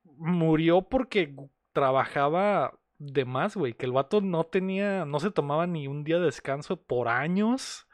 [0.05, 1.35] murió porque
[1.73, 6.19] trabajaba de más, güey, que el vato no tenía, no se tomaba ni un día
[6.19, 7.88] de descanso por años.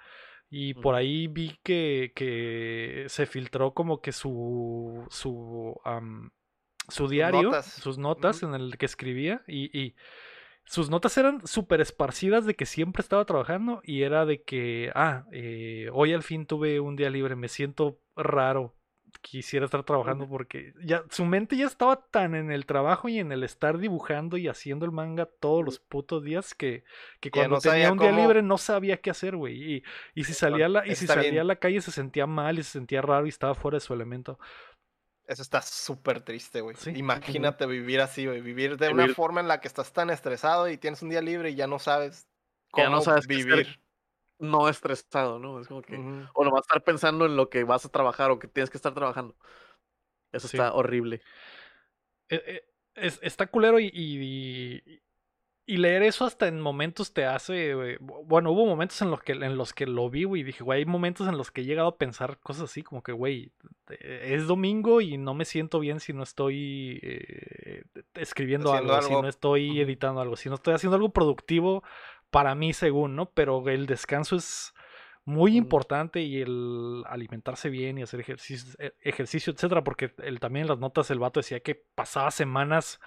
[0.57, 6.31] Y por ahí vi que, que se filtró como que su su am,
[6.89, 7.67] su diario, notas.
[7.67, 9.97] sus notas en el que escribía y, y
[10.65, 15.25] sus notas eran súper esparcidas de que siempre estaba trabajando y era de que, ah,
[15.33, 18.77] eh, hoy al fin tuve un día libre, me siento raro,
[19.21, 23.33] quisiera estar trabajando porque ya su mente ya estaba tan en el trabajo y en
[23.33, 26.85] el estar dibujando y haciendo el manga todos los putos días que,
[27.21, 29.77] que cuando no tenía un día cómo- libre no sabía qué hacer, güey.
[29.77, 29.85] Y,
[30.15, 31.41] y si salía a la, y si salía bien.
[31.41, 33.95] a la calle se sentía mal y se sentía raro y estaba fuera de su
[33.95, 34.39] elemento.
[35.27, 36.77] Eso está súper triste, güey.
[36.77, 36.93] Sí.
[36.95, 38.43] Imagínate vivir así, güey.
[38.43, 41.51] Vivir de una forma en la que estás tan estresado y tienes un día libre
[41.51, 42.29] y ya no sabes
[42.71, 43.81] cómo Ya no sabes vivir.
[44.39, 45.61] No estresado, ¿no?
[45.61, 45.97] Es como que.
[46.35, 48.93] O nomás estar pensando en lo que vas a trabajar o que tienes que estar
[48.95, 49.37] trabajando.
[50.33, 50.57] Eso Sí.
[50.57, 51.23] está horrible.
[52.29, 55.01] Eh, eh, es- está culero y, y,
[55.67, 59.57] y leer eso hasta en momentos te hace, Bueno, hubo momentos en los que, en
[59.57, 61.89] los que lo vi, güey, y dije, güey, hay momentos en los que he llegado
[61.89, 63.53] a pensar cosas así, como que, güey,
[63.89, 67.85] eh, es domingo y no me siento bien si no estoy eh,
[68.15, 71.83] escribiendo algo, si no estoy editando algo, si no estoy haciendo algo productivo
[72.35, 73.31] para mí, según, ¿no?
[73.31, 74.75] Pero el descanso es
[75.25, 75.57] muy Mm.
[75.57, 80.69] importante y el alimentarse bien y hacer ejercicio, e- ejercicio, etcétera, porque él, también en
[80.71, 83.01] las notas el vato decía que pasaba semanas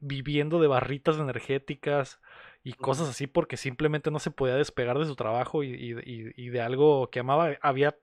[0.00, 2.20] viviendo de barritas energéticas
[2.62, 6.32] y cosas así porque simplemente no se podía despegar de su trabajo y, y- y-
[6.36, 7.50] y de algo que amaba.
[7.62, 7.96] Había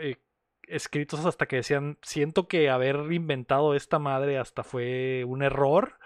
[0.00, 0.16] eh,
[0.68, 5.98] escritos hasta que decían, siento que haber inventado esta madre hasta fue un error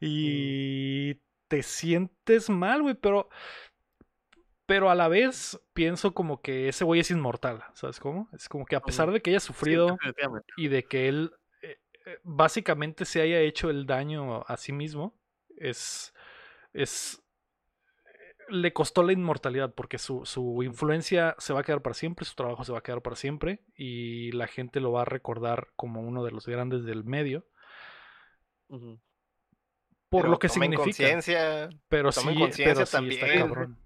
[0.00, 1.16] y
[1.52, 3.28] te sientes mal, güey, pero...
[4.64, 8.30] Pero a la vez pienso como que ese güey es inmortal, ¿sabes cómo?
[8.32, 9.98] Es como que a pesar de que haya sufrido
[10.56, 15.20] y de que él eh, eh, básicamente se haya hecho el daño a sí mismo,
[15.58, 16.14] es,
[16.72, 17.22] es
[18.48, 22.34] le costó la inmortalidad porque su, su influencia se va a quedar para siempre, su
[22.34, 26.00] trabajo se va a quedar para siempre y la gente lo va a recordar como
[26.00, 27.44] uno de los grandes del medio
[28.68, 28.98] Ujú.
[30.12, 30.84] Por Pero lo que tomen significa.
[30.84, 33.38] conciencia, Pero tomen sí, conciencia pero sí está también.
[33.48, 33.78] cabrón.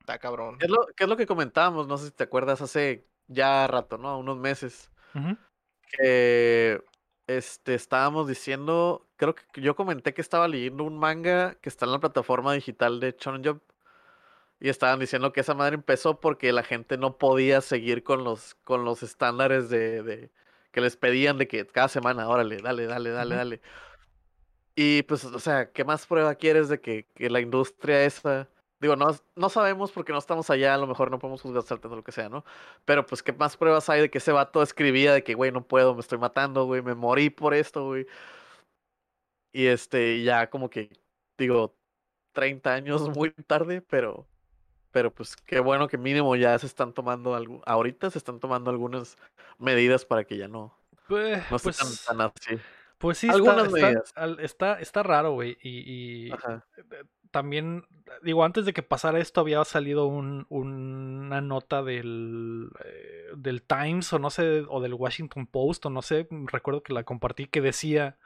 [0.00, 0.58] está cabrón.
[0.58, 1.88] ¿Qué es, lo, qué es lo que comentábamos?
[1.88, 4.18] No sé si te acuerdas hace ya rato, ¿no?
[4.18, 4.90] Unos meses.
[5.92, 6.82] Que
[7.26, 11.92] este, estábamos diciendo, creo que yo comenté que estaba leyendo un manga que está en
[11.92, 13.62] la plataforma digital de Shonen Jump.
[14.60, 18.56] Y estaban diciendo que esa madre empezó porque la gente no podía seguir con los,
[18.56, 20.30] con los estándares de, de-
[20.70, 23.60] que les pedían de que cada semana, órale, dale, dale, dale, dale.
[24.82, 28.48] Y pues, o sea, ¿qué más prueba quieres de que, que la industria esa...
[28.80, 31.98] Digo, no, no sabemos porque no estamos allá, a lo mejor no podemos juzgar saltando
[31.98, 32.46] lo que sea, ¿no?
[32.86, 35.68] Pero pues, ¿qué más pruebas hay de que ese vato escribía de que, güey, no
[35.68, 38.06] puedo, me estoy matando, güey, me morí por esto, güey?
[39.52, 40.88] Y este, ya como que,
[41.36, 41.76] digo,
[42.32, 44.26] 30 años muy tarde, pero,
[44.92, 48.70] pero pues qué bueno que mínimo ya se están tomando algo, ahorita se están tomando
[48.70, 49.18] algunas
[49.58, 50.74] medidas para que ya no,
[51.06, 51.76] Pues, no esté pues,
[52.06, 52.58] tan, tan así.
[53.00, 54.14] Pues sí, está, algunas está, medidas.
[54.44, 55.56] está, está raro, güey.
[55.62, 56.30] Y,
[57.30, 57.84] también,
[58.22, 64.12] digo, antes de que pasara esto había salido un- una nota del, eh, del Times
[64.12, 67.60] o no sé, o del Washington Post o no sé, recuerdo que la compartí que
[67.60, 68.18] decía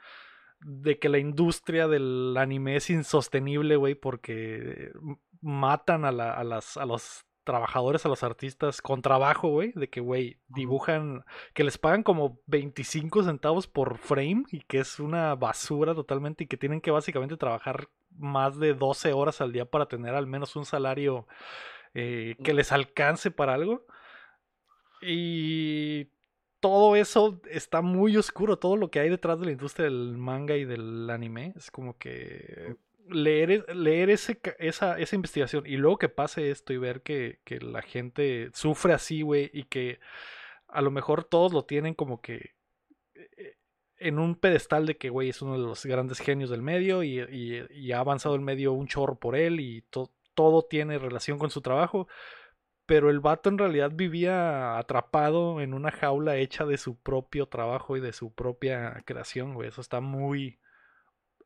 [0.59, 6.43] de que la industria del anime es insostenible, güey, porque m- matan a, la- a
[6.43, 11.23] las, a los trabajadores, a los artistas con trabajo, güey, de que, güey, dibujan,
[11.53, 16.47] que les pagan como 25 centavos por frame y que es una basura totalmente y
[16.47, 20.55] que tienen que básicamente trabajar más de 12 horas al día para tener al menos
[20.55, 21.27] un salario
[21.93, 23.85] eh, que les alcance para algo.
[25.01, 26.09] Y
[26.59, 30.55] todo eso está muy oscuro, todo lo que hay detrás de la industria del manga
[30.55, 31.53] y del anime.
[31.55, 32.75] Es como que
[33.09, 34.33] leer, e- leer esa,
[34.99, 39.21] esa investigación y luego que pase esto y ver que, que la gente sufre así,
[39.21, 39.99] güey, y que
[40.67, 42.55] a lo mejor todos lo tienen como que
[43.15, 43.55] eh,
[43.97, 47.19] en un pedestal de que, güey, es uno de los grandes genios del medio y,
[47.21, 51.49] y- ha avanzado el medio un chorro por él y to- todo tiene relación con
[51.49, 52.07] su trabajo.
[52.87, 57.97] Pero el vato en realidad vivía atrapado en una jaula hecha de su propio trabajo
[57.97, 59.69] y de su propia creación, güey.
[59.69, 60.59] Eso está muy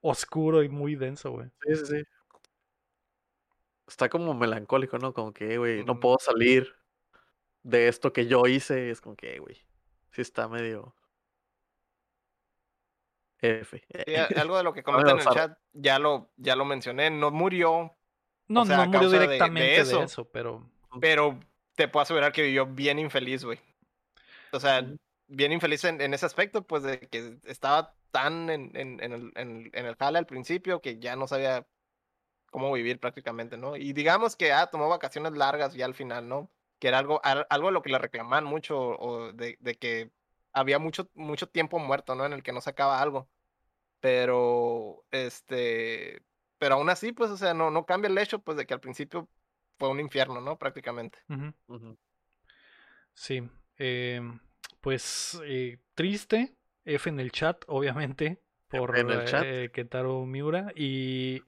[0.02, 1.50] oscuro y muy denso, güey.
[1.68, 2.04] Sí, sí, sí.
[3.88, 5.14] Está como melancólico, ¿no?
[5.14, 6.76] Como que, güey, no puedo salir
[7.64, 8.92] de esto que yo hice.
[8.92, 9.58] Es como que, güey,
[10.12, 10.96] sí está medio
[13.42, 13.82] F.
[14.06, 17.32] Sí, algo de lo que comentan en el chat, ya lo, ya lo mencioné, no
[17.32, 17.96] murió,
[18.48, 20.04] No, O sea, no murió causa de- de directamente de eso.
[20.04, 20.26] eso.
[20.30, 20.70] pero
[21.00, 21.40] pero
[21.76, 23.60] te puedo asegurar que vivió bien infeliz, güey.
[24.52, 24.86] O sea,
[25.28, 29.32] bien infeliz en, en ese aspecto, pues de que estaba tan en, en, en el,
[29.36, 31.68] en, en el jale al principio que ya no sabía
[32.52, 33.76] cómo vivir prácticamente, ¿no?
[33.78, 36.52] Y digamos que ah, tomó vacaciones largas ya al final, ¿no?
[36.80, 40.12] Que era algo, al- algo a lo que le reclamaban mucho, o de, de que
[40.54, 42.26] había mucho, mucho tiempo muerto, ¿no?
[42.26, 43.30] En el que no sacaba algo.
[44.02, 46.24] Pero, este,
[46.58, 48.80] pero aún así, pues, o sea, no, no cambia el hecho, pues, de que al
[48.82, 49.30] principio
[49.78, 50.58] fue un infierno, ¿no?
[50.58, 51.20] Prácticamente.
[53.14, 53.42] sí.
[53.78, 54.22] eh,
[54.82, 56.56] pues eh, triste,
[56.86, 59.44] F en el chat, obviamente, por en el chat.
[59.46, 60.72] eh, Kentaro Miura.
[60.76, 61.42] Y,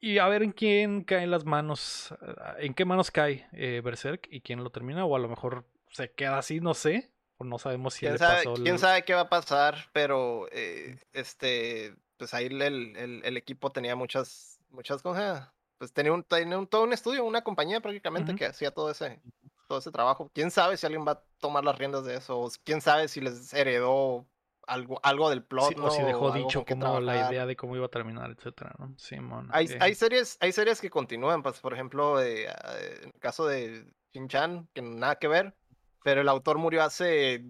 [0.00, 4.28] y a ver en quién caen las manos, ah, en qué manos cae eh, Berserk
[4.30, 7.58] y quién lo termina, o a lo mejor se queda así, no sé, o no
[7.58, 9.88] sabemos si ¿Quién le sabe, pasó el- quién sabe qué va a pasar?
[9.92, 15.50] Pero eh, este, pues ahí el, el- el equipo tenía muchas, muchas cosas.
[15.78, 19.20] Pues tenía un, tenía un- todo un estudio, una compañía prácticamente que hacía todo ese,
[19.68, 20.30] todo ese trabajo.
[20.34, 22.40] ¿Quién sabe si alguien va a tomar las riendas de eso?
[22.40, 24.26] O ¿Quién sabe si les heredó
[24.66, 25.68] algo, algo del plot?
[25.68, 26.06] Sí, o si ¿no?
[26.06, 28.94] dejó algo dicho como la idea de cómo iba a terminar, etcétera, ¿no?
[28.98, 29.48] Simón.
[29.52, 33.20] Hay, eh, hay series, hay series que continúan, pues, por ejemplo, eh, ah, en el
[33.20, 35.54] caso de Shin-Chan, que nada que ver,
[36.02, 37.44] pero el autor murió hace,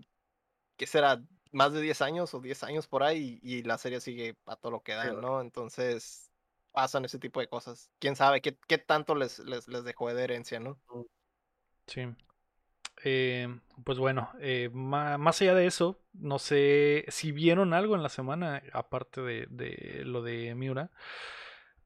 [0.77, 1.23] ¿qué será?
[1.51, 4.57] Más de 10 años o 10 años por ahí, y, y la serie sigue a
[4.57, 5.13] todo lo que da.
[5.13, 5.41] ¿no?
[5.41, 6.31] Entonces,
[6.73, 7.91] pasan ese tipo de cosas.
[7.99, 10.79] ¿Quién sabe qué, qué tanto les, les, les dejó de herencia, ¿no?
[11.89, 12.03] Sí.
[13.05, 13.49] Eh,
[13.85, 18.63] pues bueno, eh, más allá de eso, no sé si vieron algo en la semana,
[18.73, 20.91] aparte de, de lo de Miura.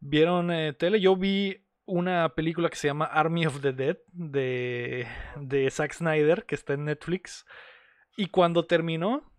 [0.01, 1.01] ¿Vieron eh, tele?
[1.01, 5.07] Yo vi una película que se llama Army of the Dead de,
[5.37, 7.47] de Zack Snyder, que está en Netflix.
[8.16, 9.33] Y cuando terminó,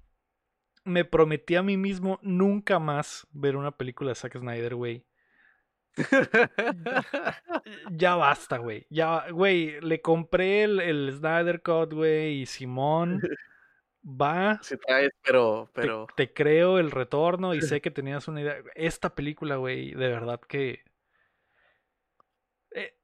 [0.84, 5.06] me prometí a mí mismo nunca más ver una película de Zack Snyder, güey.
[7.92, 8.86] Ya basta, güey.
[8.90, 13.22] Ya, güey, le compré el, el Snyder Cut, güey, y Simón
[14.04, 14.60] va.
[14.62, 16.08] Sí traes, pero, te- pero.
[16.16, 18.58] Te, creo el retorno y sé que tenías una idea.
[18.76, 20.84] Esta película, güey, de verdad que.
[22.72, 22.96] eh,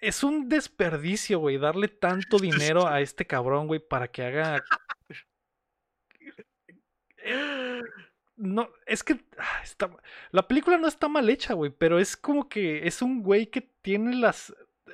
[0.00, 4.62] es un desperdicio, güey, darle tanto dinero a este cabrón, güey, para que haga.
[8.44, 9.88] No, es que ah, está,
[10.32, 13.60] la película no está mal hecha, güey, pero es como que es un güey que
[13.82, 14.92] tiene las eh,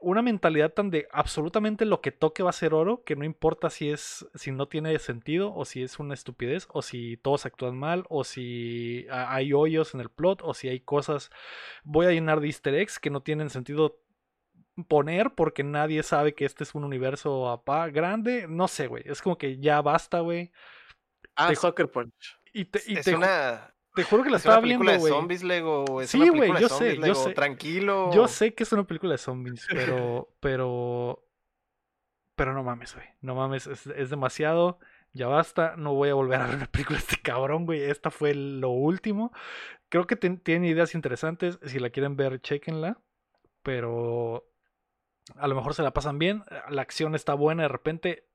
[0.00, 3.70] una mentalidad tan de absolutamente lo que toque va a ser oro, que no importa
[3.70, 7.76] si es si no tiene sentido o si es una estupidez o si todos actúan
[7.78, 11.30] mal o si ha- hay hoyos en el plot o si hay cosas
[11.84, 14.00] voy a llenar de easter eggs que no tienen sentido
[14.88, 19.22] poner porque nadie sabe que este es un universo apa grande, no sé, güey, es
[19.22, 20.50] como que ya basta, güey.
[21.36, 22.37] Ah, Soccer Punch.
[22.52, 24.92] Y te, y es, te ju- una, te juro que la es una estaba película
[24.92, 26.00] viendo, de zombies, Lego.
[26.02, 27.32] Es Sí, güey, yo sé, zombies, yo Lego, sé.
[27.34, 28.10] Tranquilo.
[28.12, 30.28] Yo sé que es una película de zombies, pero.
[30.40, 31.24] pero.
[32.34, 33.06] Pero no mames, güey.
[33.20, 34.78] No mames, es, es demasiado.
[35.12, 35.74] Ya basta.
[35.76, 37.82] No voy a volver a ver una película de este cabrón, güey.
[37.82, 39.32] Esta fue lo último.
[39.88, 41.58] Creo que ten- tiene ideas interesantes.
[41.64, 43.00] Si la quieren ver, chequenla.
[43.62, 44.44] Pero.
[45.36, 46.44] A lo mejor se la pasan bien.
[46.70, 48.28] La acción está buena de repente.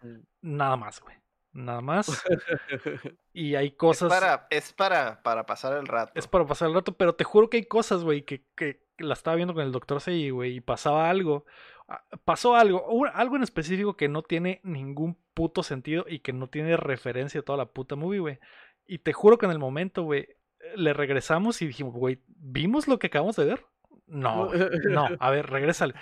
[0.00, 0.20] Mm.
[0.40, 1.16] Nada más, güey.
[1.52, 2.22] Nada más.
[3.34, 4.08] Y hay Es cosas.
[4.10, 6.12] para, es para, para pasar el rato.
[6.14, 9.04] Es para pasar el rato, pero te juro que hay cosas, güey, que, que, que
[9.04, 11.46] la estaba viendo con el doctor Sei, güey, y pasaba algo.
[11.88, 16.48] Ah, Pasó algo, algo en específico que no tiene ningún puto sentido y que no
[16.48, 18.38] tiene referencia a toda la puta movie, güey.
[18.86, 20.28] Y te juro que en el momento, güey,
[20.76, 23.64] le regresamos y dijimos, güey, ¿vimos lo que acabamos de ver?
[24.06, 24.50] No,
[24.90, 25.94] no, a ver, regrésale.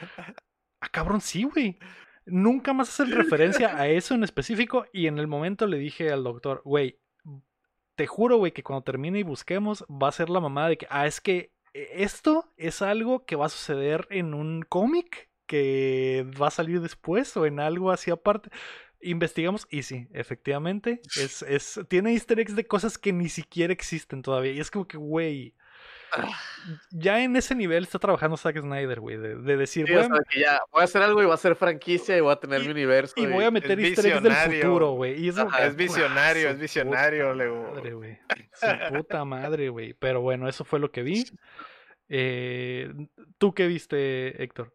[0.81, 1.78] Ah, cabrón, sí, güey.
[2.31, 6.24] Nunca más hacen referencia a eso en específico y en el momento le dije al
[6.24, 6.98] doctor, güey,
[7.97, 10.86] te juro, güey, que cuando termine y busquemos, va a ser la mamada de que,
[10.89, 16.27] ah, es que eh, esto es algo que va a suceder en un cómic que
[16.40, 18.51] va a salir después o en algo así aparte.
[19.02, 24.23] Investigamos y sí, efectivamente, es, es, tiene easter eggs de cosas que ni siquiera existen
[24.23, 24.52] todavía.
[24.52, 25.55] Y es como que, güey,
[26.91, 30.11] ya en ese nivel está trabajando Zack Snyder, güey, de, de decir, Sí, o sea,
[30.28, 32.61] que ya voy a hacer algo y voy a hacer franquicia y voy a tener
[32.62, 33.15] Y- mi universo.
[33.16, 35.28] y voy a meter easter eggs del futuro, güey.
[35.28, 37.35] Es visionario, es visionario.
[37.35, 38.19] Madre, güey.
[38.55, 39.95] Su puta madre, güey.
[39.95, 41.24] Pero bueno, eso fue lo que vi.
[42.09, 42.93] Eh,
[43.39, 44.74] ¿Tú qué viste, Héctor?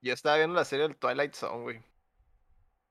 [0.00, 1.80] Yo estaba viendo la serie del Twilight Zone, güey.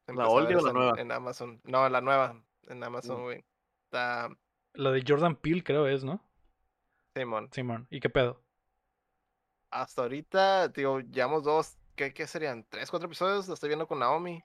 [0.07, 0.93] Empecé a oldie ver o la nueva?
[1.01, 1.59] En Amazon.
[1.63, 2.41] No, la nueva.
[2.68, 3.23] En Amazon, Mm.
[3.23, 3.43] güey.
[3.85, 4.30] Está
[4.73, 6.23] La de Jordan Peele, creo es, ¿no?
[7.15, 7.49] Simón.
[7.51, 7.88] Simón.
[7.89, 8.43] ¿Y qué pedo?
[9.69, 12.65] Hasta ahorita, digo, llevamos dos, ¿qué, qué serían?
[12.69, 13.47] ¿Tres, cuatro episodios?
[13.47, 14.43] Lo estoy viendo con Naomi.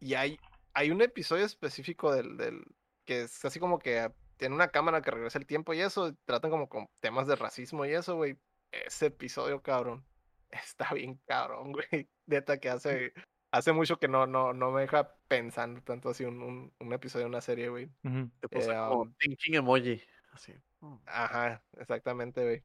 [0.00, 0.38] Y hay,
[0.74, 2.62] hay un episodio específico del, del,
[3.06, 6.12] que es así como que tiene una cámara que regresa el tiempo y eso, y
[6.24, 8.36] tratan como con temas de racismo y eso, güey.
[8.70, 10.04] Ese episodio, cabrón,
[10.50, 12.10] está bien cabrón, güey.
[12.26, 13.12] Neta que hace,
[13.50, 17.24] hace mucho que no, no, no me deja pensando tanto así un, un, un episodio
[17.24, 17.86] de una serie, güey.
[18.04, 18.30] Ujú.
[18.40, 20.02] Te puse Eh, como um, thinking emoji.
[20.32, 20.52] Así.
[20.82, 20.96] Mm.
[21.06, 22.64] Ajá, exactamente, güey.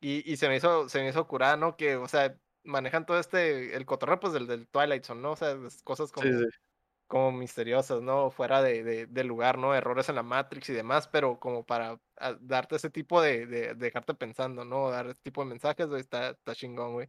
[0.00, 1.76] Y, y se me hizo, se me hizo curada, ¿no?
[1.76, 5.32] Que, o sea, manejan todo este, el cotorreo, pues, del, del Twilight Zone, ¿no?
[5.32, 6.44] O sea, cosas como, Sí, sí.
[7.06, 8.30] como misteriosas, ¿no?
[8.30, 9.74] Fuera de, de, del lugar, ¿no?
[9.74, 13.74] Errores en la Matrix y demás, pero como para ah, darte ese tipo de, de,
[13.74, 14.90] dejarte pensando, ¿no?
[14.90, 17.08] Dar ese tipo de mensajes, güey, está, está chingón, güey.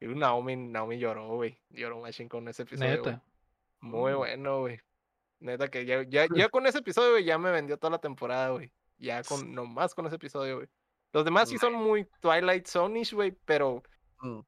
[0.00, 1.60] Y Naomi, Naomi lloró, güey.
[1.68, 2.96] Lloró machín con ese episodio.
[2.96, 3.22] Neta.
[3.80, 4.80] Muy bueno, güey.
[5.40, 8.48] Neta que ya, ya, ya con ese episodio, güey, ya me vendió toda la temporada,
[8.48, 8.72] güey.
[9.00, 10.68] Ya con, nomás con ese episodio, güey.
[11.12, 13.82] Los demás sí son muy Twilight Zone-ish, güey, pero
[14.20, 14.40] Mm.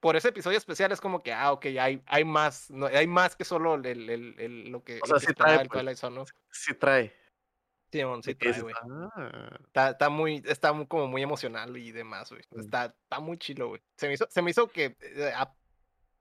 [0.00, 3.36] por ese episodio especial es como que, ah, ok, hay, hay más, no, hay más
[3.36, 5.78] que solo el, el, el, lo que, O sea, sí trae, el pues.
[5.78, 6.24] Twilight Zone, ¿no?
[6.50, 7.14] Sí trae.
[7.92, 8.74] Sí, mon, sí que trae, güey.
[8.82, 9.58] "Ah".
[9.66, 12.42] Está, está muy, está mu- como muy emocional y demás, güey.
[12.50, 12.60] Mm.
[12.60, 13.82] Está, está muy chilo, güey.
[13.96, 15.54] Se me hizo, se me hizo que, eh, a-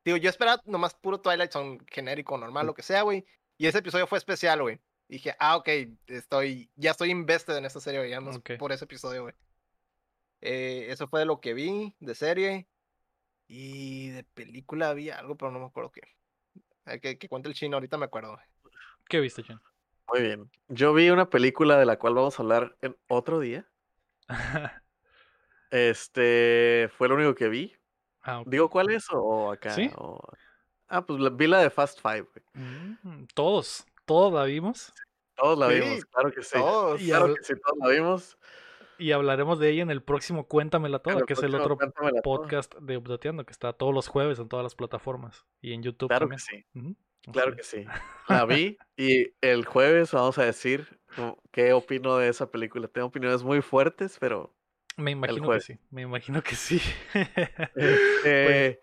[0.05, 2.67] digo, yo esperaba nomás puro Twilight Zone genérico, normal, Mm.
[2.67, 3.25] lo que sea, güey.
[3.57, 4.79] Y ese episodio fue especial, güey.
[5.11, 5.67] Dije, ah, ok,
[6.07, 8.51] estoy, ya estoy invested en esta serie, güey, ya no es Ok.
[8.57, 9.35] por ese episodio, güey.
[10.39, 12.67] Eh, eso fue de lo que vi de serie.
[13.47, 16.01] Y de película vi algo, pero no me acuerdo qué.
[16.85, 18.35] Eh, que, que cuente el chino, ahorita me acuerdo.
[18.35, 18.73] güey.
[19.09, 19.59] ¿Qué viste, Chen?
[20.07, 20.49] Muy bien.
[20.69, 23.67] Yo vi una película de la cual vamos a hablar en otro día.
[25.69, 27.73] Este fue lo único que vi.
[28.23, 28.43] ah.
[28.45, 29.71] ¿Digo cuál es o acá?
[29.71, 29.89] ¿Sí?
[29.95, 30.21] o-
[30.93, 32.45] Ah, pues vi la de Fast Five, güey.
[32.65, 34.93] Mm, Todos, todos la vimos
[35.35, 36.57] Todos la Sí, vimos, claro que sí.
[36.57, 37.01] Todos.
[37.01, 38.37] Y Claro que sí, todos la vimos.
[38.97, 42.21] y hablaremos de ella en el próximo Cuéntamela Toda, que es el otro Toda.
[42.21, 46.09] podcast de Updateando, que está todos los jueves en todas las plataformas y en YouTube
[46.09, 46.65] Claro que sí,
[47.31, 47.85] claro que sí.
[48.29, 50.99] La vi y el jueves vamos a decir
[51.51, 52.87] qué opino de esa película.
[52.87, 54.53] Tengo opiniones muy fuertes, pero
[54.97, 55.65] Me imagino que jueves.
[55.65, 56.79] sí, me imagino que sí.
[58.25, 58.79] Eh,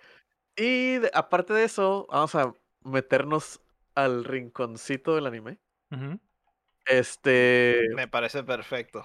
[0.56, 2.52] y de- aparte de eso, vamos a
[2.82, 3.60] meternos
[4.05, 5.59] al rinconcito del anime.
[6.87, 9.05] Este, Me parece perfecto.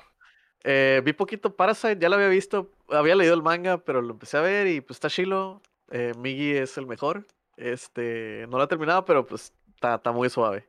[0.63, 4.37] eh, vi poquito Parasite, ya lo había visto, había leído el manga, pero lo empecé
[4.37, 5.61] a ver y pues está chilo.
[5.91, 7.25] Eh, Migi es el mejor.
[7.57, 10.67] Este, no lo he terminado, pero pues está, está muy suave.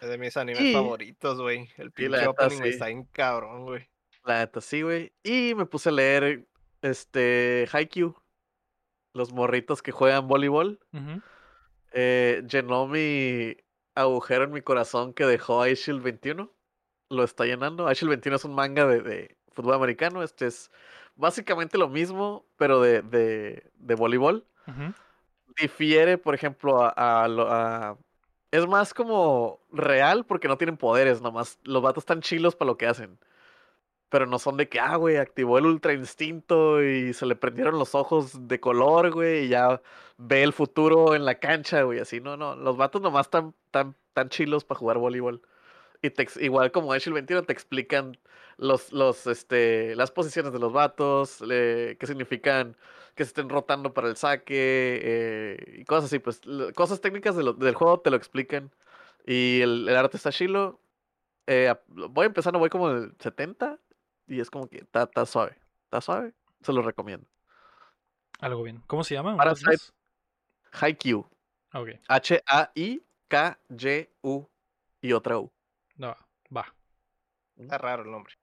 [0.00, 1.68] Es de mis animes Y- favoritos, güey.
[1.76, 2.68] El pinche opening, sí.
[2.70, 3.88] está bien cabrón, güey.
[4.24, 5.12] La neta, sí, güey.
[5.22, 6.46] Y me puse a leer
[6.82, 8.14] este Haikyuu,
[9.14, 10.80] los morritos que juegan voleibol.
[10.92, 11.20] ujú.
[11.92, 13.56] Eh, llenó mi
[13.94, 16.50] agujero en mi corazón que dejó Aishil 21.
[17.10, 17.86] Lo está llenando.
[17.88, 20.22] Aishil 21 es un manga de, de fútbol americano.
[20.22, 20.70] Este es
[21.16, 24.46] básicamente lo mismo, pero de, de, de voleibol.
[25.60, 27.98] Difiere, por ejemplo, a, a lo- a-
[28.52, 31.58] Es más como real porque no tienen poderes, nomás.
[31.64, 33.18] Los vatos están chilos para lo que hacen.
[34.10, 37.78] Pero no son de que, ah, güey, activó el ultra instinto y se le prendieron
[37.78, 39.80] los ojos de color, güey, y ya
[40.18, 42.20] ve el futuro en la cancha, güey, así.
[42.20, 45.42] No, no, los vatos nomás están tan, tan chilos para jugar voleibol.
[46.02, 48.18] Y te igual como Ash el 21 te explican
[48.56, 52.76] los, los, este, las posiciones de los vatos, qué significan
[53.14, 56.40] que se estén rotando para el saque, eh, y cosas así, pues,
[56.74, 58.70] cosas técnicas del juego te lo explican.
[59.26, 60.80] Y el, el arte está chilo.
[61.46, 63.78] Eh, voy empezando, voy como en el 70
[64.30, 65.58] y es como que está, está suave.
[65.84, 67.26] Está suave, se lo recomiendo.
[68.38, 68.82] Algo bien.
[68.86, 69.34] ¿Cómo se llama?
[69.34, 69.92] ¿Una vez Parasite.
[70.72, 71.28] Haikyuu.
[71.74, 73.10] Ok, H-A-I-K-Y-U
[75.02, 75.52] y otra U.
[75.96, 76.16] no,
[76.56, 76.74] va.
[77.56, 78.34] Está raro el nombre.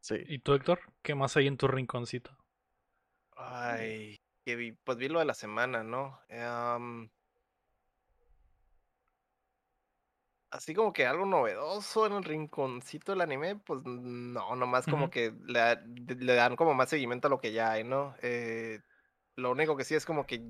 [0.00, 0.16] Sí.
[0.26, 0.80] ¿Y tú, Héctor?
[1.02, 2.36] ¿Qué más hay en tu rinconcito?
[3.36, 6.20] Ay, que vi, pues vi lo de la semana, ¿no?
[6.28, 7.10] Em,
[10.54, 15.34] así como que algo novedoso en el rinconcito del anime, pues no, nomás como que
[15.46, 18.14] le, dan como más seguimiento a lo que ya hay, ¿no?
[18.22, 18.80] Eh,
[19.34, 20.42] lo único que sí es como que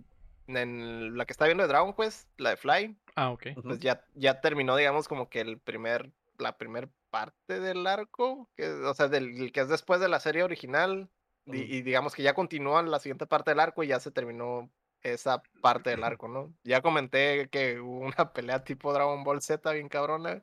[0.47, 3.47] en la que está viendo de Dragon Quest, la de Fly, Ah, ok.
[3.56, 3.62] Ujú.
[3.62, 8.68] pues ya, ya terminó, digamos, como que el primer, la primer parte del arco, que,
[8.68, 11.09] o sea, del el que es después de la serie original,
[11.47, 14.70] y, y digamos que ya continúa la siguiente parte del arco y ya se terminó
[15.05, 16.52] esa parte del arco, ¿no?
[16.64, 20.43] Ya comenté que hubo una pelea tipo Dragon Ball Z bien cabrona,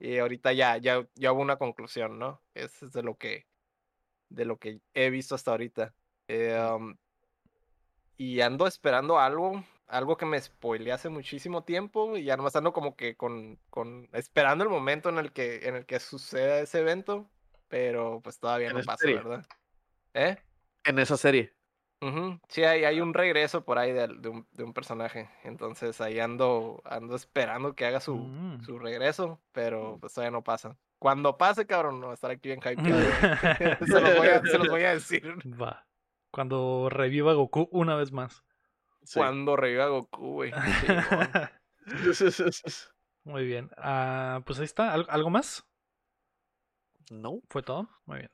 [0.00, 2.42] y ahorita ya, ya, ya hubo una conclusión, ¿no?
[2.54, 3.46] Eso es de lo que,
[4.30, 5.94] de lo que he visto hasta ahorita.
[6.26, 6.96] Eh, um,
[8.16, 12.72] y ando esperando algo, algo que me spoileé hace muchísimo tiempo y ya nomás ando
[12.72, 16.80] como que con, con esperando el momento en el que en el que suceda ese
[16.80, 17.30] evento,
[17.68, 19.06] pero pues todavía ¿En no pasa?
[19.06, 19.46] ¿verdad?
[20.14, 20.36] ¿Eh?
[20.84, 21.52] En esa serie.
[22.02, 26.00] Ujú, Sí, hay, hay un regreso por ahí de, de un, de un personaje, entonces
[26.00, 28.62] ahí ando, ando esperando que haga su, Mm.
[28.64, 30.76] su regreso, pero pues todavía no pasa.
[30.98, 32.78] Cuando pase, cabrón, no va a estar aquí bien hypeado.
[33.86, 35.24] se, los voy a, se los voy a decir.
[35.60, 35.86] Va.
[36.30, 38.42] Cuando reviva Goku una vez más.
[39.04, 39.18] Sí.
[39.18, 40.52] Cuando reviva Goku, güey.
[43.24, 43.70] Muy bien.
[43.76, 44.92] Ah, pues ahí está.
[44.92, 45.64] ¿Al- ¿Algo más?
[47.10, 47.40] No.
[47.48, 47.88] ¿Fue todo?
[48.06, 48.30] Muy bien.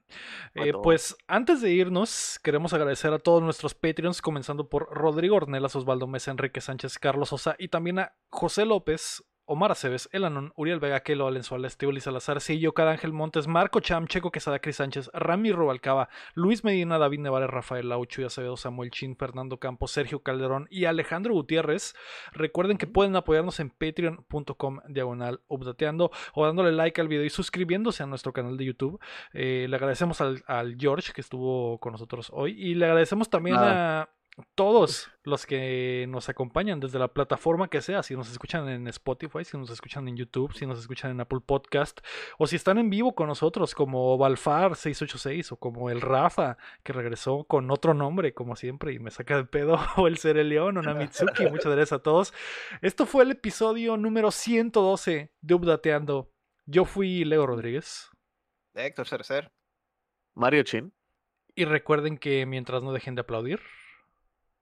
[0.55, 0.83] Eh, todo.
[0.83, 6.07] pues antes de irnos, queremos agradecer a todos nuestros Patreons, comenzando por Rodrigo Ornelas, Osvaldo
[6.07, 11.01] Mesa, Enrique Sánchez, Carlos Sosa y también a José López, Omar Aceves, Elanon, Uriel Vega,
[11.01, 15.53] Kelo, Valenzuela, Estiboli Salazar, Sillo, Cada Ángel Montes, Marco Cham, Checo Quesada, Cris Sánchez, Rami
[15.53, 20.85] Rubalcaba, Luis Medina, David Nevares, Rafael Laucho, Acevedo, Samuel Chin, Fernando Campos, Sergio Calderón y
[20.85, 21.95] Alejandro Gutiérrez.
[22.33, 28.03] Recuerden que pueden apoyarnos en patreon.com diagonal updateando o dándole like al video y suscribiéndose
[28.03, 29.01] a nuestro canal de YouTube.
[29.33, 33.57] Eh, le agradecemos al, al George que estuvo con nosotros hoy y le agradecemos también
[33.59, 34.11] a
[34.55, 39.45] todos los que nos acompañan desde la plataforma que sea, si nos escuchan en Spotify,
[39.45, 42.01] si nos escuchan en YouTube, si nos escuchan en Apple Podcast,
[42.39, 46.93] o si están en vivo con nosotros, como Balfar 686 o como el Rafa, que
[46.93, 50.49] regresó con otro nombre, como siempre, y me saca de pedo, o el Ser el
[50.49, 51.47] León, o Namitsuki.
[51.51, 52.33] Muchas gracias a todos.
[52.83, 56.33] Esto fue el episodio número 112 de Updateando.
[56.67, 58.11] Yo fui Leo Rodríguez.
[58.75, 59.51] Héctor Cercer.
[60.35, 60.93] Mario Chin.
[61.55, 63.61] Y recuerden que mientras no dejen de aplaudir,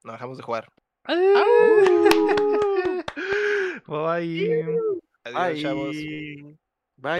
[0.07, 0.73] No dejamos de jugar.
[3.89, 4.65] Bye.
[5.24, 5.97] Adiós, chavos.
[5.97, 6.57] Ay.